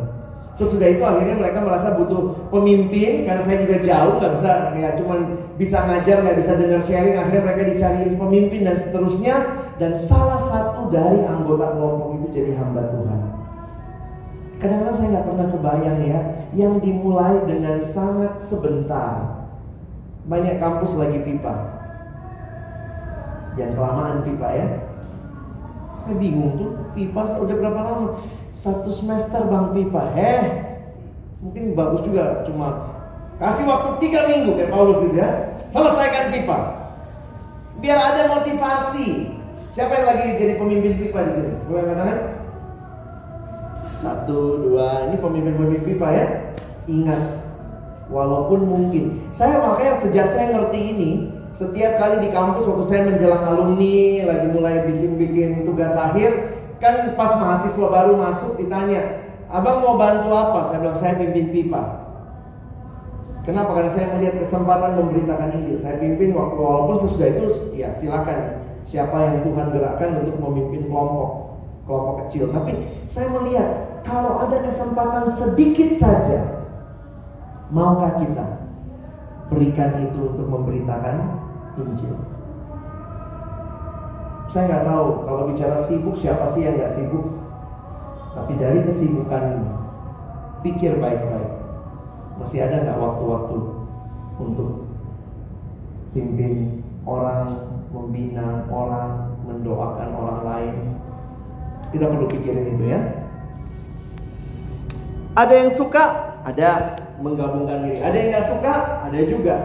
Sesudah 0.54 0.86
itu 0.86 1.02
akhirnya 1.02 1.40
mereka 1.40 1.58
merasa 1.64 1.96
butuh 1.98 2.46
pemimpin 2.52 3.26
karena 3.26 3.42
saya 3.42 3.58
juga 3.66 3.76
jauh 3.82 4.12
nggak 4.22 4.32
bisa 4.38 4.50
ya 4.78 4.94
cuman 4.94 5.43
bisa 5.54 5.86
ngajar 5.86 6.22
nggak 6.22 6.38
bisa 6.42 6.52
dengar 6.58 6.80
sharing 6.82 7.14
akhirnya 7.14 7.42
mereka 7.46 7.62
dicariin 7.70 8.18
pemimpin 8.18 8.66
dan 8.66 8.76
seterusnya 8.82 9.36
dan 9.78 9.94
salah 9.94 10.38
satu 10.38 10.90
dari 10.90 11.22
anggota 11.22 11.74
kelompok 11.74 12.08
itu 12.18 12.26
jadi 12.34 12.58
hamba 12.58 12.82
Tuhan. 12.90 13.20
Kadang-kadang 14.58 14.96
saya 14.96 15.08
nggak 15.14 15.26
pernah 15.26 15.46
kebayang 15.50 15.98
ya 16.06 16.18
yang 16.54 16.74
dimulai 16.78 17.42
dengan 17.46 17.82
sangat 17.82 18.38
sebentar. 18.38 19.44
Banyak 20.24 20.56
kampus 20.62 20.96
lagi 20.96 21.20
pipa. 21.20 21.52
Jangan 23.54 23.74
kelamaan 23.76 24.18
pipa 24.24 24.48
ya. 24.54 24.66
Saya 26.06 26.16
bingung 26.16 26.54
tuh 26.58 26.70
pipa 26.96 27.38
udah 27.38 27.54
berapa 27.60 27.80
lama? 27.82 28.08
Satu 28.54 28.90
semester 28.94 29.42
bang 29.46 29.74
pipa. 29.74 30.02
Eh, 30.16 30.42
mungkin 31.42 31.74
bagus 31.74 32.00
juga. 32.06 32.46
Cuma 32.46 32.93
kasih 33.38 33.64
waktu 33.66 33.90
tiga 34.02 34.30
minggu 34.30 34.54
kayak 34.58 34.70
Paulus 34.70 34.98
itu 35.06 35.16
ya. 35.18 35.30
Selesaikan 35.74 36.30
pipa. 36.30 36.58
Biar 37.82 37.98
ada 37.98 38.30
motivasi. 38.38 39.34
Siapa 39.74 39.90
yang 39.90 40.06
lagi 40.14 40.38
jadi 40.38 40.54
pemimpin 40.54 40.94
pipa 41.02 41.18
di 41.26 41.32
sini? 41.34 41.50
Boleh 41.66 41.82
katakan? 41.90 42.18
Satu, 43.98 44.62
dua. 44.62 45.10
Ini 45.10 45.18
pemimpin-pemimpin 45.18 45.82
pipa 45.82 46.08
ya. 46.14 46.26
Ingat, 46.84 47.42
walaupun 48.12 48.60
mungkin. 48.68 49.24
Saya 49.32 49.58
makanya 49.64 49.98
sejak 50.04 50.28
saya 50.28 50.52
ngerti 50.52 50.78
ini, 50.78 51.10
setiap 51.56 51.96
kali 51.96 52.20
di 52.20 52.28
kampus 52.28 52.68
waktu 52.68 52.84
saya 52.86 53.02
menjelang 53.08 53.40
alumni, 53.40 54.28
lagi 54.28 54.46
mulai 54.52 54.84
bikin-bikin 54.84 55.64
tugas 55.64 55.96
akhir, 55.96 56.60
kan 56.78 57.16
pas 57.16 57.32
mahasiswa 57.40 57.86
baru 57.88 58.12
masuk 58.20 58.60
ditanya, 58.60 59.24
abang 59.48 59.80
mau 59.80 59.96
bantu 59.96 60.28
apa? 60.36 60.68
Saya 60.68 60.78
bilang 60.84 60.98
saya 61.00 61.16
pimpin 61.16 61.48
pipa. 61.48 62.03
Kenapa? 63.44 63.76
Karena 63.76 63.92
saya 63.92 64.08
melihat 64.16 64.40
kesempatan 64.40 64.96
memberitakan 64.96 65.52
Injil. 65.60 65.76
Saya 65.76 66.00
pimpin 66.00 66.32
waktu 66.32 66.56
walaupun 66.56 66.96
sesudah 66.96 67.28
itu 67.28 67.44
ya 67.76 67.92
silakan 67.92 68.64
siapa 68.88 69.12
yang 69.20 69.36
Tuhan 69.44 69.68
gerakkan 69.68 70.24
untuk 70.24 70.40
memimpin 70.40 70.88
kelompok 70.88 71.60
kelompok 71.84 72.24
kecil. 72.24 72.48
Tapi 72.48 72.88
saya 73.04 73.28
melihat 73.36 74.00
kalau 74.00 74.40
ada 74.40 74.64
kesempatan 74.64 75.28
sedikit 75.28 76.00
saja, 76.00 76.64
maukah 77.68 78.16
kita 78.16 78.64
berikan 79.52 79.92
itu 80.00 80.32
untuk 80.32 80.48
memberitakan 80.48 81.44
Injil? 81.76 82.16
Saya 84.48 84.72
nggak 84.72 84.84
tahu 84.88 85.06
kalau 85.28 85.42
bicara 85.52 85.76
sibuk 85.76 86.16
siapa 86.16 86.48
sih 86.48 86.64
yang 86.64 86.80
nggak 86.80 86.92
sibuk. 86.96 87.28
Tapi 88.34 88.56
dari 88.58 88.82
kesibukanmu, 88.82 89.68
pikir 90.66 90.98
baik-baik. 90.98 91.53
Masih 92.34 92.66
ada 92.66 92.82
nggak 92.82 92.98
waktu-waktu 92.98 93.58
untuk 94.42 94.90
pimpin 96.10 96.82
orang, 97.06 97.46
membina 97.94 98.66
orang, 98.70 99.38
mendoakan 99.46 100.08
orang 100.18 100.40
lain? 100.42 100.74
Kita 101.94 102.10
perlu 102.10 102.26
pikirin 102.26 102.74
itu 102.74 102.84
ya. 102.90 103.00
Ada 105.34 105.54
yang 105.66 105.70
suka, 105.70 106.34
ada 106.42 106.98
menggabungkan 107.22 107.86
diri. 107.86 108.02
Ada 108.02 108.16
yang 108.18 108.28
nggak 108.34 108.48
suka, 108.50 108.74
ada 109.06 109.20
juga. 109.22 109.56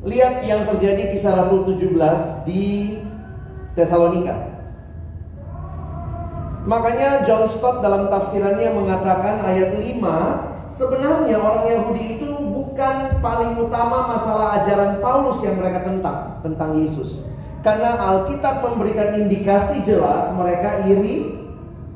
Lihat 0.00 0.48
yang 0.48 0.64
terjadi 0.64 1.12
kisah 1.12 1.44
Rasul 1.44 1.76
17 1.76 2.48
di 2.48 2.96
Tesalonika. 3.76 4.48
Makanya 6.64 7.24
John 7.24 7.48
Stott 7.48 7.84
dalam 7.84 8.08
tafsirannya 8.08 8.68
mengatakan 8.72 9.44
ayat 9.44 9.76
5 9.76 10.49
Sebenarnya 10.80 11.36
orang 11.36 11.68
Yahudi 11.68 12.16
itu 12.16 12.32
bukan 12.40 13.20
paling 13.20 13.52
utama 13.60 14.16
masalah 14.16 14.64
ajaran 14.64 14.96
Paulus 15.04 15.44
yang 15.44 15.60
mereka 15.60 15.84
tentang 15.84 16.40
Tentang 16.40 16.72
Yesus. 16.72 17.20
Karena 17.60 18.00
Alkitab 18.00 18.64
memberikan 18.64 19.12
indikasi 19.12 19.84
jelas 19.84 20.32
mereka 20.32 20.80
iri 20.88 21.36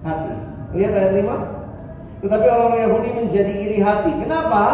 hati. 0.05 0.37
Lihat 0.76 0.93
ayat 0.93 1.12
5 1.16 2.28
Tetapi 2.28 2.45
orang 2.45 2.76
Yahudi 2.76 3.09
menjadi 3.24 3.53
iri 3.57 3.80
hati. 3.80 4.12
Kenapa? 4.20 4.64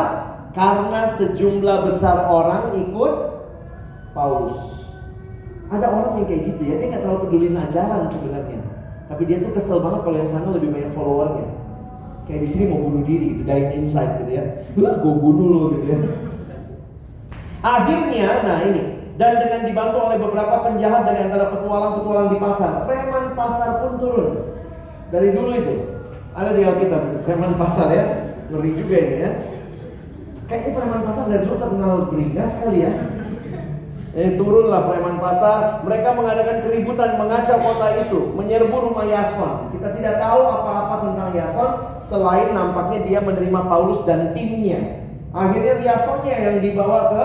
Karena 0.59 1.15
sejumlah 1.15 1.79
besar 1.87 2.27
orang 2.27 2.75
ikut 2.75 3.15
Paulus. 4.11 4.59
Ada 5.71 5.87
orang 5.87 6.19
yang 6.19 6.27
kayak 6.27 6.43
gitu 6.51 6.63
ya. 6.67 6.75
Dia 6.83 6.99
nggak 6.99 7.03
terlalu 7.07 7.31
peduli 7.31 7.55
ajaran 7.55 8.11
sebenarnya. 8.11 8.59
Tapi 9.07 9.23
dia 9.23 9.39
tuh 9.39 9.55
kesel 9.55 9.79
banget 9.79 10.03
kalau 10.03 10.19
yang 10.19 10.27
sana 10.27 10.51
lebih 10.51 10.75
banyak 10.75 10.91
followernya. 10.99 11.60
Kayak 12.29 12.41
di 12.47 12.49
sini 12.53 12.65
mau 12.71 12.81
bunuh 12.85 13.03
diri 13.03 13.27
gitu, 13.37 13.43
dying 13.47 13.73
inside 13.81 14.23
gitu 14.23 14.33
ya. 14.37 14.45
Wah, 14.79 14.95
gue 14.99 15.15
bunuh 15.19 15.47
lo 15.51 15.63
gitu 15.77 15.87
ya. 15.91 15.99
Akhirnya, 17.61 18.41
nah 18.41 18.59
ini, 18.65 19.13
dan 19.21 19.37
dengan 19.37 19.69
dibantu 19.69 19.99
oleh 20.01 20.17
beberapa 20.17 20.65
penjahat 20.65 21.05
dari 21.05 21.29
antara 21.29 21.53
petualang-petualang 21.53 22.33
di 22.33 22.39
pasar, 22.41 22.89
preman 22.89 23.37
pasar 23.37 23.71
pun 23.85 23.93
turun. 24.01 24.29
Dari 25.13 25.29
dulu 25.37 25.51
itu, 25.53 25.75
ada 26.33 26.57
di 26.57 26.63
Alkitab, 26.65 27.27
preman 27.29 27.59
pasar 27.61 27.93
ya, 27.93 28.05
ngeri 28.49 28.71
juga 28.81 28.97
ini 28.97 29.17
ya. 29.21 29.31
Kayaknya 30.49 30.71
preman 30.73 31.03
pasar 31.05 31.25
dari 31.29 31.43
dulu 31.45 31.57
terkenal 31.61 31.93
beringas 32.09 32.51
sekali 32.57 32.79
ya. 32.81 32.93
Eh, 34.11 34.35
turunlah 34.35 34.91
preman 34.91 35.23
pasar, 35.23 35.87
mereka 35.87 36.19
mengadakan 36.19 36.67
keributan 36.67 37.15
mengacau 37.15 37.63
kota 37.63 37.95
itu, 37.95 38.35
menyerbu 38.35 38.91
rumah 38.91 39.07
Yason. 39.07 39.71
Kita 39.71 39.95
tidak 39.95 40.19
tahu 40.19 40.51
apa-apa 40.51 40.95
tentang 41.07 41.31
Yason 41.31 41.71
selain 42.11 42.51
nampaknya 42.51 43.07
dia 43.07 43.19
menerima 43.23 43.61
Paulus 43.71 44.03
dan 44.03 44.35
timnya. 44.35 45.07
Akhirnya 45.31 45.79
Yasonnya 45.79 46.37
yang 46.43 46.57
dibawa 46.59 46.99
ke 47.15 47.25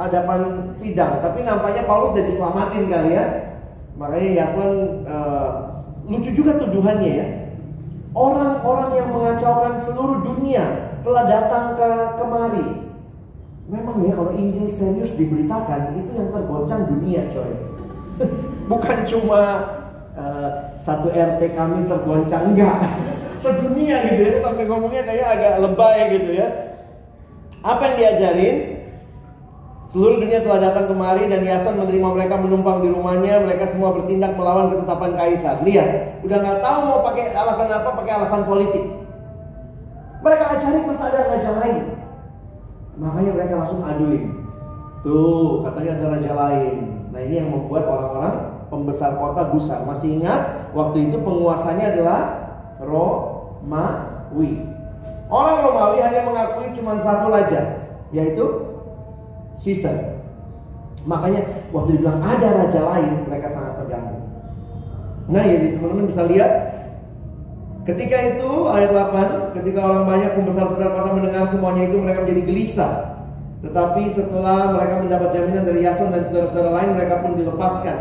hadapan 0.00 0.72
sidang, 0.72 1.20
tapi 1.20 1.44
nampaknya 1.44 1.84
Paulus 1.84 2.16
sudah 2.16 2.24
diselamatin 2.24 2.84
kali 2.88 3.10
ya. 3.12 3.24
Makanya 4.00 4.30
Yason 4.40 4.70
uh, 5.04 5.48
lucu 6.08 6.32
juga 6.32 6.56
tuduhannya 6.56 7.12
ya. 7.12 7.26
Orang-orang 8.16 9.04
yang 9.04 9.12
mengacaukan 9.12 9.84
seluruh 9.84 10.24
dunia 10.24 10.96
telah 11.04 11.28
datang 11.28 11.76
ke 11.76 11.90
kemari 12.16 12.85
Memang 13.66 13.98
ya 13.98 14.14
kalau 14.14 14.30
Injil 14.30 14.70
serius 14.70 15.10
diberitakan 15.18 15.98
itu 15.98 16.10
yang 16.14 16.30
tergoncang 16.30 16.86
dunia 16.86 17.26
coy. 17.34 17.52
Bukan 18.70 18.98
cuma 19.10 19.42
uh, 20.14 20.50
satu 20.78 21.10
RT 21.10 21.42
kami 21.58 21.90
tergoncang 21.90 22.54
enggak. 22.54 22.78
Sedunia 23.42 24.06
gitu 24.06 24.22
ya 24.22 24.34
sampai 24.38 24.64
ngomongnya 24.70 25.02
kayak 25.02 25.26
agak 25.38 25.54
lebay 25.66 25.98
gitu 26.14 26.30
ya. 26.38 26.48
Apa 27.66 27.82
yang 27.90 27.96
diajarin? 27.98 28.56
Seluruh 29.90 30.18
dunia 30.22 30.42
telah 30.42 30.70
datang 30.70 30.90
kemari 30.90 31.30
dan 31.30 31.42
Yason 31.46 31.78
menerima 31.78 32.08
mereka 32.10 32.34
menumpang 32.38 32.82
di 32.82 32.90
rumahnya. 32.90 33.42
Mereka 33.42 33.70
semua 33.70 33.94
bertindak 33.94 34.34
melawan 34.38 34.70
ketetapan 34.70 35.14
kaisar. 35.14 35.62
Lihat, 35.62 36.22
udah 36.26 36.38
nggak 36.42 36.58
tahu 36.62 36.78
mau 36.86 37.00
pakai 37.06 37.34
alasan 37.34 37.70
apa, 37.70 37.90
pakai 37.94 38.12
alasan 38.18 38.42
politik. 38.46 38.84
Mereka 40.22 40.44
ajarin 40.58 40.82
masa 40.90 41.02
ada 41.06 41.20
raja 41.30 41.50
lain. 41.62 41.95
Makanya 42.96 43.30
mereka 43.36 43.54
langsung 43.60 43.84
aduin. 43.84 44.32
Tuh, 45.04 45.62
katanya 45.62 45.90
ada 46.00 46.06
raja 46.18 46.32
lain. 46.34 46.74
Nah 47.12 47.20
ini 47.22 47.34
yang 47.38 47.48
membuat 47.52 47.86
orang-orang 47.86 48.34
pembesar 48.68 49.16
kota 49.20 49.48
gusar. 49.54 49.84
Masih 49.86 50.18
ingat 50.20 50.72
waktu 50.74 51.08
itu 51.08 51.16
penguasanya 51.22 51.94
adalah 51.94 52.20
Romawi. 52.82 54.66
Orang 55.30 55.58
Romawi 55.62 55.98
hanya 56.02 56.26
mengakui 56.26 56.74
cuma 56.74 56.98
satu 56.98 57.30
raja, 57.30 57.86
yaitu 58.10 58.44
Caesar. 59.56 60.18
Makanya 61.06 61.70
waktu 61.70 61.96
dibilang 61.96 62.18
ada 62.18 62.66
raja 62.66 62.80
lain, 62.82 63.30
mereka 63.30 63.54
sangat 63.54 63.78
terganggu. 63.78 64.18
Nah, 65.26 65.42
jadi 65.42 65.78
teman-teman 65.78 66.06
bisa 66.10 66.22
lihat 66.26 66.50
Ketika 67.86 68.18
itu 68.34 68.50
ayat 68.66 68.90
8, 68.90 69.54
ketika 69.54 69.78
orang 69.86 70.10
banyak 70.10 70.34
pembesar-pembesar 70.34 70.90
kota 70.90 71.10
mendengar 71.14 71.46
semuanya 71.46 71.86
itu 71.86 71.96
mereka 72.02 72.26
menjadi 72.26 72.42
gelisah. 72.42 72.92
Tetapi 73.62 74.02
setelah 74.10 74.74
mereka 74.74 75.06
mendapat 75.06 75.28
jaminan 75.30 75.62
dari 75.62 75.86
Yason 75.86 76.10
dan 76.10 76.26
saudara-saudara 76.26 76.70
lain 76.82 76.90
mereka 76.98 77.22
pun 77.22 77.38
dilepaskan. 77.38 77.96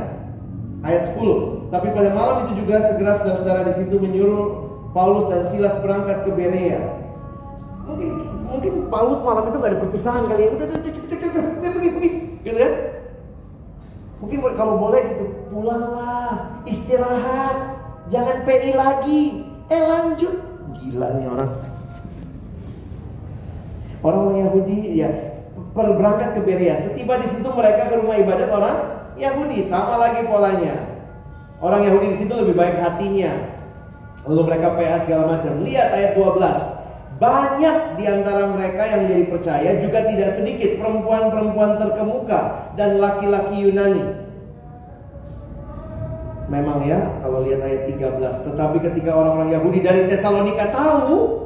Ayat 0.81 1.13
10. 1.13 1.69
Tapi 1.69 1.87
pada 1.93 2.09
malam 2.17 2.49
itu 2.49 2.65
juga 2.65 2.81
segera 2.89 3.21
saudara-saudara 3.21 3.61
di 3.69 3.73
situ 3.77 3.95
menyuruh 4.01 4.45
Paulus 4.89 5.29
dan 5.29 5.53
Silas 5.53 5.77
berangkat 5.85 6.17
ke 6.25 6.29
Berea. 6.33 6.81
Mungkin 7.85 8.09
mungkin 8.49 8.73
Paulus 8.89 9.21
malam 9.21 9.53
itu 9.53 9.57
gak 9.61 9.69
ada 9.69 9.79
perpisahan 9.85 10.23
kali 10.25 10.49
ya. 10.49 10.49
Udah, 10.49 10.65
udah, 10.65 10.79
udah, 10.81 10.93
udah, 10.97 11.43
udah, 11.61 11.69
pergi, 11.77 11.89
pergi, 11.93 12.09
gitu 12.41 12.57
ya. 12.57 12.71
Mungkin 14.17 14.37
kalau 14.57 14.81
boleh 14.81 15.01
gitu, 15.13 15.25
pulanglah, 15.53 16.57
istirahat, 16.65 17.57
jangan 18.09 18.41
PI 18.49 18.71
lagi. 18.73 19.44
Eh 19.69 19.81
lanjut. 19.81 20.35
Gila 20.77 21.07
nih 21.17 21.27
orang. 21.29 21.51
Orang-orang 24.05 24.37
Yahudi 24.45 24.77
ya 25.01 25.09
berangkat 25.73 26.37
ke 26.37 26.41
Beria. 26.45 26.77
Setiba 26.77 27.17
di 27.17 27.27
situ 27.31 27.47
mereka 27.49 27.89
ke 27.89 27.95
rumah 27.97 28.15
ibadat 28.21 28.49
orang 28.53 28.77
Yahudi. 29.17 29.65
Sama 29.65 29.97
lagi 29.97 30.27
polanya. 30.29 30.75
Orang 31.57 31.81
Yahudi 31.81 32.13
di 32.13 32.17
situ 32.21 32.33
lebih 32.35 32.53
baik 32.53 32.77
hatinya. 32.77 33.55
Lalu 34.29 34.41
mereka 34.53 34.73
PA 34.77 34.97
segala 35.01 35.37
macam. 35.37 35.65
Lihat 35.65 35.87
ayat 35.89 36.11
12. 36.17 36.75
Banyak 37.15 37.77
di 37.95 38.05
antara 38.11 38.51
mereka 38.51 38.83
yang 38.91 39.07
menjadi 39.07 39.23
percaya 39.31 39.69
juga 39.79 40.03
tidak 40.03 40.35
sedikit 40.35 40.75
perempuan-perempuan 40.83 41.79
terkemuka 41.79 42.69
dan 42.75 42.99
laki-laki 42.99 43.63
Yunani. 43.63 44.24
Memang 46.45 46.85
ya, 46.85 47.01
kalau 47.25 47.41
lihat 47.41 47.65
ayat 47.65 47.89
13, 47.89 48.45
tetapi 48.45 48.77
ketika 48.77 49.17
orang-orang 49.17 49.49
Yahudi 49.49 49.81
dari 49.81 50.05
Tesalonika 50.05 50.69
tahu, 50.69 51.41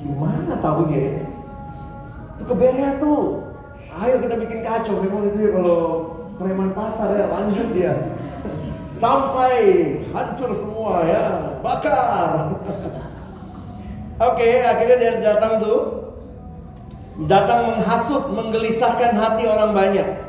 gimana 0.00 0.56
tahunya 0.64 0.98
ya? 0.98 1.14
Itu 2.40 2.52
tuh. 2.96 3.22
Ayo 3.96 4.20
kita 4.20 4.36
bikin 4.40 4.60
kacau, 4.64 5.00
memang 5.00 5.28
itu 5.32 5.48
ya 5.48 5.50
kalau 5.56 5.80
preman 6.36 6.72
pasar 6.72 7.16
ya 7.16 7.28
lanjut 7.28 7.68
dia. 7.72 7.92
Sampai 8.96 9.56
hancur 10.08 10.56
semua 10.56 11.04
ya, 11.04 11.24
bakar. 11.60 12.56
Oke, 14.16 14.40
okay, 14.40 14.64
akhirnya 14.64 14.96
dia 14.96 15.12
datang 15.20 15.60
tuh. 15.60 15.80
Datang 17.28 17.76
menghasut, 17.76 18.32
menggelisahkan 18.32 19.16
hati 19.16 19.44
orang 19.48 19.72
banyak. 19.76 20.25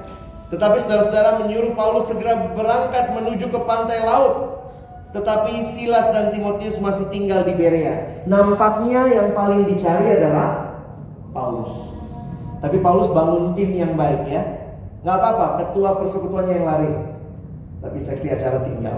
Tetapi 0.47 0.79
saudara-saudara 0.79 1.43
menyuruh 1.43 1.75
Paulus 1.75 2.07
segera 2.07 2.55
berangkat 2.55 3.11
menuju 3.11 3.51
ke 3.51 3.59
pantai 3.67 3.99
laut. 3.99 4.63
Tetapi 5.11 5.63
Silas 5.75 6.07
dan 6.15 6.31
Timotius 6.31 6.79
masih 6.79 7.07
tinggal 7.11 7.43
di 7.43 7.55
Berea. 7.55 8.23
Nampaknya 8.27 9.11
yang 9.11 9.35
paling 9.35 9.67
dicari 9.67 10.19
adalah 10.19 10.79
Paulus. 11.35 11.71
Tapi 12.63 12.79
Paulus 12.79 13.11
bangun 13.11 13.51
tim 13.55 13.75
yang 13.75 13.93
baik 13.99 14.23
ya. 14.27 14.43
Gak 15.03 15.15
apa-apa, 15.19 15.47
ketua 15.63 15.99
persekutuannya 15.99 16.53
yang 16.59 16.67
lari. 16.67 16.91
Tapi 17.83 17.97
seksi 18.01 18.27
acara 18.33 18.63
tinggal. 18.63 18.97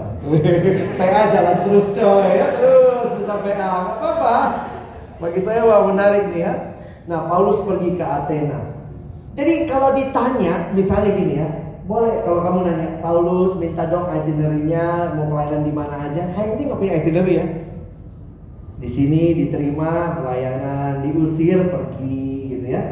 PA 0.98 1.22
jalan 1.30 1.56
terus 1.66 1.86
coy 1.92 2.26
ya 2.30 2.46
terus 2.56 3.08
bisa 3.20 3.34
PA. 3.42 3.54
Gak 3.58 3.98
apa-apa. 3.98 4.36
Bagi 5.20 5.40
saya 5.44 5.66
wah 5.66 5.84
menarik 5.84 6.30
nih 6.32 6.46
ya. 6.46 6.52
Nah, 7.10 7.26
Paulus 7.26 7.60
pergi 7.66 7.98
ke 7.98 8.04
Athena. 8.06 8.69
Jadi 9.40 9.64
kalau 9.64 9.96
ditanya, 9.96 10.68
misalnya 10.76 11.16
gini 11.16 11.40
ya, 11.40 11.48
boleh 11.88 12.20
kalau 12.28 12.44
kamu 12.44 12.58
nanya, 12.60 13.00
Paulus 13.00 13.56
minta 13.56 13.88
dong 13.88 14.12
itinerary-nya, 14.12 15.16
mau 15.16 15.32
pelayanan 15.32 15.64
di 15.64 15.72
mana 15.72 15.96
aja. 15.96 16.28
Kayak 16.36 16.60
ini 16.60 16.62
nggak 16.68 16.76
punya 16.76 16.94
itinerary 17.00 17.34
ya. 17.40 17.46
Di 18.84 18.88
sini 18.92 19.32
diterima 19.40 20.20
pelayanan, 20.20 21.00
diusir 21.08 21.72
pergi 21.72 22.52
gitu 22.52 22.66
ya. 22.68 22.84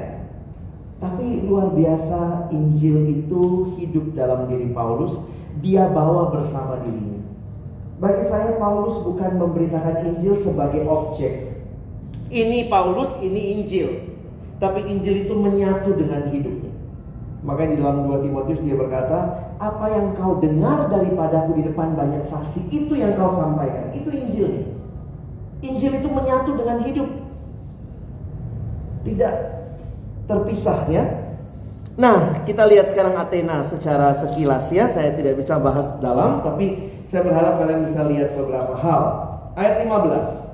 Tapi 0.97 1.45
luar 1.45 1.77
biasa 1.77 2.49
Injil 2.49 3.05
itu 3.13 3.77
hidup 3.77 4.17
dalam 4.17 4.49
diri 4.49 4.73
Paulus, 4.73 5.21
dia 5.61 5.85
bawa 5.93 6.33
bersama 6.33 6.81
dirinya. 6.81 7.29
Bagi 8.01 8.25
saya 8.25 8.57
Paulus 8.57 8.97
bukan 9.05 9.37
memberitakan 9.37 10.01
Injil 10.01 10.33
sebagai 10.41 10.89
objek, 10.89 11.61
ini 12.33 12.73
Paulus, 12.73 13.13
ini 13.21 13.61
Injil. 13.61 14.08
Tapi 14.59 14.81
Injil 14.91 15.27
itu 15.27 15.35
menyatu 15.39 15.95
dengan 15.95 16.27
hidupnya. 16.31 16.75
Makanya 17.47 17.71
di 17.71 17.79
dalam 17.79 18.11
2 18.11 18.27
Timotius 18.27 18.61
dia 18.67 18.75
berkata, 18.75 19.19
apa 19.63 19.87
yang 19.95 20.19
kau 20.19 20.43
dengar 20.43 20.91
daripadaku 20.91 21.63
di 21.63 21.63
depan 21.71 21.95
banyak 21.95 22.27
saksi, 22.27 22.67
itu 22.67 22.99
yang 22.99 23.15
kau 23.15 23.31
sampaikan. 23.39 23.95
Itu 23.95 24.11
Injilnya. 24.11 24.67
Injil 25.63 26.03
itu 26.03 26.09
menyatu 26.11 26.59
dengan 26.59 26.83
hidup. 26.83 27.09
Tidak 29.07 29.35
terpisah 30.27 30.91
ya. 30.91 31.07
Nah, 31.99 32.47
kita 32.47 32.63
lihat 32.67 32.91
sekarang 32.91 33.19
Athena 33.19 33.63
secara 33.67 34.15
sekilas 34.15 34.71
ya. 34.71 34.87
Saya 34.87 35.15
tidak 35.15 35.39
bisa 35.39 35.59
bahas 35.59 35.99
dalam, 35.99 36.43
tapi 36.47 36.95
saya 37.11 37.27
berharap 37.27 37.59
kalian 37.59 37.87
bisa 37.87 38.07
lihat 38.07 38.39
beberapa 38.39 38.75
hal. 38.79 39.03
Ayat 39.59 39.83
15. 39.83 40.48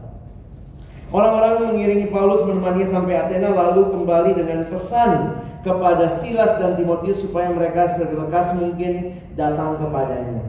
Orang-orang 1.15 1.71
mengiringi 1.71 2.11
Paulus 2.11 2.43
menemani 2.43 2.91
sampai 2.91 3.15
Athena 3.15 3.55
lalu 3.55 3.87
kembali 3.95 4.35
dengan 4.35 4.67
pesan 4.67 5.39
kepada 5.63 6.11
Silas 6.11 6.59
dan 6.59 6.75
Timotius 6.75 7.23
supaya 7.23 7.55
mereka 7.55 7.87
selekas 7.87 8.51
mungkin 8.59 9.23
datang 9.39 9.79
kepadanya. 9.79 10.43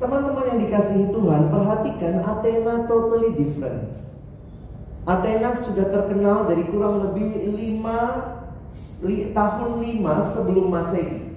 Teman-teman 0.00 0.56
yang 0.56 0.60
dikasihi 0.64 1.12
Tuhan, 1.12 1.52
perhatikan 1.52 2.24
Athena 2.24 2.88
totally 2.88 3.36
different. 3.36 3.92
Athena 5.04 5.52
sudah 5.52 5.92
terkenal 5.92 6.48
dari 6.48 6.64
kurang 6.64 7.04
lebih 7.04 7.52
5 7.52 9.04
li, 9.04 9.36
tahun 9.36 9.70
5 9.84 10.32
sebelum 10.32 10.66
Masehi. 10.72 11.36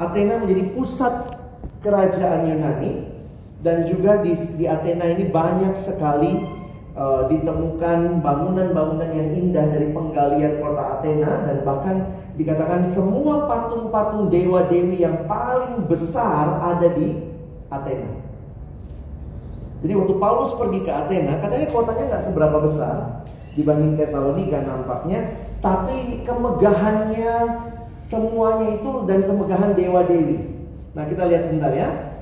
Athena 0.00 0.40
menjadi 0.40 0.72
pusat 0.72 1.36
kerajaan 1.84 2.48
Yunani 2.48 3.12
dan 3.60 3.84
juga 3.84 4.24
di, 4.24 4.32
di 4.56 4.64
Athena 4.64 5.04
ini 5.04 5.28
banyak 5.28 5.76
sekali 5.76 6.53
uh, 6.94 7.26
ditemukan 7.30 8.22
bangunan-bangunan 8.22 9.10
yang 9.10 9.28
indah 9.34 9.66
dari 9.68 9.90
penggalian 9.90 10.62
kota 10.62 10.82
Athena 10.98 11.32
dan 11.46 11.56
bahkan 11.66 11.96
dikatakan 12.34 12.90
semua 12.90 13.46
patung-patung 13.46 14.30
dewa-dewi 14.30 15.02
yang 15.02 15.26
paling 15.30 15.86
besar 15.86 16.62
ada 16.74 16.90
di 16.90 17.18
Athena. 17.70 18.10
Jadi 19.84 19.92
waktu 20.00 20.14
Paulus 20.16 20.56
pergi 20.56 20.80
ke 20.80 20.90
Athena, 20.90 21.36
katanya 21.38 21.68
kotanya 21.68 22.04
nggak 22.08 22.24
seberapa 22.24 22.56
besar 22.64 23.26
dibanding 23.54 24.00
Tesalonika 24.00 24.64
nampaknya, 24.64 25.44
tapi 25.60 26.24
kemegahannya 26.24 27.34
semuanya 28.00 28.80
itu 28.80 28.90
dan 29.06 29.28
kemegahan 29.28 29.76
dewa-dewi. 29.76 30.56
Nah 30.96 31.04
kita 31.04 31.28
lihat 31.28 31.42
sebentar 31.46 31.70
ya. 31.74 32.13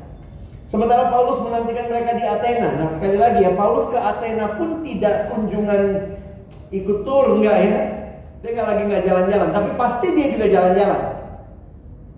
Sementara 0.72 1.12
Paulus 1.12 1.36
menantikan 1.44 1.92
mereka 1.92 2.16
di 2.16 2.24
Athena. 2.24 2.80
Nah 2.80 2.88
sekali 2.96 3.20
lagi 3.20 3.44
ya 3.44 3.52
Paulus 3.52 3.92
ke 3.92 3.98
Athena 4.00 4.56
pun 4.56 4.80
tidak 4.80 5.28
kunjungan 5.28 6.16
ikut 6.72 7.04
tur 7.04 7.36
enggak 7.36 7.58
ya. 7.60 7.80
Dia 8.40 8.50
nggak 8.56 8.68
lagi 8.72 8.82
nggak 8.88 9.04
jalan-jalan, 9.04 9.48
tapi 9.52 9.68
pasti 9.76 10.06
dia 10.16 10.32
juga 10.32 10.48
jalan-jalan. 10.48 11.00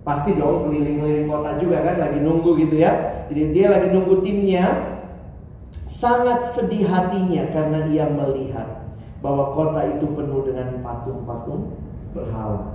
Pasti 0.07 0.30
dong 0.38 0.70
keliling-keliling 0.70 1.26
kota 1.26 1.50
juga 1.59 1.82
kan 1.82 1.96
lagi 1.98 2.22
nunggu 2.22 2.55
gitu 2.62 2.78
ya. 2.78 3.26
Jadi 3.26 3.42
dia 3.50 3.66
lagi 3.74 3.90
nunggu 3.90 4.22
timnya. 4.22 4.66
Sangat 5.90 6.55
sedih 6.55 6.86
hatinya 6.86 7.50
karena 7.50 7.90
ia 7.90 8.07
melihat 8.07 8.86
bahwa 9.18 9.50
kota 9.50 9.82
itu 9.98 10.07
penuh 10.14 10.46
dengan 10.46 10.78
patung-patung 10.78 11.74
berhala. 12.14 12.74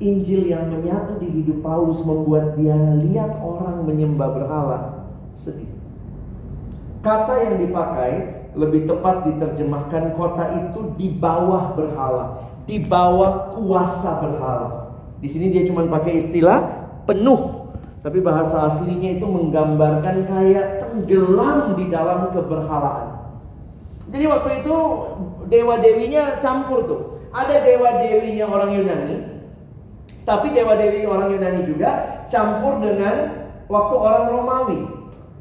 Injil 0.00 0.48
yang 0.48 0.72
menyatu 0.72 1.20
di 1.20 1.28
hidup 1.28 1.60
Paulus 1.60 2.00
membuat 2.00 2.56
dia 2.56 2.74
lihat 2.96 3.36
orang 3.44 3.84
menyembah 3.84 4.32
berhala 4.32 4.78
sedih. 5.36 5.68
Kata 7.04 7.36
yang 7.44 7.56
dipakai 7.60 8.40
lebih 8.56 8.88
tepat 8.88 9.28
diterjemahkan 9.28 10.16
kota 10.16 10.56
itu 10.56 10.96
di 10.96 11.12
bawah 11.12 11.76
berhala, 11.76 12.48
di 12.64 12.80
bawah 12.80 13.54
kuasa 13.56 14.24
berhala. 14.24 14.68
Di 15.20 15.28
sini 15.28 15.52
dia 15.52 15.68
cuma 15.68 15.84
pakai 15.84 16.16
istilah 16.16 16.88
penuh, 17.04 17.68
tapi 18.00 18.24
bahasa 18.24 18.72
aslinya 18.72 19.20
itu 19.20 19.26
menggambarkan 19.28 20.24
kayak 20.24 20.80
tenggelam 20.80 21.76
di 21.76 21.84
dalam 21.92 22.32
keberhalaan. 22.32 23.20
Jadi 24.10 24.24
waktu 24.26 24.50
itu 24.64 24.76
dewa 25.52 25.76
dewinya 25.76 26.40
campur 26.40 26.88
tuh. 26.88 27.02
Ada 27.30 27.62
dewa 27.62 28.00
dewinya 28.02 28.48
orang 28.50 28.70
Yunani, 28.74 29.16
tapi 30.30 30.54
dewa-dewi 30.54 31.10
orang 31.10 31.34
Yunani 31.34 31.66
juga 31.66 32.22
campur 32.30 32.78
dengan 32.78 33.34
waktu 33.66 33.94
orang 33.98 34.24
Romawi. 34.30 34.80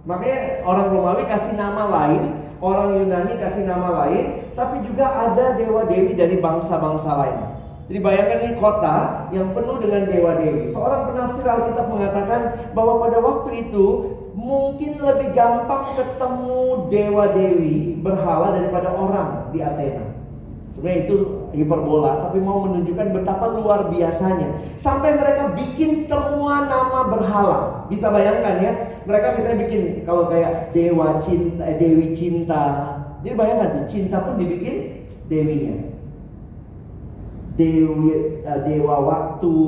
Makanya 0.09 0.65
orang 0.65 0.89
Romawi 0.89 1.29
kasih 1.29 1.53
nama 1.53 1.85
lain, 1.85 2.33
orang 2.57 2.97
Yunani 2.97 3.37
kasih 3.37 3.69
nama 3.69 3.89
lain, 4.01 4.49
tapi 4.57 4.81
juga 4.81 5.05
ada 5.29 5.53
dewa-dewi 5.61 6.17
dari 6.17 6.41
bangsa-bangsa 6.41 7.09
lain. 7.21 7.37
Jadi 7.85 7.99
bayangkan 8.01 8.39
ini 8.49 8.53
kota 8.57 8.97
yang 9.29 9.53
penuh 9.53 9.77
dengan 9.77 10.09
dewa-dewi. 10.09 10.73
Seorang 10.73 11.13
penafsir 11.13 11.45
Alkitab 11.45 11.85
mengatakan 11.85 12.41
bahwa 12.73 13.01
pada 13.05 13.17
waktu 13.21 13.69
itu 13.69 13.85
mungkin 14.33 14.97
lebih 15.05 15.37
gampang 15.37 15.93
ketemu 15.97 16.89
dewa-dewi 16.89 17.97
berhala 18.01 18.57
daripada 18.57 18.89
orang 18.93 19.53
di 19.53 19.61
Athena. 19.61 20.05
Sebenarnya 20.73 20.99
itu 21.05 21.38
hiperbola, 21.53 22.23
tapi 22.25 22.41
mau 22.41 22.65
menunjukkan 22.65 23.13
betapa 23.15 23.49
luar 23.53 23.89
biasanya. 23.89 24.75
Sampai 24.75 25.17
mereka 25.17 25.53
bikin 25.53 26.05
semua 26.05 26.69
nama 26.69 27.09
berhala. 27.09 27.59
Bisa 27.89 28.09
bayangkan 28.09 28.55
ya, 28.61 28.71
mereka 29.05 29.37
misalnya 29.37 29.65
bikin 29.65 29.81
kalau 30.05 30.29
kayak 30.29 30.73
dewa 30.73 31.17
cinta, 31.21 31.63
eh, 31.65 31.77
dewi 31.77 32.13
cinta. 32.13 32.63
Jadi 33.25 33.35
bayangkan 33.35 33.67
tuh, 33.75 33.85
cinta 33.89 34.17
pun 34.23 34.39
dibikin 34.39 35.05
dewinya. 35.27 35.75
Dewi, 37.59 38.39
uh, 38.47 38.59
dewa 38.63 38.95
waktu, 39.03 39.59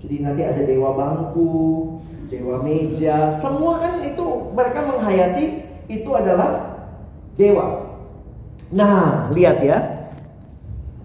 Jadi 0.00 0.24
nanti 0.24 0.40
ada 0.40 0.64
dewa 0.64 0.96
bangku, 0.96 2.00
dewa 2.32 2.56
meja, 2.64 3.28
semua 3.36 3.76
kan 3.76 4.00
itu 4.00 4.48
mereka 4.56 4.80
menghayati 4.80 5.60
itu 5.92 6.10
adalah 6.16 6.80
dewa. 7.36 7.84
Nah, 8.72 9.28
lihat 9.34 9.60
ya. 9.60 9.99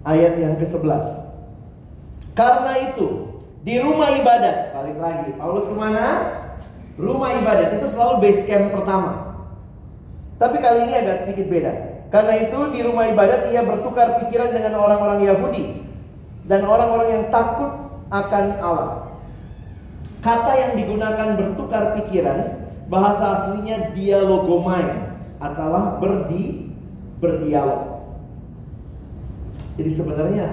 Ayat 0.06 0.38
yang 0.38 0.54
ke-11. 0.62 1.02
Karena 2.38 2.72
itu, 2.78 3.42
di 3.66 3.82
rumah 3.82 4.14
ibadat, 4.14 4.70
balik 4.70 4.98
lagi. 5.02 5.34
Paulus 5.34 5.66
ke 5.66 5.74
mana? 5.74 6.06
Rumah 6.94 7.42
ibadat, 7.42 7.74
itu 7.74 7.90
selalu 7.90 8.22
base 8.22 8.46
camp 8.46 8.70
pertama. 8.70 9.42
Tapi 10.38 10.62
kali 10.62 10.86
ini 10.86 10.94
agak 10.94 11.26
sedikit 11.26 11.50
beda. 11.50 11.72
Karena 12.14 12.38
itu 12.38 12.58
di 12.70 12.86
rumah 12.86 13.10
ibadat 13.10 13.50
ia 13.50 13.66
bertukar 13.66 14.22
pikiran 14.22 14.54
dengan 14.54 14.78
orang-orang 14.78 15.26
Yahudi. 15.26 15.82
Dan 16.46 16.62
orang-orang 16.62 17.08
yang 17.10 17.24
takut 17.34 17.72
akan 18.14 18.44
Allah. 18.62 19.10
Kata 20.22 20.52
yang 20.54 20.72
digunakan 20.78 21.34
bertukar 21.34 21.98
pikiran, 21.98 22.70
bahasa 22.86 23.34
aslinya 23.34 23.90
dialogomai, 23.90 24.86
adalah 25.42 25.98
berdi, 25.98 26.70
berdialog. 27.18 27.95
Jadi 29.76 29.90
sebenarnya 29.92 30.46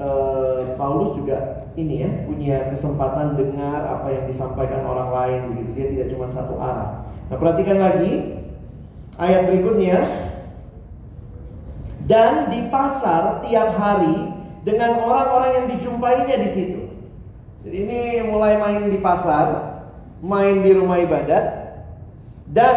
eh, 0.00 0.60
Paulus 0.80 1.20
juga 1.20 1.68
ini 1.76 2.04
ya 2.04 2.10
punya 2.28 2.68
kesempatan 2.72 3.36
dengar 3.36 3.80
apa 3.84 4.08
yang 4.12 4.24
disampaikan 4.28 4.84
orang 4.84 5.08
lain 5.12 5.40
begitu 5.52 5.70
dia 5.76 5.86
tidak 5.92 6.08
cuma 6.16 6.26
satu 6.28 6.56
arah. 6.56 7.08
Nah 7.28 7.36
perhatikan 7.36 7.80
lagi 7.80 8.44
ayat 9.16 9.48
berikutnya 9.48 10.00
dan 12.04 12.52
di 12.52 12.68
pasar 12.68 13.40
tiap 13.44 13.72
hari 13.76 14.36
dengan 14.64 15.00
orang-orang 15.00 15.64
yang 15.64 15.66
dijumpainya 15.76 16.36
di 16.40 16.50
situ. 16.52 16.82
Jadi 17.62 17.76
ini 17.78 18.00
mulai 18.26 18.58
main 18.58 18.90
di 18.90 18.98
pasar, 18.98 19.80
main 20.18 20.60
di 20.60 20.72
rumah 20.74 20.98
ibadat 20.98 21.44
dan 22.50 22.76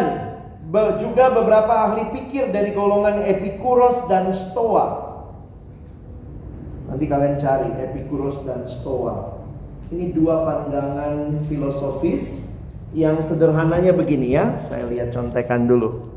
juga 0.98 1.30
beberapa 1.30 1.90
ahli 1.90 2.10
pikir 2.16 2.50
dari 2.50 2.72
golongan 2.72 3.22
Epikuros 3.28 4.08
dan 4.08 4.30
Stoa 4.32 5.05
Nanti 6.86 7.04
kalian 7.10 7.34
cari 7.38 7.74
Epicurus 7.82 8.46
dan 8.46 8.62
Stoa. 8.66 9.42
Ini 9.90 10.10
dua 10.14 10.42
pandangan 10.42 11.42
filosofis 11.46 12.46
yang 12.94 13.22
sederhananya 13.22 13.90
begini 13.94 14.34
ya. 14.34 14.58
Saya 14.70 14.86
lihat 14.86 15.10
contekan 15.14 15.66
dulu. 15.66 16.10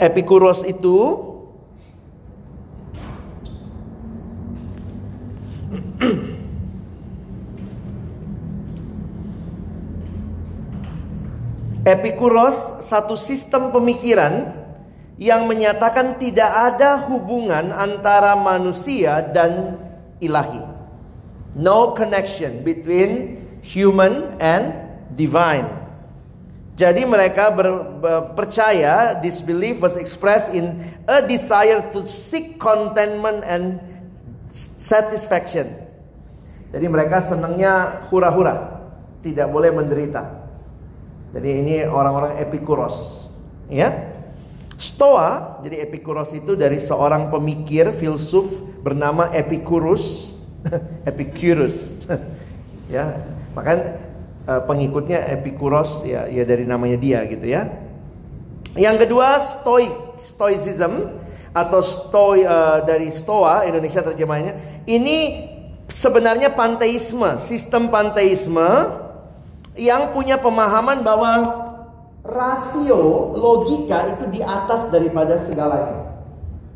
Epicurus 0.00 0.64
itu 0.66 0.96
Epikuros 11.84 12.56
satu 12.88 13.12
sistem 13.12 13.68
pemikiran 13.68 14.63
yang 15.20 15.46
menyatakan 15.46 16.18
tidak 16.18 16.50
ada 16.50 17.06
hubungan 17.06 17.70
antara 17.70 18.34
manusia 18.34 19.22
dan 19.30 19.78
ilahi. 20.18 20.62
No 21.54 21.94
connection 21.94 22.66
between 22.66 23.38
human 23.62 24.34
and 24.42 24.74
divine. 25.14 25.70
Jadi 26.74 27.06
mereka 27.06 27.54
ber, 27.54 27.86
ber, 28.02 28.34
percaya 28.34 29.14
this 29.22 29.38
belief 29.38 29.78
was 29.78 29.94
expressed 29.94 30.50
in 30.50 30.82
a 31.06 31.22
desire 31.22 31.78
to 31.94 32.02
seek 32.02 32.58
contentment 32.58 33.46
and 33.46 33.78
satisfaction. 34.50 35.70
Jadi 36.74 36.90
mereka 36.90 37.22
senangnya 37.22 38.02
hura-hura, 38.10 38.82
tidak 39.22 39.46
boleh 39.54 39.70
menderita. 39.70 40.26
Jadi 41.30 41.50
ini 41.62 41.74
orang-orang 41.86 42.42
epikuros, 42.42 43.30
ya. 43.70 44.13
Stoa, 44.84 45.64
jadi 45.64 45.88
Epikuros 45.88 46.28
itu 46.36 46.52
dari 46.52 46.76
seorang 46.76 47.32
pemikir 47.32 47.88
filsuf 47.88 48.60
bernama 48.84 49.32
Epicurus. 49.32 50.36
Epicurus. 51.08 52.04
ya, 52.94 53.16
maka 53.56 53.96
uh, 54.44 54.60
pengikutnya 54.68 55.24
Epikuros 55.32 56.04
ya 56.04 56.28
ya 56.28 56.44
dari 56.44 56.68
namanya 56.68 57.00
dia 57.00 57.24
gitu 57.24 57.48
ya. 57.48 57.72
Yang 58.76 59.08
kedua 59.08 59.40
Stoik, 59.40 60.20
Stoicism 60.20 61.16
atau 61.56 61.80
Stoi 61.80 62.44
uh, 62.44 62.84
dari 62.84 63.08
Stoa 63.08 63.64
Indonesia 63.64 64.04
terjemahnya. 64.04 64.84
Ini 64.84 65.48
sebenarnya 65.88 66.52
panteisme, 66.52 67.40
sistem 67.40 67.88
panteisme 67.88 68.68
yang 69.80 70.12
punya 70.12 70.36
pemahaman 70.36 71.00
bahwa 71.00 71.63
rasio 72.24 73.36
logika 73.36 74.16
itu 74.16 74.24
di 74.32 74.40
atas 74.40 74.88
daripada 74.88 75.36
segalanya. 75.36 76.04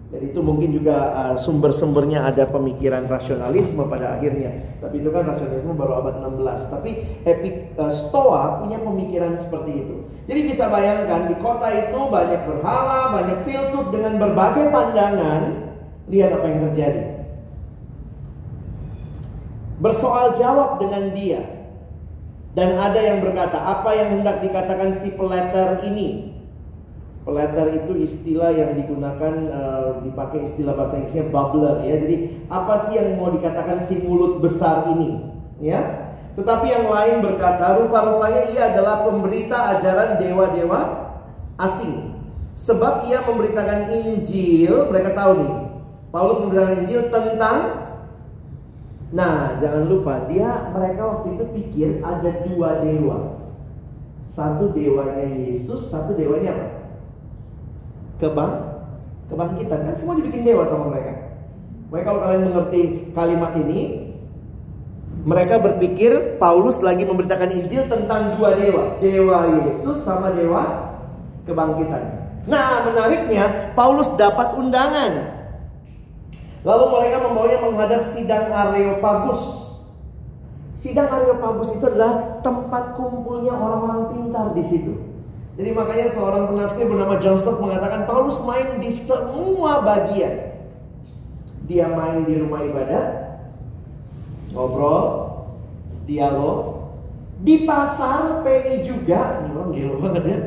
Jadi 0.08 0.32
itu 0.32 0.40
mungkin 0.40 0.72
juga 0.72 1.12
uh, 1.12 1.36
sumber-sumbernya 1.36 2.24
ada 2.24 2.48
pemikiran 2.48 3.04
rasionalisme 3.04 3.84
pada 3.92 4.16
akhirnya. 4.16 4.80
Tapi 4.80 5.04
itu 5.04 5.12
kan 5.12 5.28
rasionalisme 5.28 5.76
baru 5.76 6.00
abad 6.00 6.24
16. 6.24 6.72
Tapi 6.72 6.90
Epic 7.28 7.76
uh, 7.76 7.92
Stoa 7.92 8.64
punya 8.64 8.80
pemikiran 8.80 9.36
seperti 9.36 9.84
itu. 9.84 9.96
Jadi 10.24 10.40
bisa 10.48 10.72
bayangkan 10.72 11.28
di 11.28 11.36
kota 11.36 11.68
itu 11.76 12.00
banyak 12.08 12.40
berhala, 12.40 13.20
banyak 13.20 13.38
filsuf 13.44 13.92
dengan 13.92 14.16
berbagai 14.16 14.72
pandangan. 14.72 15.68
Lihat 16.08 16.40
apa 16.40 16.46
yang 16.48 16.60
terjadi. 16.72 17.04
Bersoal 19.76 20.40
jawab 20.40 20.80
dengan 20.80 21.12
dia. 21.12 21.57
Dan 22.58 22.74
ada 22.74 22.98
yang 22.98 23.22
berkata, 23.22 23.54
apa 23.54 23.94
yang 23.94 24.18
hendak 24.18 24.42
dikatakan 24.42 24.98
si 24.98 25.14
peleter 25.14 25.78
ini? 25.86 26.34
Peleter 27.22 27.70
itu 27.70 27.94
istilah 28.02 28.50
yang 28.50 28.74
digunakan 28.74 29.34
uh, 29.54 30.02
dipakai 30.02 30.42
istilah 30.42 30.74
bahasa 30.74 30.98
Inggrisnya 30.98 31.30
bubbler 31.30 31.86
ya. 31.86 32.02
Jadi 32.02 32.16
apa 32.50 32.74
sih 32.88 32.98
yang 32.98 33.14
mau 33.14 33.30
dikatakan 33.30 33.86
si 33.86 34.02
mulut 34.02 34.42
besar 34.42 34.90
ini? 34.90 35.22
Ya. 35.62 36.10
Tetapi 36.34 36.66
yang 36.66 36.90
lain 36.90 37.22
berkata, 37.22 37.78
rupa-rupanya 37.78 38.50
ia 38.50 38.74
adalah 38.74 39.06
pemberita 39.06 39.78
ajaran 39.78 40.18
dewa-dewa 40.18 41.14
asing. 41.62 42.18
Sebab 42.58 43.06
ia 43.06 43.22
memberitakan 43.22 43.94
Injil, 43.94 44.90
mereka 44.90 45.14
tahu 45.14 45.46
nih. 45.46 45.52
Paulus 46.10 46.42
memberitakan 46.42 46.74
Injil 46.82 47.06
tentang 47.06 47.58
Nah, 49.08 49.56
jangan 49.56 49.88
lupa 49.88 50.28
dia 50.28 50.68
mereka 50.68 51.00
waktu 51.00 51.40
itu 51.40 51.44
pikir 51.56 51.88
ada 52.04 52.28
dua 52.44 52.84
dewa. 52.84 53.40
Satu 54.28 54.70
dewanya 54.76 55.24
Yesus, 55.24 55.88
satu 55.88 56.12
dewanya 56.12 56.52
apa? 56.52 56.66
Kebang, 58.20 58.52
kebangkitan 59.32 59.80
kan 59.88 59.94
semua 59.96 60.18
dibikin 60.20 60.44
dewa 60.44 60.68
sama 60.68 60.92
mereka. 60.92 61.40
Mereka 61.88 62.04
kalau 62.04 62.20
kalian 62.20 62.44
mengerti 62.52 62.82
kalimat 63.16 63.56
ini, 63.56 64.12
mereka 65.24 65.56
berpikir 65.56 66.36
Paulus 66.36 66.84
lagi 66.84 67.08
memberitakan 67.08 67.48
Injil 67.48 67.88
tentang 67.88 68.36
dua 68.36 68.60
dewa, 68.60 69.00
dewa 69.00 69.38
Yesus 69.64 70.04
sama 70.04 70.36
dewa 70.36 70.92
kebangkitan. 71.48 72.28
Nah, 72.44 72.84
menariknya 72.84 73.72
Paulus 73.72 74.12
dapat 74.20 74.52
undangan 74.52 75.37
Lalu 76.66 76.84
mereka 76.90 77.16
membawanya 77.22 77.58
menghadap 77.62 78.00
sidang 78.14 78.50
Areopagus. 78.50 79.70
Sidang 80.78 81.10
Areopagus 81.10 81.74
itu 81.74 81.84
adalah 81.86 82.42
tempat 82.42 82.98
kumpulnya 82.98 83.54
orang-orang 83.54 84.14
pintar 84.14 84.46
di 84.54 84.62
situ. 84.66 84.94
Jadi 85.58 85.74
makanya 85.74 86.06
seorang 86.14 86.54
penafsir 86.54 86.86
bernama 86.86 87.18
John 87.18 87.42
Stott 87.42 87.58
mengatakan 87.58 88.06
Paulus 88.06 88.38
main 88.46 88.78
di 88.78 88.94
semua 88.94 89.82
bagian. 89.82 90.54
Dia 91.66 91.90
main 91.90 92.22
di 92.22 92.38
rumah 92.38 92.62
ibadah, 92.62 93.04
ngobrol, 94.54 95.06
dialog, 96.06 96.78
di 97.42 97.62
pasar 97.62 98.42
PI 98.42 98.82
juga, 98.82 99.42
ini 99.46 99.50
orang 99.54 99.70
gila 99.70 99.94
banget 100.02 100.24
ya. 100.26 100.38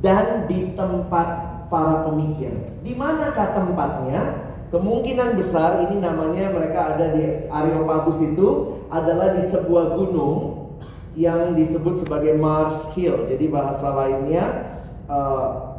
Dan 0.00 0.26
di 0.50 0.74
tempat 0.74 1.28
para 1.70 2.10
pemikir. 2.10 2.50
Di 2.82 2.94
manakah 2.98 3.54
tempatnya? 3.54 4.49
Kemungkinan 4.70 5.34
besar 5.34 5.82
ini 5.90 5.98
namanya 5.98 6.54
mereka 6.54 6.94
ada 6.94 7.10
di 7.10 7.26
Areopagus 7.50 8.22
itu 8.22 8.78
adalah 8.86 9.34
di 9.34 9.42
sebuah 9.42 9.98
gunung 9.98 10.70
yang 11.18 11.58
disebut 11.58 12.06
sebagai 12.06 12.38
Mars 12.38 12.86
Hill. 12.94 13.26
Jadi 13.26 13.50
bahasa 13.50 13.90
lainnya 13.90 14.78
uh, 15.10 15.74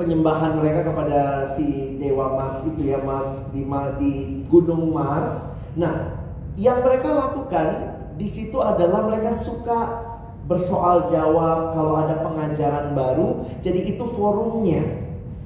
penyembahan 0.00 0.56
mereka 0.56 0.88
kepada 0.88 1.52
si 1.52 2.00
dewa 2.00 2.32
Mars 2.32 2.64
itu 2.64 2.88
ya 2.88 2.96
Mars 3.04 3.44
di, 3.52 3.60
di 4.00 4.12
gunung 4.48 4.88
Mars. 4.88 5.44
Nah, 5.76 6.16
yang 6.56 6.80
mereka 6.80 7.12
lakukan 7.12 7.98
di 8.16 8.24
situ 8.24 8.56
adalah 8.56 9.04
mereka 9.04 9.36
suka 9.36 10.08
bersoal 10.48 11.06
jawab 11.12 11.76
kalau 11.76 11.94
ada 12.00 12.24
pengajaran 12.24 12.96
baru. 12.96 13.44
Jadi 13.60 13.94
itu 13.94 14.04
forumnya. 14.08 14.97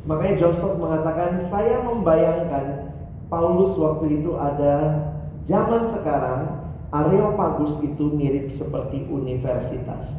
Makanya 0.03 0.35
John 0.39 0.55
Stott 0.55 0.77
mengatakan, 0.79 1.39
saya 1.39 1.83
membayangkan 1.87 2.95
Paulus 3.31 3.79
waktu 3.79 4.21
itu 4.21 4.35
ada 4.37 5.09
Zaman 5.43 5.91
sekarang 5.91 6.63
Areopagus 6.93 7.81
itu 7.83 8.13
mirip 8.13 8.53
seperti 8.53 9.09
universitas. 9.09 10.13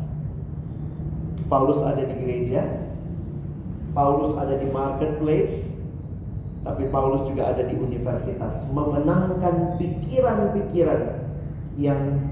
Paulus 1.45 1.85
ada 1.85 2.01
di 2.01 2.17
gereja, 2.17 2.65
Paulus 3.93 4.33
ada 4.33 4.57
di 4.57 4.65
marketplace, 4.73 5.69
tapi 6.65 6.89
Paulus 6.89 7.29
juga 7.29 7.53
ada 7.53 7.61
di 7.61 7.77
universitas, 7.77 8.65
memenangkan 8.73 9.77
pikiran-pikiran 9.77 11.29
yang 11.77 12.25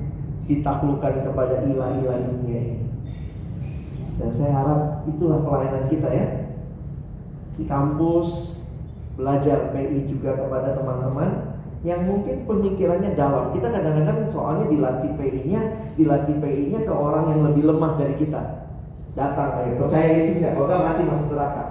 ditaklukkan 0.50 1.22
kepada 1.22 1.62
ilah-ilah 1.62 2.18
dunia 2.34 2.60
ini. 2.66 2.88
Dan 4.18 4.34
saya 4.34 4.58
harap 4.58 5.06
itulah 5.06 5.46
pelayanan 5.46 5.86
kita 5.86 6.10
ya. 6.10 6.28
Di 7.60 7.64
kampus, 7.68 8.62
belajar 9.20 9.70
PI 9.76 10.08
juga 10.08 10.34
kepada 10.40 10.74
teman-teman 10.74 11.52
yang 11.82 12.06
mungkin 12.06 12.46
pemikirannya 12.46 13.18
dalam. 13.18 13.52
Kita 13.52 13.74
kadang-kadang 13.74 14.30
soalnya 14.30 14.66
dilatih 14.70 15.12
PI-nya, 15.18 15.62
dilatih 15.98 16.36
PI-nya 16.38 16.80
ke 16.86 16.94
orang 16.94 17.34
yang 17.34 17.40
lebih 17.52 17.64
lemah 17.68 17.98
dari 17.98 18.16
kita. 18.18 18.70
Datang 19.12 19.60
kayak 19.60 19.76
percaya 19.76 20.08
Yesus 20.08 20.40
nggak? 20.40 20.54
Kalau 20.56 20.68
nggak 20.70 20.84
mati 20.88 21.04
masuk 21.04 21.28
neraka. 21.36 21.64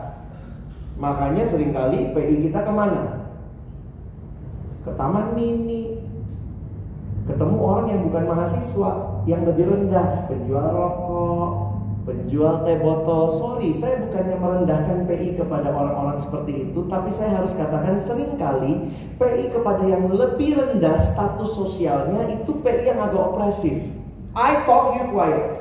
Makanya 1.00 1.42
sering 1.48 1.72
kali 1.72 2.12
PI 2.12 2.34
kita 2.50 2.60
ke 2.60 2.72
mana? 2.74 3.02
Ke 4.84 4.90
taman 4.98 5.32
mini. 5.32 5.96
Ketemu 7.24 7.56
orang 7.56 7.86
yang 7.88 8.00
bukan 8.10 8.24
mahasiswa 8.26 8.90
yang 9.24 9.46
lebih 9.46 9.70
rendah 9.70 10.26
penjual 10.26 10.66
rokok 10.74 11.69
penjual 12.08 12.64
teh 12.64 12.80
botol 12.80 13.28
sorry 13.28 13.76
saya 13.76 14.00
bukannya 14.02 14.36
merendahkan 14.40 15.04
PI 15.04 15.36
kepada 15.36 15.68
orang-orang 15.68 16.16
seperti 16.16 16.70
itu 16.70 16.88
tapi 16.88 17.12
saya 17.12 17.40
harus 17.40 17.52
katakan 17.52 18.00
sering 18.00 18.40
kali 18.40 18.88
PI 19.20 19.52
kepada 19.52 19.84
yang 19.84 20.08
lebih 20.08 20.56
rendah 20.56 20.96
status 20.96 21.50
sosialnya 21.52 22.24
itu 22.32 22.56
PI 22.64 22.96
yang 22.96 23.00
agak 23.04 23.20
opresif 23.20 23.76
I 24.32 24.64
talk 24.64 24.96
you 24.96 25.12
quiet 25.12 25.60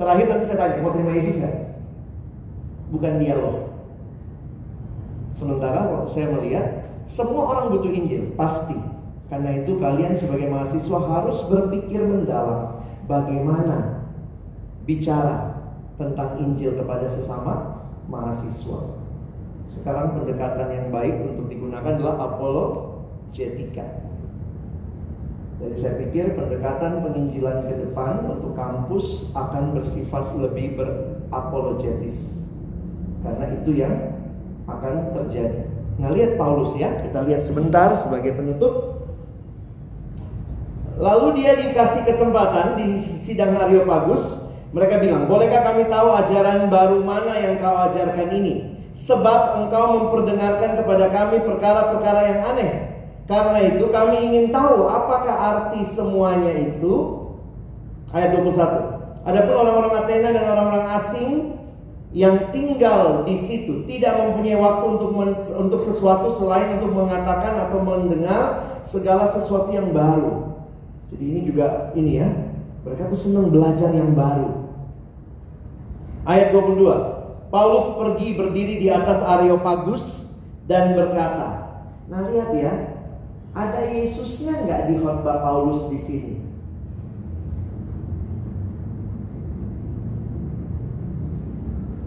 Terakhir 0.00 0.32
nanti 0.32 0.44
saya 0.48 0.58
tanya, 0.64 0.80
mau 0.80 0.96
terima 0.96 1.12
Yesus 1.12 1.36
nggak? 1.36 1.56
Bukan 2.88 3.12
dia 3.20 3.36
loh. 3.36 3.68
Sementara 5.36 5.92
waktu 5.92 6.08
saya 6.08 6.32
melihat, 6.32 6.88
semua 7.04 7.52
orang 7.52 7.76
butuh 7.76 7.92
Injil, 7.92 8.32
pasti. 8.32 8.80
Karena 9.28 9.60
itu 9.60 9.76
kalian 9.76 10.16
sebagai 10.16 10.48
mahasiswa 10.48 10.98
harus 11.04 11.44
berpikir 11.52 12.00
mendalam 12.00 12.80
bagaimana 13.04 14.08
bicara 14.88 15.49
tentang 16.00 16.40
Injil 16.40 16.72
kepada 16.80 17.04
sesama 17.04 17.84
mahasiswa. 18.08 18.96
Sekarang 19.70 20.16
pendekatan 20.16 20.68
yang 20.72 20.86
baik 20.88 21.14
untuk 21.20 21.46
digunakan 21.52 21.94
adalah 21.94 22.16
apologetika. 22.32 23.84
Jadi 25.60 25.76
saya 25.76 25.94
pikir 26.00 26.32
pendekatan 26.40 27.04
penginjilan 27.04 27.68
ke 27.68 27.74
depan 27.84 28.24
untuk 28.32 28.56
kampus 28.56 29.28
akan 29.36 29.76
bersifat 29.76 30.32
lebih 30.40 30.80
berapologetis. 30.80 32.40
Karena 33.20 33.44
itu 33.52 33.76
yang 33.76 34.16
akan 34.64 35.12
terjadi. 35.12 35.68
Nah 36.00 36.08
lihat 36.16 36.40
Paulus 36.40 36.72
ya, 36.80 37.04
kita 37.04 37.28
lihat 37.28 37.44
sebentar 37.44 37.92
sebagai 38.00 38.32
penutup. 38.40 39.04
Lalu 40.96 41.44
dia 41.44 41.60
dikasih 41.60 42.08
kesempatan 42.08 42.80
di 42.80 42.88
sidang 43.20 43.52
Areopagus. 43.60 44.39
Mereka 44.70 45.02
bilang, 45.02 45.26
bolehkah 45.26 45.66
kami 45.66 45.90
tahu 45.90 46.08
ajaran 46.14 46.70
baru 46.70 47.02
mana 47.02 47.34
yang 47.34 47.58
kau 47.58 47.74
ajarkan 47.90 48.28
ini? 48.30 48.78
Sebab 48.94 49.66
engkau 49.66 49.84
memperdengarkan 49.98 50.78
kepada 50.78 51.10
kami 51.10 51.42
perkara-perkara 51.42 52.20
yang 52.30 52.40
aneh 52.54 52.90
karena 53.30 53.62
itu 53.62 53.86
kami 53.94 54.26
ingin 54.26 54.50
tahu 54.50 54.90
apakah 54.90 55.30
arti 55.30 55.86
semuanya 55.86 56.50
itu 56.50 57.22
ayat 58.10 58.34
21. 58.34 59.22
Adapun 59.22 59.54
orang-orang 59.54 59.94
Athena 60.02 60.34
dan 60.34 60.44
orang-orang 60.50 60.86
asing 60.98 61.30
yang 62.10 62.50
tinggal 62.50 63.22
di 63.22 63.38
situ 63.46 63.86
tidak 63.86 64.18
mempunyai 64.18 64.58
waktu 64.58 64.84
untuk 64.98 65.10
men, 65.14 65.38
untuk 65.54 65.78
sesuatu 65.78 66.26
selain 66.34 66.82
untuk 66.82 66.90
mengatakan 66.90 67.70
atau 67.70 67.78
mendengar 67.78 68.66
segala 68.82 69.30
sesuatu 69.30 69.70
yang 69.70 69.94
baru. 69.94 70.58
Jadi 71.14 71.22
ini 71.22 71.40
juga 71.46 71.94
ini 71.94 72.18
ya. 72.18 72.34
Mereka 72.82 73.06
tuh 73.14 73.20
senang 73.30 73.54
belajar 73.54 73.94
yang 73.94 74.10
baru. 74.10 74.59
Ayat 76.28 76.52
22. 76.52 77.48
Paulus 77.50 77.86
pergi 77.96 78.28
berdiri 78.36 78.74
di 78.78 78.88
atas 78.92 79.24
Areopagus 79.24 80.28
dan 80.68 80.94
berkata, 80.94 81.80
"Nah 82.06 82.28
lihat 82.28 82.52
ya, 82.54 82.74
ada 83.56 83.80
Yesusnya 83.82 84.62
nggak 84.62 84.92
di 84.92 84.94
khotbah 85.02 85.42
Paulus 85.42 85.90
di 85.90 85.98
sini? 85.98 86.34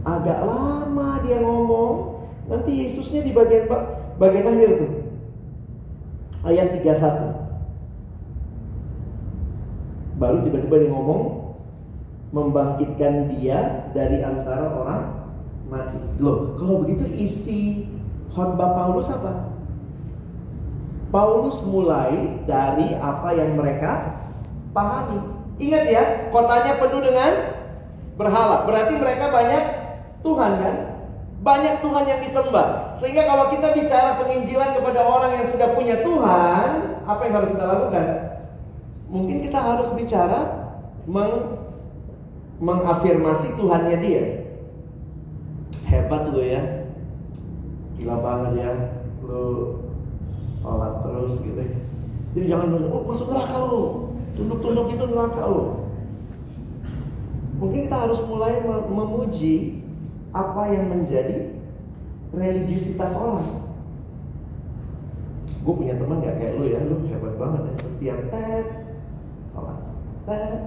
Agak 0.03 0.39
lama 0.45 1.19
dia 1.23 1.43
ngomong, 1.43 2.23
nanti 2.47 2.87
Yesusnya 2.87 3.27
di 3.27 3.35
bagian 3.35 3.67
bagian 4.15 4.47
akhir 4.47 4.71
tuh. 4.79 4.91
Ayat 6.43 6.75
31. 6.79 7.35
Baru 10.19 10.43
tiba-tiba 10.47 10.75
dia 10.79 10.91
ngomong 10.91 11.42
membangkitkan 12.33 13.29
dia 13.29 13.87
dari 13.93 14.25
antara 14.25 14.73
orang 14.73 15.01
mati. 15.69 16.01
Loh, 16.17 16.57
kalau 16.57 16.81
begitu 16.81 17.05
isi 17.05 17.85
khotbah 18.33 18.73
Paulus 18.73 19.07
apa? 19.07 19.53
Paulus 21.13 21.61
mulai 21.61 22.41
dari 22.49 22.97
apa 22.97 23.37
yang 23.37 23.53
mereka 23.53 24.17
pahami. 24.73 25.21
Ingat 25.61 25.85
ya, 25.85 26.03
kotanya 26.33 26.81
penuh 26.81 27.05
dengan 27.05 27.31
berhala. 28.17 28.65
Berarti 28.65 28.97
mereka 28.97 29.29
banyak 29.29 29.63
Tuhan 30.25 30.51
kan? 30.57 30.75
Banyak 31.45 31.85
Tuhan 31.85 32.03
yang 32.09 32.17
disembah. 32.25 32.97
Sehingga 32.97 33.29
kalau 33.29 33.53
kita 33.53 33.77
bicara 33.77 34.17
penginjilan 34.17 34.73
kepada 34.73 35.05
orang 35.05 35.37
yang 35.37 35.45
sudah 35.53 35.77
punya 35.77 36.01
Tuhan, 36.01 36.67
apa 37.05 37.21
yang 37.29 37.33
harus 37.37 37.49
kita 37.53 37.65
lakukan? 37.69 38.05
Mungkin 39.13 39.37
kita 39.45 39.59
harus 39.61 39.93
bicara 39.93 40.39
mengafirmasi 42.61 43.55
Tuhannya 43.57 43.97
dia. 44.01 44.25
Hebat 45.87 46.29
lo 46.29 46.41
ya. 46.41 46.89
Gila 47.97 48.17
banget 48.19 48.51
ya. 48.61 48.71
Lo 49.23 49.83
sholat 50.63 50.93
terus 51.03 51.35
gitu 51.43 51.59
jadi 52.33 52.45
jangan 52.55 52.87
oh 52.87 53.03
masuk 53.03 53.27
neraka 53.29 53.55
lo 53.59 53.81
tunduk-tunduk 54.39 54.87
itu 54.95 55.05
neraka 55.11 55.43
lo 55.43 55.91
mungkin 57.59 57.79
kita 57.85 57.97
harus 58.07 58.19
mulai 58.23 58.63
memuji 58.87 59.83
apa 60.31 60.71
yang 60.71 60.87
menjadi 60.89 61.51
religiusitas 62.31 63.11
orang 63.13 63.61
gue 65.63 65.73
punya 65.75 65.95
teman 65.95 66.23
gak 66.23 66.39
kayak 66.39 66.55
lu 66.59 66.65
ya 66.67 66.79
lu 66.83 67.03
hebat 67.11 67.35
banget 67.35 67.61
ya 67.67 67.73
setiap 67.83 68.19
tet 68.31 68.65
sholat 69.51 69.79
tet 70.25 70.59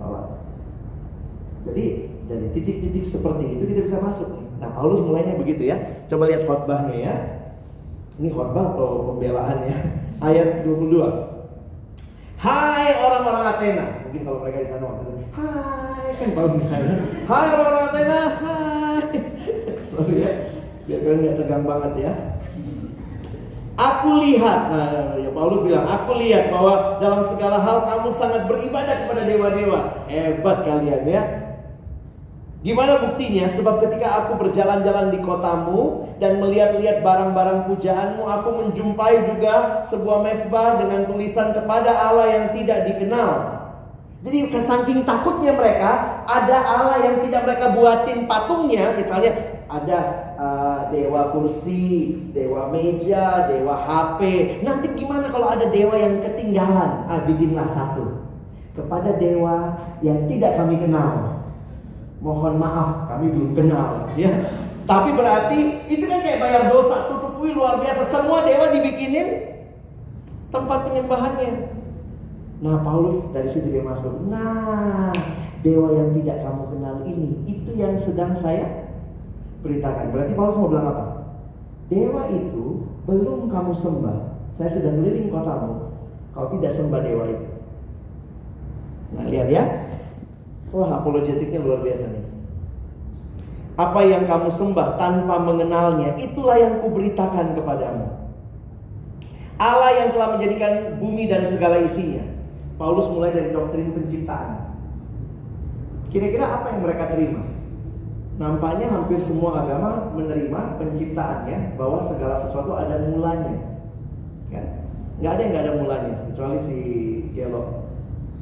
sholat 0.00 0.26
jadi 1.66 1.84
dari 2.26 2.46
titik-titik 2.54 3.04
seperti 3.06 3.58
itu 3.58 3.64
kita 3.66 3.80
bisa 3.90 3.98
masuk 3.98 4.28
nah 4.62 4.70
Paulus 4.72 5.02
mulainya 5.02 5.34
begitu 5.34 5.66
ya 5.66 6.06
coba 6.06 6.30
lihat 6.30 6.46
khotbahnya 6.46 6.96
ya 6.96 7.14
ini 8.16 8.32
khotbah 8.32 8.72
atau 8.72 9.12
pembelaan 9.12 9.58
ya. 9.68 9.78
Ayat 10.32 10.64
22. 10.64 11.04
Hai 12.40 12.96
orang-orang 13.00 13.44
Athena. 13.56 13.86
Mungkin 14.08 14.20
kalau 14.24 14.38
mereka 14.40 14.64
di 14.64 14.68
sana 14.72 14.84
waktu 14.88 15.04
itu. 15.04 15.24
Hai 15.36 16.08
kan 16.16 16.28
Paulus 16.32 16.56
Hai 17.28 17.46
orang-orang 17.52 17.84
Athena. 17.92 18.20
Hai. 18.40 19.04
Sorry 19.92 20.14
ya. 20.24 20.30
Biar 20.88 21.00
kalian 21.04 21.20
nggak 21.20 21.36
tegang 21.44 21.64
banget 21.68 21.92
ya. 22.00 22.12
Aku 23.76 24.24
lihat, 24.24 24.72
nah 24.72 25.20
ya 25.20 25.28
Paulus 25.36 25.68
bilang, 25.68 25.84
aku 25.84 26.16
lihat 26.16 26.48
bahwa 26.48 26.96
dalam 26.96 27.28
segala 27.28 27.60
hal 27.60 27.84
kamu 27.84 28.08
sangat 28.16 28.48
beribadah 28.48 29.04
kepada 29.04 29.28
dewa-dewa. 29.28 30.08
Hebat 30.08 30.64
kalian 30.64 31.04
ya. 31.04 31.22
Gimana 32.64 32.98
buktinya? 33.04 33.52
Sebab 33.52 33.84
ketika 33.84 34.08
aku 34.24 34.40
berjalan-jalan 34.40 35.12
di 35.12 35.20
kotamu 35.20 36.08
dan 36.16 36.40
melihat-lihat 36.40 37.04
barang-barang 37.04 37.68
pujaanmu, 37.68 38.24
aku 38.24 38.48
menjumpai 38.64 39.28
juga 39.28 39.84
sebuah 39.84 40.24
mesbah 40.24 40.80
dengan 40.80 41.04
tulisan 41.04 41.52
kepada 41.52 41.92
Allah 41.92 42.26
yang 42.32 42.46
tidak 42.56 42.88
dikenal. 42.88 43.56
Jadi 44.24 44.48
saking 44.48 45.04
takutnya 45.04 45.52
mereka, 45.52 46.24
ada 46.24 46.56
Allah 46.64 46.98
yang 47.04 47.16
tidak 47.20 47.44
mereka 47.44 47.76
buatin 47.76 48.24
patungnya, 48.24 48.96
misalnya 48.96 49.60
ada 49.68 49.98
uh, 50.40 50.78
dewa 50.88 51.30
kursi, 51.36 52.16
dewa 52.32 52.72
meja, 52.72 53.46
dewa 53.46 53.76
HP. 53.76 54.20
Nanti 54.64 54.96
gimana 54.96 55.28
kalau 55.28 55.52
ada 55.52 55.68
dewa 55.68 55.94
yang 55.94 56.24
ketinggalan? 56.24 57.06
Ah, 57.06 57.22
bikinlah 57.28 57.68
satu 57.70 58.24
kepada 58.74 59.14
dewa 59.20 59.76
yang 60.00 60.26
tidak 60.26 60.58
kami 60.58 60.80
kenal 60.80 61.35
mohon 62.26 62.58
maaf 62.58 63.06
kami 63.06 63.30
belum 63.30 63.54
kenal 63.54 64.10
ya 64.18 64.34
tapi 64.90 65.14
berarti 65.14 65.86
itu 65.86 66.10
kan 66.10 66.26
kayak 66.26 66.42
bayar 66.42 66.62
dosa 66.66 67.06
tutup 67.06 67.26
luar 67.54 67.78
biasa 67.80 68.10
semua 68.10 68.44
dewa 68.44 68.68
dibikinin 68.68 69.56
tempat 70.52 70.78
penyembahannya. 70.86 71.52
Nah, 72.64 72.76
Paulus 72.80 73.20
dari 73.32 73.48
situ 73.52 73.68
dia 73.68 73.84
masuk. 73.84 74.12
Nah, 74.28 75.12
dewa 75.60 75.92
yang 75.92 76.16
tidak 76.16 76.40
kamu 76.40 76.62
kenal 76.72 76.96
ini, 77.04 77.30
itu 77.44 77.70
yang 77.76 77.96
sedang 78.00 78.32
saya 78.32 78.88
beritakan. 79.60 80.12
Berarti 80.12 80.32
Paulus 80.32 80.56
mau 80.56 80.72
bilang 80.72 80.88
apa? 80.88 81.04
Dewa 81.92 82.22
itu 82.32 82.88
belum 83.04 83.52
kamu 83.52 83.72
sembah. 83.76 84.18
Saya 84.56 84.72
sudah 84.72 84.92
keliling 84.96 85.28
kotamu. 85.28 85.92
Kau 86.32 86.48
tidak 86.56 86.72
sembah 86.72 87.00
dewa 87.04 87.24
itu. 87.28 87.46
Nah, 89.16 89.24
lihat 89.28 89.48
ya. 89.52 89.64
Wah, 90.74 91.02
apologetiknya 91.02 91.62
luar 91.62 91.82
biasa 91.82 92.04
nih. 92.10 92.24
Apa 93.76 94.00
yang 94.08 94.24
kamu 94.24 94.48
sembah 94.56 94.96
tanpa 94.96 95.36
mengenalnya, 95.36 96.16
itulah 96.16 96.56
yang 96.56 96.80
kuberitakan 96.80 97.52
kepadamu. 97.52 98.08
Allah 99.56 99.90
yang 100.04 100.08
telah 100.16 100.36
menjadikan 100.36 100.96
bumi 100.96 101.28
dan 101.28 101.44
segala 101.48 101.80
isinya. 101.84 102.24
Paulus 102.76 103.08
mulai 103.08 103.32
dari 103.32 103.52
doktrin 103.52 103.92
penciptaan. 103.92 104.68
Kira-kira 106.12 106.44
apa 106.60 106.72
yang 106.72 106.80
mereka 106.84 107.08
terima? 107.12 107.44
Nampaknya 108.36 108.92
hampir 108.92 109.16
semua 109.16 109.64
agama 109.64 110.12
menerima 110.12 110.76
penciptaannya 110.76 111.76
bahwa 111.80 112.04
segala 112.04 112.44
sesuatu 112.44 112.76
ada 112.76 113.00
mulanya. 113.00 113.80
Kan? 114.52 114.66
Nggak 115.20 115.32
ada 115.32 115.40
yang 115.40 115.50
nggak 115.52 115.64
ada 115.64 115.74
mulanya, 115.80 116.14
kecuali 116.28 116.58
si 116.60 116.76
Yellow 117.32 117.88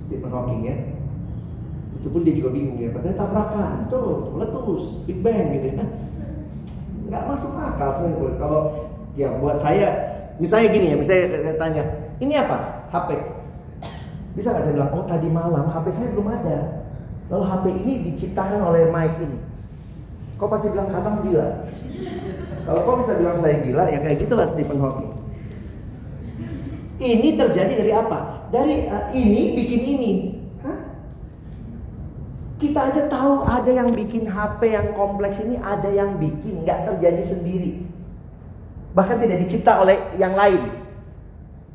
Stephen 0.06 0.30
Hawking 0.30 0.62
ya. 0.66 0.93
Itu 2.05 2.12
pun 2.12 2.20
dia 2.20 2.36
juga 2.36 2.52
bingung 2.52 2.76
ya, 2.76 2.93
katanya 2.93 3.16
tabrakan, 3.16 3.89
tuh 3.89 4.28
meletus, 4.36 5.01
Big 5.09 5.24
Bang 5.24 5.56
gitu 5.56 5.72
ya. 5.72 5.89
Nggak 7.09 7.22
masuk 7.32 7.56
akal 7.56 7.89
sebenarnya 7.97 8.36
kalau 8.36 8.60
ya 9.16 9.32
buat 9.40 9.56
saya, 9.56 9.89
misalnya 10.36 10.68
gini 10.68 10.93
ya, 10.93 10.97
misalnya 11.01 11.24
saya 11.32 11.56
tanya, 11.56 11.82
ini 12.20 12.36
apa? 12.36 12.85
HP. 12.93 13.09
Bisa 14.36 14.52
nggak 14.52 14.64
saya 14.68 14.74
bilang, 14.76 14.93
oh 14.93 15.09
tadi 15.09 15.32
malam 15.32 15.64
HP 15.64 15.86
saya 15.97 16.12
belum 16.12 16.28
ada. 16.28 16.59
Lalu 17.32 17.44
HP 17.48 17.64
ini 17.72 17.93
diciptakan 18.12 18.60
oleh 18.60 18.93
Mike 18.93 19.24
ini. 19.24 19.39
Kau 20.36 20.52
pasti 20.52 20.68
bilang 20.68 20.93
abang 20.93 21.24
gila. 21.24 21.64
Kalau 22.68 22.81
kau 22.85 23.01
bisa 23.01 23.16
bilang 23.16 23.40
saya 23.40 23.64
gila, 23.64 23.89
ya 23.89 24.05
kayak 24.05 24.28
gitulah 24.28 24.44
Stephen 24.44 24.76
Hawking. 24.76 25.09
Ini 27.01 27.40
terjadi 27.40 27.72
dari 27.81 27.93
apa? 27.97 28.44
Dari 28.52 28.93
uh, 28.93 29.09
ini 29.16 29.56
bikin 29.56 29.81
ini. 29.89 30.12
Kita 32.64 32.80
aja 32.80 33.12
tahu 33.12 33.44
ada 33.44 33.68
yang 33.68 33.92
bikin 33.92 34.24
HP 34.24 34.72
yang 34.72 34.96
kompleks 34.96 35.36
ini, 35.44 35.60
ada 35.60 35.84
yang 35.84 36.16
bikin, 36.16 36.64
nggak 36.64 36.88
terjadi 36.88 37.36
sendiri. 37.36 37.84
Bahkan 38.96 39.20
tidak 39.20 39.44
dicipta 39.44 39.84
oleh 39.84 40.00
yang 40.16 40.32
lain. 40.32 40.72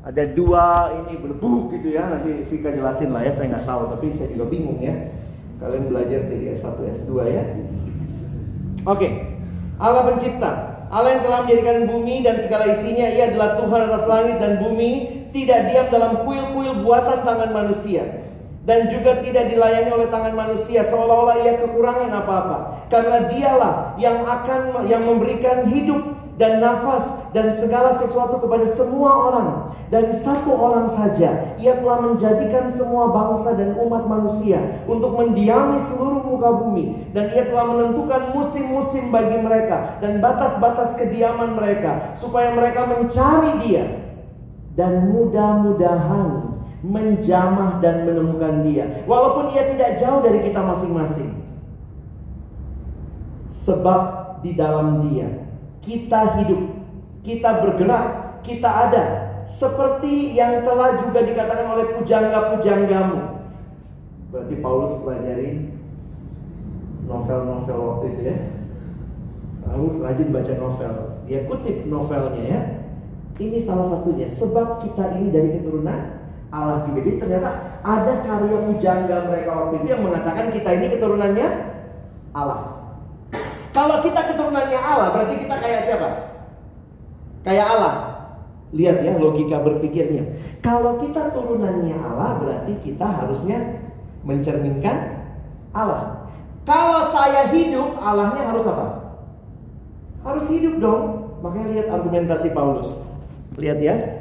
Ada 0.02 0.34
dua 0.34 0.90
ini 0.90 1.14
berbuh 1.14 1.70
gitu 1.78 1.94
ya, 1.94 2.10
nanti 2.10 2.42
Vika 2.42 2.74
jelasin 2.74 3.14
lah 3.14 3.22
ya, 3.22 3.30
saya 3.30 3.54
nggak 3.54 3.70
tahu, 3.70 3.86
tapi 3.86 4.10
saya 4.10 4.34
juga 4.34 4.50
bingung 4.50 4.82
ya. 4.82 5.14
Kalian 5.62 5.94
belajar 5.94 6.26
dari 6.26 6.58
S1, 6.58 6.74
S2 6.74 7.12
ya. 7.38 7.42
Oke, 8.82 9.08
Allah 9.78 10.02
pencipta, 10.10 10.50
Allah 10.90 11.10
yang 11.14 11.22
telah 11.22 11.38
menjadikan 11.46 11.86
bumi 11.86 12.26
dan 12.26 12.42
segala 12.42 12.66
isinya, 12.66 13.06
Ia 13.06 13.30
adalah 13.30 13.62
Tuhan 13.62 13.80
atas 13.86 14.04
langit 14.10 14.36
dan 14.42 14.58
bumi, 14.58 14.90
tidak 15.30 15.70
diam 15.70 15.86
dalam 15.86 16.26
kuil-kuil 16.26 16.82
buatan 16.82 17.22
tangan 17.22 17.50
manusia. 17.54 18.26
Dan 18.70 18.86
juga 18.86 19.18
tidak 19.18 19.50
dilayani 19.50 19.90
oleh 19.90 20.06
tangan 20.14 20.30
manusia 20.30 20.86
seolah-olah 20.86 21.42
ia 21.42 21.58
kekurangan 21.58 22.06
apa-apa. 22.22 22.86
Karena 22.86 23.26
dialah 23.26 23.98
yang 23.98 24.22
akan 24.22 24.86
yang 24.86 25.02
memberikan 25.02 25.66
hidup 25.66 26.14
dan 26.38 26.62
nafas 26.62 27.02
dan 27.34 27.50
segala 27.58 27.98
sesuatu 27.98 28.38
kepada 28.38 28.70
semua 28.70 29.10
orang. 29.26 29.48
Dari 29.90 30.14
satu 30.22 30.54
orang 30.54 30.86
saja, 30.86 31.58
ia 31.58 31.82
telah 31.82 31.98
menjadikan 31.98 32.70
semua 32.70 33.10
bangsa 33.10 33.58
dan 33.58 33.74
umat 33.74 34.06
manusia 34.06 34.86
untuk 34.86 35.18
mendiami 35.18 35.82
seluruh 35.90 36.22
muka 36.22 36.62
bumi. 36.62 37.10
Dan 37.10 37.26
ia 37.34 37.50
telah 37.50 37.74
menentukan 37.74 38.30
musim-musim 38.38 39.10
bagi 39.10 39.34
mereka 39.42 39.98
dan 39.98 40.22
batas-batas 40.22 40.94
kediaman 40.94 41.58
mereka. 41.58 42.14
Supaya 42.14 42.54
mereka 42.54 42.86
mencari 42.86 43.66
dia. 43.66 43.98
Dan 44.78 45.10
mudah-mudahan 45.10 46.49
menjamah 46.80 47.80
dan 47.84 48.08
menemukan 48.08 48.64
dia. 48.64 49.04
Walaupun 49.04 49.52
ia 49.52 49.68
tidak 49.68 50.00
jauh 50.00 50.20
dari 50.24 50.40
kita 50.44 50.60
masing-masing. 50.60 51.30
Sebab 53.60 54.00
di 54.40 54.56
dalam 54.56 55.04
dia 55.04 55.28
kita 55.84 56.40
hidup, 56.40 56.62
kita 57.24 57.64
bergerak, 57.64 58.04
kita 58.44 58.68
ada. 58.68 59.04
Seperti 59.50 60.38
yang 60.38 60.62
telah 60.62 61.02
juga 61.02 61.26
dikatakan 61.26 61.66
oleh 61.74 61.86
pujangga-pujanggamu. 61.98 63.18
Berarti 64.30 64.54
Paulus 64.62 65.02
pelajari 65.02 65.74
novel-novel 67.10 67.78
waktu 67.82 68.06
itu 68.14 68.22
ya. 68.30 68.36
Paulus 69.66 69.98
rajin 69.98 70.30
baca 70.30 70.54
novel. 70.54 70.94
Dia 71.26 71.40
kutip 71.50 71.82
novelnya 71.90 72.44
ya. 72.46 72.60
Ini 73.40 73.58
salah 73.66 73.90
satunya. 73.90 74.30
Sebab 74.30 74.86
kita 74.86 75.18
ini 75.18 75.34
dari 75.34 75.58
keturunan 75.58 76.19
Allah 76.50 76.82
juga. 76.86 77.00
Jadi 77.06 77.16
ternyata 77.22 77.48
ada 77.86 78.12
karya 78.26 78.58
pujangga 78.66 79.16
mereka 79.30 79.50
waktu 79.54 79.74
itu 79.82 79.86
yang 79.94 80.02
mengatakan 80.02 80.46
kita 80.50 80.70
ini 80.74 80.86
keturunannya 80.98 81.48
Allah. 82.34 82.60
Kalau 83.70 84.02
kita 84.02 84.20
keturunannya 84.34 84.80
Allah, 84.82 85.08
berarti 85.14 85.34
kita 85.46 85.54
kayak 85.62 85.80
siapa? 85.86 86.08
Kayak 87.46 87.66
Allah. 87.70 87.94
Lihat 88.70 89.02
ya 89.02 89.14
logika 89.18 89.62
berpikirnya. 89.62 90.26
Kalau 90.62 90.98
kita 90.98 91.30
turunannya 91.30 91.94
Allah, 91.98 92.38
berarti 92.42 92.74
kita 92.82 93.06
harusnya 93.06 93.78
mencerminkan 94.26 95.22
Allah. 95.70 96.30
Kalau 96.66 97.10
saya 97.14 97.50
hidup, 97.50 97.98
Allahnya 97.98 98.42
harus 98.46 98.66
apa? 98.66 98.86
Harus 100.26 100.46
hidup 100.50 100.78
dong. 100.82 101.02
Makanya 101.40 101.68
lihat 101.72 101.88
argumentasi 101.88 102.52
Paulus. 102.52 103.00
Lihat 103.56 103.78
ya. 103.80 104.19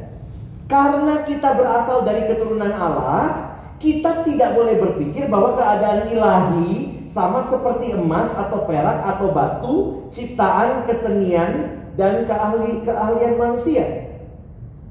Karena 0.69 1.25
kita 1.25 1.57
berasal 1.57 2.05
dari 2.05 2.29
keturunan 2.29 2.69
Allah, 2.69 3.57
kita 3.81 4.21
tidak 4.21 4.53
boleh 4.53 4.77
berpikir 4.77 5.25
bahwa 5.25 5.57
keadaan 5.57 6.05
ilahi 6.13 7.01
sama 7.09 7.41
seperti 7.49 7.97
emas 7.97 8.29
atau 8.37 8.69
perak 8.69 9.01
atau 9.01 9.33
batu, 9.33 9.75
ciptaan 10.13 10.85
kesenian 10.85 11.81
dan 11.97 12.29
keahli 12.29 12.85
keahlian 12.85 13.33
manusia. 13.41 14.13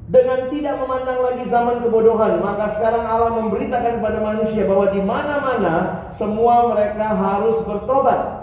Dengan 0.09 0.49
tidak 0.49 0.83
memandang 0.83 1.21
lagi 1.21 1.45
zaman 1.47 1.85
kebodohan, 1.85 2.41
maka 2.41 2.75
sekarang 2.75 3.05
Allah 3.05 3.39
memberitakan 3.39 4.01
kepada 4.01 4.19
manusia 4.25 4.65
bahwa 4.65 4.89
di 4.89 5.05
mana-mana 5.05 6.09
semua 6.11 6.75
mereka 6.75 7.13
harus 7.13 7.61
bertobat. 7.63 8.38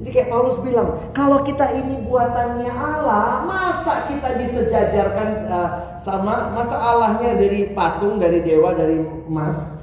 Jadi 0.00 0.08
kayak 0.08 0.30
Paulus 0.32 0.56
bilang, 0.64 0.88
kalau 1.12 1.44
kita 1.44 1.68
ini 1.76 2.00
buatannya 2.08 2.72
Allah, 2.72 3.44
masa 3.44 4.08
kita 4.08 4.40
disejajarkan 4.40 5.28
uh, 5.52 5.70
sama 6.00 6.50
masa 6.56 6.74
Allahnya 6.74 7.36
dari 7.36 7.70
patung, 7.76 8.16
dari 8.16 8.40
dewa, 8.42 8.72
dari 8.72 8.98
emas? 9.28 9.82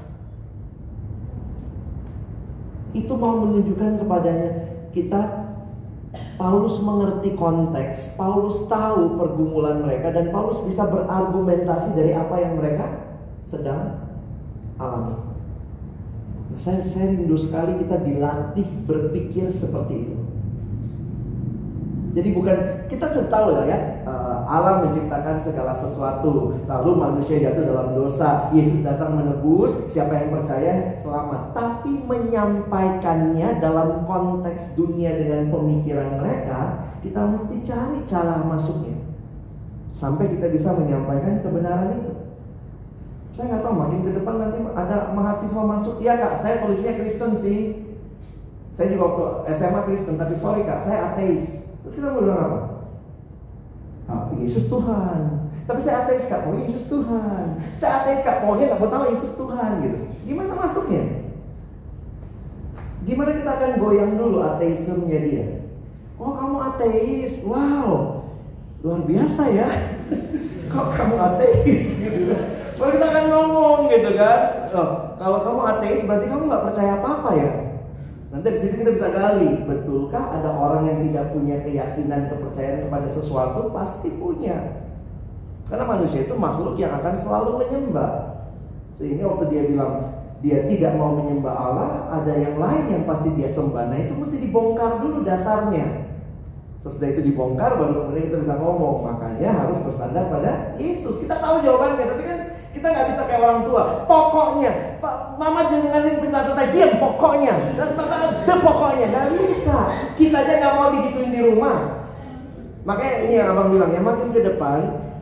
itu 2.94 3.14
mau 3.14 3.38
menunjukkan 3.38 4.02
kepadanya 4.02 4.52
kita 4.90 5.22
Paulus 6.41 6.81
mengerti 6.81 7.38
konteks, 7.38 8.18
Paulus 8.18 8.65
tahu 8.65 9.14
pergumulan 9.14 9.86
mereka 9.86 10.10
dan 10.10 10.34
Paulus 10.34 10.57
bisa 10.65 10.90
berargumentasi 10.90 11.94
dari 11.94 12.18
apa 12.18 12.34
yang 12.41 12.57
mereka 12.57 13.14
sedang 13.45 14.10
alami. 14.81 15.28
Saya, 16.57 16.81
saya 16.89 17.13
rindu 17.13 17.38
sekali 17.38 17.77
kita 17.81 18.01
dilatih 18.01 18.67
berpikir 18.89 19.53
seperti 19.53 20.07
itu. 20.07 20.17
Jadi 22.09 22.34
bukan 22.34 22.57
kita 22.89 23.05
sudah 23.13 23.30
tahu 23.30 23.47
lah 23.53 23.69
ya 23.69 24.01
uh, 24.09 24.41
Allah 24.49 24.81
menciptakan 24.81 25.38
segala 25.45 25.77
sesuatu 25.77 26.57
lalu 26.65 26.91
manusia 26.97 27.38
jatuh 27.38 27.69
dalam 27.69 27.93
dosa. 27.93 28.49
Yesus 28.49 28.81
datang 28.81 29.13
menebus 29.13 29.77
siapa 29.93 30.17
yang 30.17 30.34
percaya 30.34 30.97
selamat. 31.05 31.53
Tapi 31.53 32.01
menyampaikannya 32.09 33.61
dalam 33.61 34.09
konteks 34.09 34.73
dunia 34.73 35.13
dengan 35.21 35.53
pemikiran 35.53 36.17
mereka 36.17 36.91
kita 37.05 37.21
mesti 37.30 37.55
cari 37.61 37.99
cara 38.09 38.41
masuknya. 38.41 38.97
Sampai 39.93 40.34
kita 40.34 40.49
bisa 40.49 40.73
menyampaikan 40.73 41.45
kebenaran 41.45 41.93
itu 41.93 42.18
saya 43.39 43.55
nggak 43.55 43.63
tahu 43.63 43.75
makin 43.79 44.03
ke 44.03 44.11
depan 44.19 44.35
nanti 44.35 44.59
ada 44.75 45.15
mahasiswa 45.15 45.63
masuk 45.63 45.95
iya 46.03 46.19
kak 46.19 46.35
saya 46.35 46.59
tulisnya 46.59 46.99
Kristen 46.99 47.39
sih 47.39 47.87
saya 48.75 48.91
juga 48.91 49.03
waktu 49.07 49.23
SMA 49.55 49.79
Kristen 49.87 50.19
tapi 50.19 50.35
sorry 50.35 50.67
kak 50.67 50.83
saya 50.83 51.15
ateis 51.15 51.59
Terus 51.83 51.95
kita 51.95 52.11
mau 52.11 52.21
bilang 52.21 52.41
apa? 52.43 52.59
Ah, 54.09 54.23
Yesus 54.35 54.67
Tuhan. 54.67 55.19
Tapi 55.69 55.79
saya 55.85 56.05
ateis 56.05 56.25
kak, 56.25 56.49
oh 56.49 56.57
Yesus 56.57 56.85
Tuhan. 56.89 57.45
Saya 57.77 57.91
ateis 58.01 58.25
kak, 58.25 58.41
oh 58.41 58.57
nggak 58.57 58.77
mau 58.81 58.89
tahu 58.89 59.03
Yesus 59.13 59.31
Tuhan 59.37 59.71
gitu. 59.85 59.97
Gimana 60.25 60.53
masuknya? 60.57 61.03
Gimana 63.05 63.31
kita 63.37 63.51
akan 63.53 63.71
goyang 63.79 64.13
dulu 64.17 64.37
ateismenya 64.43 65.19
dia? 65.23 65.45
Oh 66.19 66.35
kamu 66.35 66.57
ateis, 66.73 67.41
wow. 67.47 68.21
luar 68.83 69.01
biasa 69.07 69.43
ya. 69.49 69.69
Kok 70.71 70.87
kamu 70.93 71.15
ateis 71.15 71.85
gitu 71.95 72.59
Kalau 72.80 72.95
kita 72.95 73.06
akan 73.11 73.26
ngomong 73.27 73.80
gitu 73.91 74.15
kan. 74.15 74.39
Loh, 74.72 74.89
kalau 75.19 75.43
kamu 75.43 75.60
ateis 75.76 76.01
berarti 76.07 76.31
kamu 76.31 76.47
nggak 76.47 76.64
percaya 76.72 76.91
apa-apa 76.95 77.31
ya. 77.35 77.51
Nanti 78.31 78.47
di 78.56 78.60
situ 78.61 78.80
kita 78.80 78.95
bisa 78.95 79.11
gali, 79.11 79.68
betulkah 79.68 80.39
ada 80.39 80.53
orang 80.53 80.88
yang 80.88 80.97
tidak 81.11 81.35
punya 81.35 81.60
keyakinan 81.60 82.31
kepercayaan 82.31 82.88
kepada 82.88 83.07
sesuatu? 83.11 83.68
Pasti 83.76 84.15
punya. 84.15 84.80
Karena 85.68 85.84
manusia 85.84 86.23
itu 86.23 86.39
makhluk 86.39 86.80
yang 86.80 86.95
akan 87.03 87.19
selalu 87.19 87.68
menyembah. 87.68 88.39
Sehingga 88.95 89.27
waktu 89.27 89.45
dia 89.51 89.64
bilang 89.68 90.15
dia 90.39 90.64
tidak 90.64 90.95
mau 90.95 91.19
menyembah 91.19 91.51
Allah, 91.51 91.89
ada 92.15 92.31
yang 92.31 92.56
lain 92.56 92.85
yang 92.88 93.03
pasti 93.03 93.27
dia 93.35 93.51
sembah. 93.51 93.91
Nah 93.91 93.97
itu 93.99 94.15
mesti 94.15 94.39
dibongkar 94.39 95.03
dulu 95.03 95.27
dasarnya. 95.27 96.07
Sesudah 96.80 97.11
itu 97.11 97.27
dibongkar 97.27 97.76
baru 97.76 98.07
kemudian 98.07 98.31
kita 98.31 98.38
bisa 98.39 98.56
ngomong. 98.56 99.03
Makanya 99.03 99.51
harus 99.51 99.84
bersandar 99.84 100.31
pada 100.31 100.80
Yesus. 100.80 101.19
Kita 101.19 101.35
tahu 101.43 101.60
jawabannya, 101.60 102.06
tapi 102.07 102.23
kan 102.23 102.39
kita 102.69 102.85
nggak 102.85 103.07
bisa 103.13 103.21
kayak 103.25 103.41
orang 103.41 103.61
tua. 103.65 103.83
Pokoknya, 104.05 104.71
Pak, 105.01 105.41
Mama 105.41 105.65
jangan 105.73 106.21
penjelasan 106.21 106.53
saya 106.53 106.69
diam. 106.69 106.91
Pokoknya, 107.01 107.53
dan 108.45 108.57
pokoknya 108.61 109.05
nggak 109.09 109.27
bisa. 109.33 109.77
Kita 110.13 110.37
aja 110.45 110.53
nggak 110.61 110.75
mau 110.77 110.87
digituin 110.93 111.33
di 111.33 111.41
rumah. 111.41 111.77
Makanya 112.85 113.15
ini 113.25 113.33
yang 113.41 113.53
abang 113.53 113.69
bilang 113.73 113.91
ya 113.91 114.01
makin 114.01 114.31
ke 114.31 114.41
depan 114.41 114.79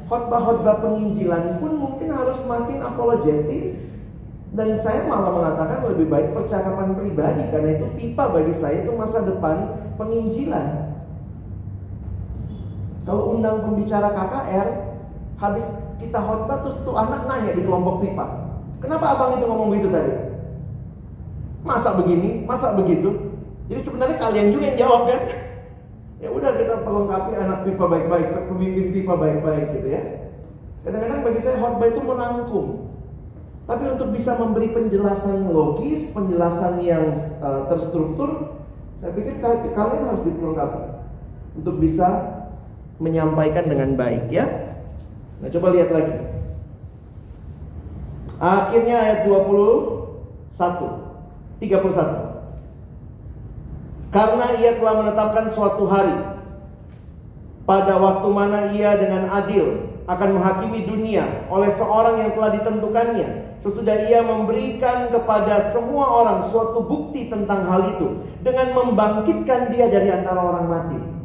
khotbah-khotbah 0.07 0.79
penginjilan 0.79 1.59
pun 1.59 1.71
mungkin 1.75 2.07
harus 2.15 2.39
makin 2.47 2.79
apologetis 2.79 3.91
dan 4.55 4.79
saya 4.79 5.03
malah 5.03 5.35
mengatakan 5.35 5.83
lebih 5.91 6.07
baik 6.07 6.31
percakapan 6.31 6.95
pribadi 6.95 7.43
karena 7.51 7.75
itu 7.75 7.85
pipa 7.99 8.31
bagi 8.31 8.55
saya 8.55 8.87
itu 8.87 8.95
masa 8.95 9.19
depan 9.19 9.75
penginjilan. 9.99 10.95
Kalau 13.03 13.35
undang 13.35 13.63
pembicara 13.63 14.11
KKR, 14.11 14.67
habis 15.37 15.65
kita 16.01 16.17
khotbah 16.17 16.61
terus 16.65 16.77
tuh 16.81 16.97
anak 16.97 17.25
nanya 17.29 17.53
di 17.53 17.61
kelompok 17.61 18.01
pipa. 18.01 18.25
Kenapa 18.81 19.17
abang 19.17 19.37
itu 19.37 19.45
ngomong 19.45 19.69
begitu 19.73 19.89
tadi? 19.89 20.13
Masa 21.65 21.97
begini, 21.97 22.45
masa 22.45 22.73
begitu? 22.77 23.09
Jadi 23.67 23.81
sebenarnya 23.81 24.17
kalian 24.21 24.53
juga 24.53 24.63
yang 24.73 24.79
jawab 24.85 25.01
kan? 25.09 25.21
Ya 26.17 26.33
udah 26.33 26.49
kita 26.57 26.81
perlengkapi 26.81 27.37
anak 27.37 27.61
pipa 27.61 27.85
baik-baik, 27.85 28.49
pemimpin 28.49 28.89
pipa 28.89 29.13
baik-baik 29.13 29.69
gitu 29.77 29.87
ya. 29.93 30.01
Kadang-kadang 30.81 31.21
bagi 31.21 31.39
saya 31.45 31.61
khotbah 31.61 31.87
itu 31.93 32.01
merangkum. 32.01 32.65
Tapi 33.69 33.83
untuk 33.85 34.09
bisa 34.17 34.33
memberi 34.33 34.73
penjelasan 34.73 35.53
logis, 35.53 36.09
penjelasan 36.17 36.81
yang 36.81 37.13
uh, 37.37 37.69
terstruktur, 37.69 38.57
saya 38.97 39.13
pikir 39.13 39.37
kalian 39.77 40.03
harus 40.09 40.25
diperlengkapi 40.25 40.81
untuk 41.61 41.75
bisa 41.77 42.07
menyampaikan 42.97 43.69
dengan 43.69 43.93
baik 43.93 44.33
ya. 44.33 44.66
Nah, 45.37 45.49
coba 45.53 45.67
lihat 45.73 45.89
lagi. 45.93 46.15
Akhirnya 48.37 48.95
ayat 49.01 49.19
21 49.25 51.07
31 51.57 52.37
karena 54.13 54.45
ia 54.57 54.71
telah 54.79 54.93
menetapkan 55.03 55.45
suatu 55.51 55.85
hari 55.89 56.15
pada 57.67 57.99
waktu 57.99 58.27
mana 58.31 58.71
ia 58.71 58.95
dengan 58.95 59.27
adil 59.29 59.89
akan 60.07 60.39
menghakimi 60.39 60.87
dunia 60.87 61.49
oleh 61.51 61.67
seorang 61.75 62.23
yang 62.23 62.31
telah 62.31 62.55
ditentukannya 62.55 63.27
sesudah 63.59 64.07
ia 64.07 64.23
memberikan 64.23 65.11
kepada 65.11 65.73
semua 65.73 66.05
orang 66.07 66.39
suatu 66.47 66.85
bukti 66.85 67.27
tentang 67.27 67.67
hal 67.67 67.97
itu 67.97 68.21
dengan 68.45 68.71
membangkitkan 68.71 69.73
dia 69.73 69.89
dari 69.89 70.13
antara 70.13 70.39
orang 70.39 70.65
mati. 70.69 71.16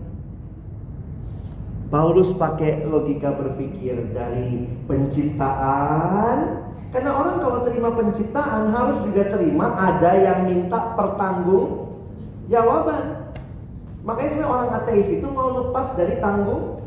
Paulus 1.92 2.32
pakai 2.32 2.88
logika 2.88 3.36
berpikir 3.36 4.16
dari 4.16 4.64
penciptaan 4.88 6.64
karena 6.88 7.10
orang 7.12 7.36
kalau 7.40 7.68
terima 7.68 7.92
penciptaan 7.92 8.72
harus 8.72 9.04
juga 9.04 9.28
terima 9.28 9.76
ada 9.76 10.16
yang 10.16 10.48
minta 10.48 10.96
pertanggung 10.96 11.92
jawaban. 12.48 13.32
Makanya 14.08 14.28
sebenarnya 14.28 14.52
orang 14.52 14.70
ateis 14.82 15.08
itu 15.08 15.26
mau 15.28 15.52
lepas 15.52 15.92
dari 15.92 16.16
tanggung 16.16 16.80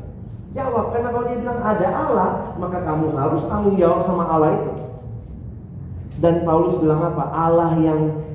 jawab. 0.57 0.93
Karena 0.93 1.09
kalau 1.13 1.25
dia 1.29 1.37
bilang 1.41 1.61
ada 1.61 1.87
Allah, 1.89 2.29
maka 2.57 2.81
kamu 2.81 3.13
harus 3.13 3.45
tanggung 3.45 3.77
jawab 3.77 4.01
sama 4.01 4.29
Allah 4.29 4.57
itu. 4.57 4.73
Dan 6.21 6.45
Paulus 6.45 6.77
bilang 6.81 7.01
apa? 7.01 7.29
Allah 7.29 7.77
yang 7.81 8.25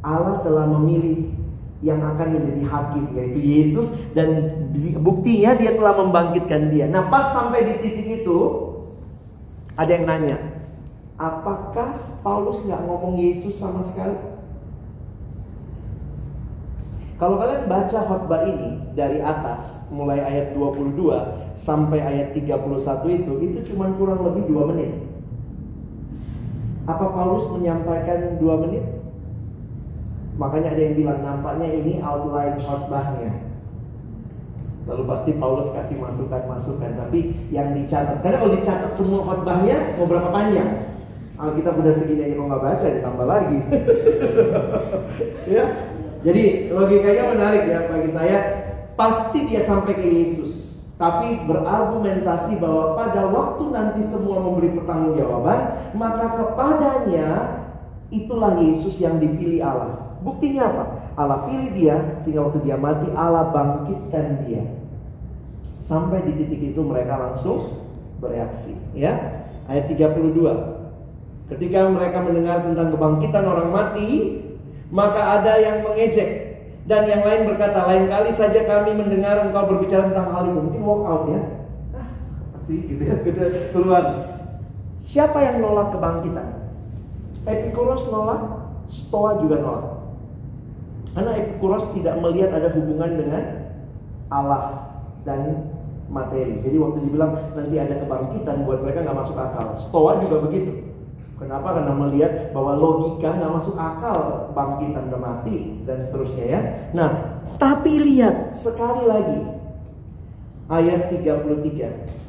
Allah 0.00 0.40
telah 0.40 0.64
memilih 0.68 1.32
yang 1.80 2.00
akan 2.04 2.36
menjadi 2.36 2.62
hakim 2.68 3.04
yaitu 3.16 3.40
Yesus 3.40 3.88
dan 4.12 4.52
buktinya 5.00 5.56
dia 5.56 5.72
telah 5.72 5.96
membangkitkan 5.96 6.68
dia. 6.68 6.84
Nah, 6.92 7.08
pas 7.08 7.32
sampai 7.32 7.64
di 7.64 7.74
titik 7.80 8.24
itu 8.24 8.38
ada 9.80 9.88
yang 9.88 10.04
nanya, 10.04 10.36
apakah 11.16 12.20
Paulus 12.20 12.68
nggak 12.68 12.84
ngomong 12.84 13.16
Yesus 13.16 13.56
sama 13.56 13.80
sekali? 13.80 14.12
Kalau 17.16 17.36
kalian 17.36 17.68
baca 17.68 17.98
khotbah 18.08 18.48
ini 18.48 18.80
dari 18.96 19.20
atas 19.20 19.84
mulai 19.92 20.24
ayat 20.24 20.56
22 20.56 20.96
sampai 21.60 22.00
ayat 22.00 22.32
31 22.32 22.80
itu 23.12 23.32
itu 23.44 23.58
cuma 23.72 23.92
kurang 23.96 24.24
lebih 24.24 24.48
2 24.48 24.70
menit. 24.72 24.92
Apa 26.88 27.12
Paulus 27.12 27.44
menyampaikan 27.52 28.40
2 28.40 28.64
menit? 28.64 28.99
Makanya 30.40 30.72
ada 30.72 30.80
yang 30.80 30.94
bilang 30.96 31.20
nampaknya 31.20 31.68
ini 31.68 32.00
outline 32.00 32.56
khotbahnya. 32.56 33.30
Lalu 34.88 35.02
pasti 35.04 35.30
Paulus 35.36 35.68
kasih 35.76 36.00
masukan-masukan 36.00 36.96
Tapi 36.96 37.52
yang 37.52 37.76
dicatat 37.76 38.24
Karena 38.24 38.40
kalau 38.40 38.56
dicatat 38.56 38.96
semua 38.96 39.20
khotbahnya 39.28 40.00
Mau 40.00 40.08
berapa 40.08 40.32
panjang 40.32 40.88
Alkitab 41.36 41.78
udah 41.84 41.94
segini 41.94 42.24
aja 42.24 42.34
kalau 42.34 42.48
nggak 42.48 42.64
baca 42.64 42.86
ditambah 42.88 43.26
lagi 43.28 43.58
Ya 45.52 45.64
jadi 46.20 46.68
logikanya 46.68 47.32
menarik 47.32 47.64
ya 47.68 47.78
bagi 47.88 48.10
saya. 48.12 48.38
Pasti 48.94 49.48
dia 49.48 49.64
sampai 49.64 49.96
ke 49.96 50.04
Yesus. 50.04 50.76
Tapi 51.00 51.48
berargumentasi 51.48 52.60
bahwa 52.60 52.92
pada 52.92 53.24
waktu 53.32 53.72
nanti 53.72 54.04
semua 54.04 54.36
memberi 54.44 54.76
pertanggungjawaban, 54.76 55.60
maka 55.96 56.26
kepadanya 56.36 57.28
itulah 58.12 58.60
Yesus 58.60 59.00
yang 59.00 59.16
dipilih 59.16 59.64
Allah. 59.64 59.99
Buktinya 60.20 60.62
apa? 60.68 60.84
Allah 61.16 61.48
pilih 61.48 61.70
dia 61.72 61.96
sehingga 62.20 62.44
waktu 62.48 62.60
dia 62.64 62.76
mati 62.76 63.08
Allah 63.12 63.48
bangkitkan 63.52 64.44
dia. 64.44 64.62
Sampai 65.80 66.22
di 66.28 66.36
titik 66.36 66.76
itu 66.76 66.80
mereka 66.84 67.18
langsung 67.18 67.88
bereaksi, 68.20 68.76
ya. 68.94 69.42
Ayat 69.66 69.90
32. 69.90 71.50
Ketika 71.50 71.90
mereka 71.90 72.22
mendengar 72.22 72.62
tentang 72.62 72.94
kebangkitan 72.94 73.42
orang 73.42 73.74
mati, 73.74 74.38
maka 74.92 75.40
ada 75.40 75.58
yang 75.58 75.82
mengejek 75.82 76.50
dan 76.86 77.06
yang 77.06 77.22
lain 77.22 77.46
berkata, 77.46 77.86
lain 77.86 78.06
kali 78.10 78.30
saja 78.34 78.66
kami 78.66 78.96
mendengar 78.96 79.38
engkau 79.44 79.66
berbicara 79.66 80.10
tentang 80.10 80.30
hal 80.30 80.42
itu. 80.48 80.60
Mungkin 80.62 80.82
walk 80.82 81.02
out 81.06 81.24
ya. 81.28 81.40
Ah, 81.94 82.08
pasti 82.54 82.74
gitu 82.86 83.02
ya, 83.02 83.14
gitu 83.22 83.42
keluar. 83.74 84.04
Siapa 85.06 85.38
yang 85.42 85.62
nolak 85.62 85.94
kebangkitan? 85.96 86.48
Epikuros 87.46 88.04
nolak, 88.10 88.40
Stoa 88.90 89.38
juga 89.38 89.62
nolak. 89.62 89.99
Karena 91.10 91.32
Epikuros 91.34 91.90
tidak 91.90 92.22
melihat 92.22 92.54
ada 92.54 92.70
hubungan 92.70 93.10
dengan 93.18 93.42
Allah 94.30 94.94
dan 95.26 95.66
materi. 96.06 96.62
Jadi 96.62 96.76
waktu 96.78 96.98
dibilang 97.06 97.34
nanti 97.54 97.78
ada 97.78 97.98
kebangkitan 97.98 98.62
buat 98.66 98.82
mereka 98.82 99.02
nggak 99.06 99.18
masuk 99.18 99.38
akal. 99.38 99.74
Stoa 99.74 100.22
juga 100.22 100.42
begitu. 100.46 100.86
Kenapa? 101.40 101.72
Karena 101.72 101.96
melihat 101.96 102.52
bahwa 102.52 102.76
logika 102.76 103.32
nggak 103.32 103.54
masuk 103.56 103.74
akal 103.74 104.52
bangkitan 104.52 105.08
udah 105.08 105.20
mati 105.20 105.80
dan 105.88 106.04
seterusnya 106.04 106.44
ya. 106.46 106.60
Nah, 106.92 107.40
tapi 107.56 107.96
lihat 107.96 108.60
sekali 108.60 109.08
lagi 109.08 109.40
ayat 110.68 111.08
33. 111.10 112.20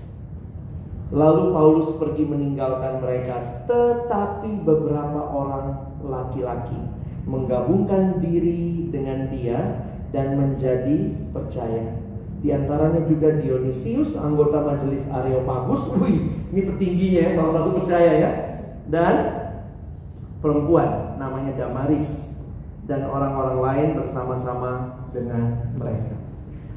Lalu 1.11 1.51
Paulus 1.51 1.91
pergi 1.99 2.23
meninggalkan 2.23 3.03
mereka, 3.03 3.67
tetapi 3.67 4.63
beberapa 4.63 5.27
orang 5.27 5.91
laki-laki 5.99 6.79
menggabungkan 7.25 8.19
diri 8.19 8.89
dengan 8.89 9.29
dia 9.29 9.87
dan 10.11 10.35
menjadi 10.37 11.15
percaya. 11.31 12.01
Di 12.41 12.49
antaranya 12.49 13.05
juga 13.05 13.37
Dionysius, 13.37 14.17
anggota 14.17 14.65
majelis 14.65 15.05
Areopagus. 15.07 15.93
Wih, 16.01 16.49
ini 16.49 16.61
petingginya 16.65 17.19
ya, 17.29 17.31
salah 17.37 17.53
satu 17.61 17.69
percaya 17.77 18.11
ya 18.17 18.31
dan 18.89 19.15
perempuan 20.41 21.15
namanya 21.21 21.53
Damaris 21.53 22.33
dan 22.89 23.05
orang-orang 23.05 23.57
lain 23.61 23.89
bersama-sama 24.01 24.99
dengan 25.13 25.69
mereka. 25.77 26.17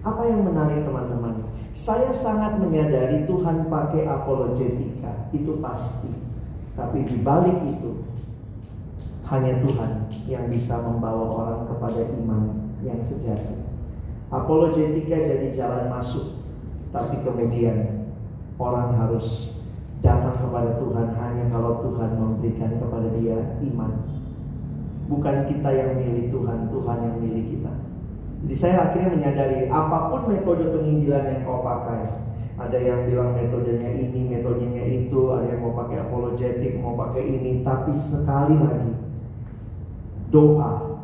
Apa 0.05 0.29
yang 0.29 0.45
menarik 0.45 0.85
teman-teman? 0.85 1.49
Saya 1.73 2.13
sangat 2.13 2.61
menyadari 2.61 3.25
Tuhan 3.25 3.67
pakai 3.67 4.05
apologetika, 4.07 5.33
itu 5.33 5.59
pasti. 5.59 6.13
Tapi 6.77 7.09
di 7.09 7.19
balik 7.25 7.57
itu 7.67 8.05
hanya 9.25 9.57
Tuhan 9.65 9.91
yang 10.29 10.45
bisa 10.53 10.77
membawa 10.85 11.25
orang 11.33 11.61
kepada 11.73 12.01
iman 12.21 12.43
yang 12.85 13.01
sejati. 13.01 13.57
Apologetika 14.29 15.17
jadi 15.17 15.49
jalan 15.57 15.89
masuk 15.89 16.45
tapi 16.95 17.27
kemudian 17.27 18.07
orang 18.55 18.95
harus 18.95 19.51
datang 19.99 20.39
kepada 20.39 20.79
Tuhan 20.79 21.07
hanya 21.19 21.45
kalau 21.51 21.83
Tuhan 21.83 22.11
memberikan 22.15 22.79
kepada 22.79 23.09
dia 23.19 23.59
iman. 23.67 23.93
Bukan 25.11 25.37
kita 25.51 25.69
yang 25.75 25.91
milih 26.01 26.31
Tuhan, 26.33 26.71
Tuhan 26.71 26.99
yang 27.03 27.17
milih 27.19 27.45
kita. 27.57 27.73
Jadi 28.45 28.55
saya 28.55 28.77
akhirnya 28.89 29.11
menyadari 29.11 29.67
apa 29.73 30.13
pun 30.13 30.29
metode 30.29 30.69
penginjilan 30.71 31.25
yang 31.29 31.41
kau 31.49 31.65
pakai, 31.65 32.25
ada 32.61 32.79
yang 32.79 33.09
bilang 33.11 33.35
metodenya 33.35 33.91
ini, 33.91 34.21
metodenya 34.31 34.85
itu, 34.85 35.35
ada 35.35 35.51
yang 35.51 35.61
mau 35.65 35.75
pakai 35.75 36.05
apologetik, 36.05 36.79
mau 36.79 36.95
pakai 36.95 37.25
ini, 37.25 37.67
tapi 37.67 37.97
sekali 37.99 38.55
lagi 38.55 38.94
doa 40.35 40.99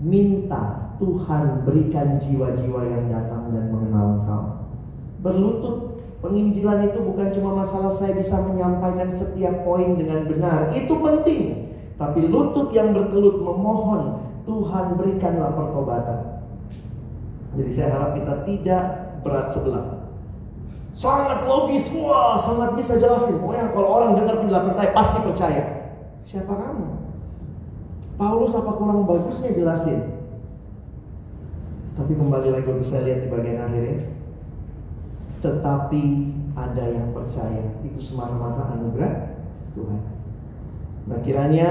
minta 0.00 0.96
Tuhan 0.96 1.68
berikan 1.68 2.16
jiwa-jiwa 2.16 2.80
yang 2.88 3.04
datang 3.12 3.52
dan 3.52 3.70
mengenal 3.70 4.18
Engkau. 4.18 4.42
Berlutut 5.22 5.76
penginjilan 6.24 6.90
itu 6.90 6.98
bukan 7.04 7.28
cuma 7.36 7.62
masalah 7.62 7.92
saya 7.94 8.16
bisa 8.16 8.40
menyampaikan 8.42 9.12
setiap 9.12 9.62
poin 9.62 9.94
dengan 9.94 10.26
benar, 10.26 10.74
itu 10.74 10.90
penting. 10.90 11.42
Tapi 11.98 12.30
lutut 12.30 12.70
yang 12.74 12.94
bertelut 12.94 13.42
memohon 13.42 14.22
Tuhan 14.46 14.96
berikanlah 14.96 15.54
pertobatan. 15.54 16.18
Jadi 17.58 17.70
saya 17.74 17.88
harap 17.94 18.10
kita 18.16 18.34
tidak 18.46 18.82
berat 19.22 19.50
sebelah. 19.50 19.86
Sangat 20.98 21.46
logis, 21.46 21.86
wah 21.94 22.34
sangat 22.38 22.74
bisa 22.74 22.98
jelasin. 22.98 23.38
Pokoknya 23.38 23.70
kalau 23.70 23.88
orang 24.02 24.18
dengar 24.18 24.38
penjelasan 24.42 24.74
saya 24.74 24.90
pasti 24.94 25.18
percaya. 25.22 25.64
Siapa 26.26 26.50
kamu? 26.50 27.07
Paulus 28.18 28.50
apa 28.50 28.74
kurang 28.74 29.06
bagusnya 29.06 29.54
jelasin? 29.54 30.10
Tapi 31.94 32.12
kembali 32.18 32.50
lagi 32.50 32.66
waktu 32.66 32.82
saya 32.82 33.06
lihat 33.06 33.22
di 33.22 33.28
bagian 33.30 33.62
akhirnya. 33.62 34.10
Tetapi 35.38 36.04
ada 36.58 36.84
yang 36.90 37.14
percaya. 37.14 37.78
Itu 37.86 38.02
semata-mata 38.02 38.74
anugerah 38.74 39.38
Tuhan. 39.78 40.02
Nah 41.06 41.18
kiranya 41.22 41.70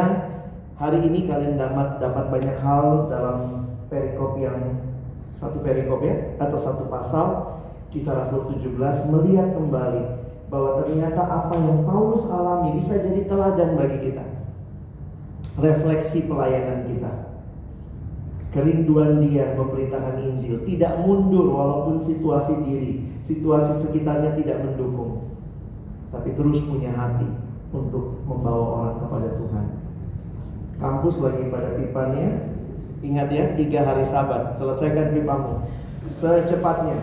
hari 0.80 1.04
ini 1.04 1.28
kalian 1.28 1.60
dapat 1.60 2.00
dapat 2.00 2.32
banyak 2.32 2.56
hal 2.64 3.12
dalam 3.12 3.68
perikop 3.92 4.40
yang 4.40 4.88
satu 5.36 5.60
perikop 5.60 6.00
ya 6.00 6.40
atau 6.40 6.56
satu 6.56 6.88
pasal 6.88 7.60
kisah 7.92 8.24
Rasul 8.24 8.56
17 8.56 8.72
melihat 9.12 9.52
kembali 9.52 10.04
bahwa 10.48 10.80
ternyata 10.80 11.28
apa 11.28 11.60
yang 11.60 11.84
Paulus 11.84 12.24
alami 12.32 12.80
bisa 12.80 12.96
jadi 13.04 13.28
teladan 13.28 13.76
bagi 13.76 14.00
kita. 14.00 14.37
Refleksi 15.58 16.30
pelayanan 16.30 16.86
kita. 16.86 17.12
Kerinduan 18.54 19.20
dia 19.22 19.54
memberitakan 19.58 20.18
Injil, 20.22 20.64
tidak 20.64 21.02
mundur 21.04 21.52
walaupun 21.52 22.00
situasi 22.02 22.62
diri, 22.64 23.06
situasi 23.26 23.82
sekitarnya 23.82 24.34
tidak 24.38 24.64
mendukung. 24.64 25.34
Tapi 26.14 26.32
terus 26.34 26.64
punya 26.64 26.94
hati 26.96 27.28
untuk 27.76 28.24
membawa 28.24 28.66
orang 28.82 28.96
kepada 29.04 29.30
Tuhan. 29.36 29.66
Kampus 30.78 31.16
lagi 31.20 31.44
pada 31.52 31.76
pipanya, 31.76 32.56
Ingat 32.98 33.30
ya, 33.30 33.46
tiga 33.54 33.86
hari 33.86 34.02
sabat, 34.02 34.58
selesaikan 34.58 35.14
pipamu 35.14 35.70
secepatnya 36.18 36.98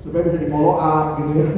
supaya 0.00 0.24
bisa 0.24 0.40
di 0.40 0.48
follow 0.48 0.80
up 0.80 1.20
gitu 1.20 1.44
ya. 1.44 1.48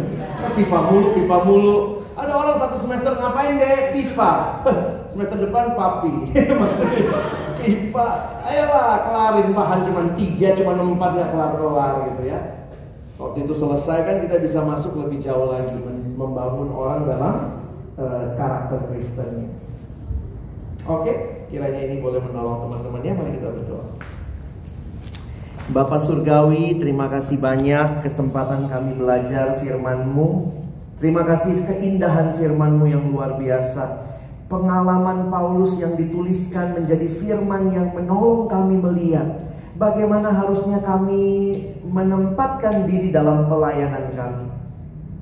Pipa 0.58 0.78
mulu, 0.90 1.08
pipa 1.14 1.36
mulu. 1.46 1.76
Ada 2.20 2.32
orang 2.36 2.56
satu 2.60 2.76
semester 2.84 3.12
ngapain 3.16 3.56
deh? 3.56 3.76
Pipa. 3.96 4.30
semester 5.12 5.36
depan 5.42 5.74
papi. 5.74 6.14
pipa, 7.60 8.08
ayolah 8.40 9.04
kelarin 9.04 9.48
bahan 9.52 9.80
cuma 9.84 10.02
tiga, 10.16 10.56
cuma 10.56 10.72
empat 10.80 11.10
nggak 11.12 11.30
kelar 11.34 11.52
kelar 11.60 11.94
gitu 12.12 12.22
ya. 12.24 12.38
Waktu 13.20 13.44
itu 13.44 13.52
selesai 13.52 13.98
kan 14.08 14.16
kita 14.24 14.40
bisa 14.40 14.64
masuk 14.64 14.96
lebih 14.96 15.20
jauh 15.20 15.52
lagi 15.52 15.76
membangun 16.16 16.72
orang 16.72 17.04
dalam 17.04 17.34
uh, 18.00 18.32
karakter 18.36 18.80
Kristennya. 18.88 19.52
Oke, 20.88 21.44
kiranya 21.52 21.80
ini 21.84 22.00
boleh 22.00 22.24
menolong 22.24 22.64
teman-temannya. 22.64 23.12
Mari 23.12 23.30
kita 23.36 23.48
berdoa. 23.52 23.84
Bapak 25.70 26.00
Surgawi, 26.02 26.80
terima 26.80 27.06
kasih 27.12 27.36
banyak 27.38 28.02
kesempatan 28.02 28.72
kami 28.72 28.96
belajar 28.96 29.54
firman-Mu. 29.60 30.59
Terima 31.00 31.24
kasih 31.24 31.64
keindahan 31.64 32.36
firman-Mu 32.36 32.84
yang 32.84 33.08
luar 33.08 33.40
biasa. 33.40 34.04
Pengalaman 34.52 35.32
Paulus 35.32 35.80
yang 35.80 35.96
dituliskan 35.96 36.76
menjadi 36.76 37.08
firman 37.08 37.72
yang 37.72 37.88
menolong 37.96 38.44
kami 38.52 38.76
melihat 38.76 39.48
bagaimana 39.80 40.28
harusnya 40.28 40.84
kami 40.84 41.56
menempatkan 41.88 42.84
diri 42.84 43.08
dalam 43.08 43.48
pelayanan 43.48 44.12
kami. 44.12 44.46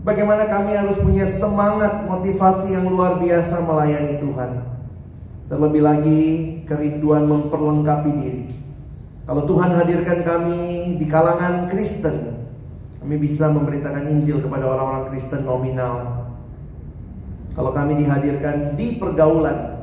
Bagaimana 0.03 0.51
kami 0.51 0.75
harus 0.75 0.99
punya 0.99 1.31
semangat, 1.31 2.11
motivasi 2.11 2.75
yang 2.75 2.91
luar 2.91 3.23
biasa 3.23 3.63
melayani 3.63 4.19
Tuhan. 4.19 4.51
Terlebih 5.47 5.83
lagi 5.85 6.23
kerinduan 6.67 7.23
memperlengkapi 7.31 8.11
diri. 8.19 8.43
Kalau 9.31 9.47
Tuhan 9.47 9.79
hadirkan 9.79 10.27
kami 10.27 10.97
di 10.99 11.07
kalangan 11.07 11.71
Kristen, 11.71 12.38
kami 12.99 13.15
bisa 13.17 13.47
memberitakan 13.49 14.11
Injil 14.11 14.43
kepada 14.43 14.67
orang-orang 14.67 15.15
Kristen 15.15 15.47
nominal. 15.47 16.27
Kalau 17.55 17.71
kami 17.75 17.99
dihadirkan 17.99 18.79
di 18.79 18.99
pergaulan, 18.99 19.79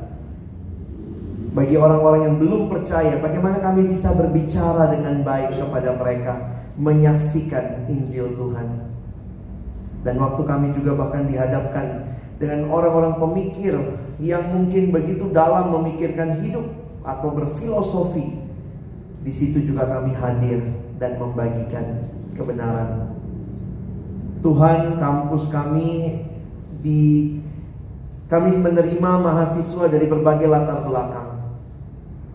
bagi 1.56 1.80
orang-orang 1.80 2.20
yang 2.28 2.36
belum 2.36 2.68
percaya, 2.68 3.16
bagaimana 3.16 3.56
kami 3.64 3.88
bisa 3.88 4.12
berbicara 4.12 4.92
dengan 4.92 5.24
baik 5.24 5.56
kepada 5.56 5.96
mereka, 5.96 6.34
menyaksikan 6.76 7.88
Injil 7.88 8.36
Tuhan. 8.36 8.92
Dan 10.04 10.20
waktu 10.20 10.44
kami 10.44 10.76
juga 10.76 10.92
bahkan 10.92 11.24
dihadapkan 11.24 12.12
dengan 12.36 12.68
orang-orang 12.68 13.16
pemikir 13.16 13.72
yang 14.20 14.44
mungkin 14.52 14.92
begitu 14.92 15.32
dalam 15.32 15.72
memikirkan 15.72 16.36
hidup 16.44 16.68
atau 17.04 17.32
berfilosofi. 17.32 18.36
Di 19.24 19.32
situ 19.32 19.64
juga 19.64 19.88
kami 19.88 20.12
hadir 20.12 20.60
dan 21.00 21.16
membagikan 21.16 22.06
kebenaran. 22.36 23.05
Tuhan, 24.46 25.02
kampus 25.02 25.50
kami 25.50 26.22
di 26.78 27.34
kami 28.30 28.54
menerima 28.54 29.10
mahasiswa 29.18 29.90
dari 29.90 30.06
berbagai 30.06 30.46
latar 30.46 30.86
belakang. 30.86 31.34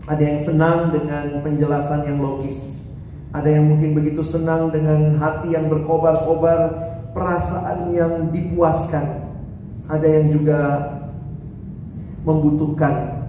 Ada 0.04 0.20
yang 0.20 0.36
senang 0.36 0.92
dengan 0.92 1.40
penjelasan 1.40 2.04
yang 2.04 2.20
logis. 2.20 2.84
Ada 3.32 3.56
yang 3.56 3.64
mungkin 3.64 3.96
begitu 3.96 4.20
senang 4.20 4.68
dengan 4.68 5.16
hati 5.16 5.56
yang 5.56 5.72
berkobar-kobar, 5.72 6.60
perasaan 7.16 7.88
yang 7.88 8.28
dipuaskan. 8.28 9.32
Ada 9.88 10.04
yang 10.04 10.36
juga 10.36 10.60
membutuhkan 12.28 13.21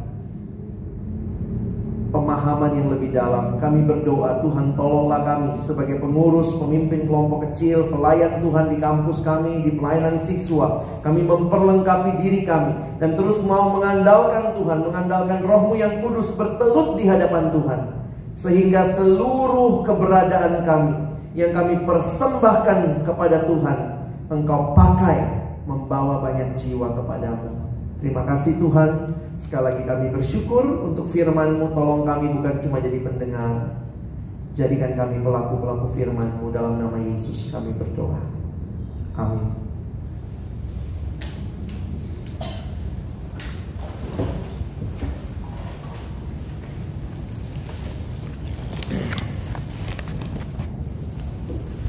pemahaman 2.14 2.78
yang 2.78 2.88
lebih 2.94 3.10
dalam. 3.10 3.58
Kami 3.58 3.82
berdoa, 3.90 4.38
Tuhan 4.46 4.78
tolonglah 4.78 5.26
kami 5.26 5.58
sebagai 5.58 5.98
pengurus, 5.98 6.54
pemimpin 6.54 7.10
kelompok 7.10 7.50
kecil, 7.50 7.90
pelayan 7.90 8.38
Tuhan 8.38 8.70
di 8.70 8.78
kampus 8.78 9.26
kami, 9.26 9.66
di 9.66 9.74
pelayanan 9.74 10.22
siswa. 10.22 10.86
Kami 11.02 11.26
memperlengkapi 11.26 12.22
diri 12.22 12.46
kami 12.46 13.02
dan 13.02 13.18
terus 13.18 13.42
mau 13.42 13.74
mengandalkan 13.74 14.54
Tuhan, 14.54 14.86
mengandalkan 14.86 15.42
rohmu 15.42 15.74
yang 15.74 16.06
kudus 16.06 16.30
bertelut 16.38 17.02
di 17.02 17.10
hadapan 17.10 17.50
Tuhan. 17.50 17.80
Sehingga 18.38 18.86
seluruh 18.94 19.82
keberadaan 19.82 20.62
kami 20.62 20.94
yang 21.34 21.50
kami 21.50 21.82
persembahkan 21.82 23.02
kepada 23.02 23.42
Tuhan, 23.50 23.78
Engkau 24.30 24.78
pakai 24.78 25.18
membawa 25.66 26.22
banyak 26.22 26.54
jiwa 26.58 26.94
kepadamu. 26.94 27.63
Terima 28.02 28.24
kasih 28.26 28.58
Tuhan. 28.58 29.14
Sekali 29.38 29.64
lagi 29.74 29.84
kami 29.84 30.14
bersyukur 30.14 30.64
untuk 30.94 31.10
firman-Mu. 31.10 31.74
Tolong 31.74 32.06
kami 32.06 32.30
bukan 32.38 32.62
cuma 32.62 32.78
jadi 32.78 33.02
pendengar. 33.02 33.82
Jadikan 34.54 34.94
kami 34.94 35.18
pelaku-pelaku 35.26 35.90
firman-Mu 35.98 36.54
dalam 36.54 36.78
nama 36.78 36.98
Yesus 37.02 37.50
kami 37.50 37.74
berdoa. 37.74 38.22
Amin. 39.18 39.64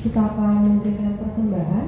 Kita 0.04 0.20
akan 0.20 0.52
memberikan 0.68 1.16
persembahan 1.16 1.86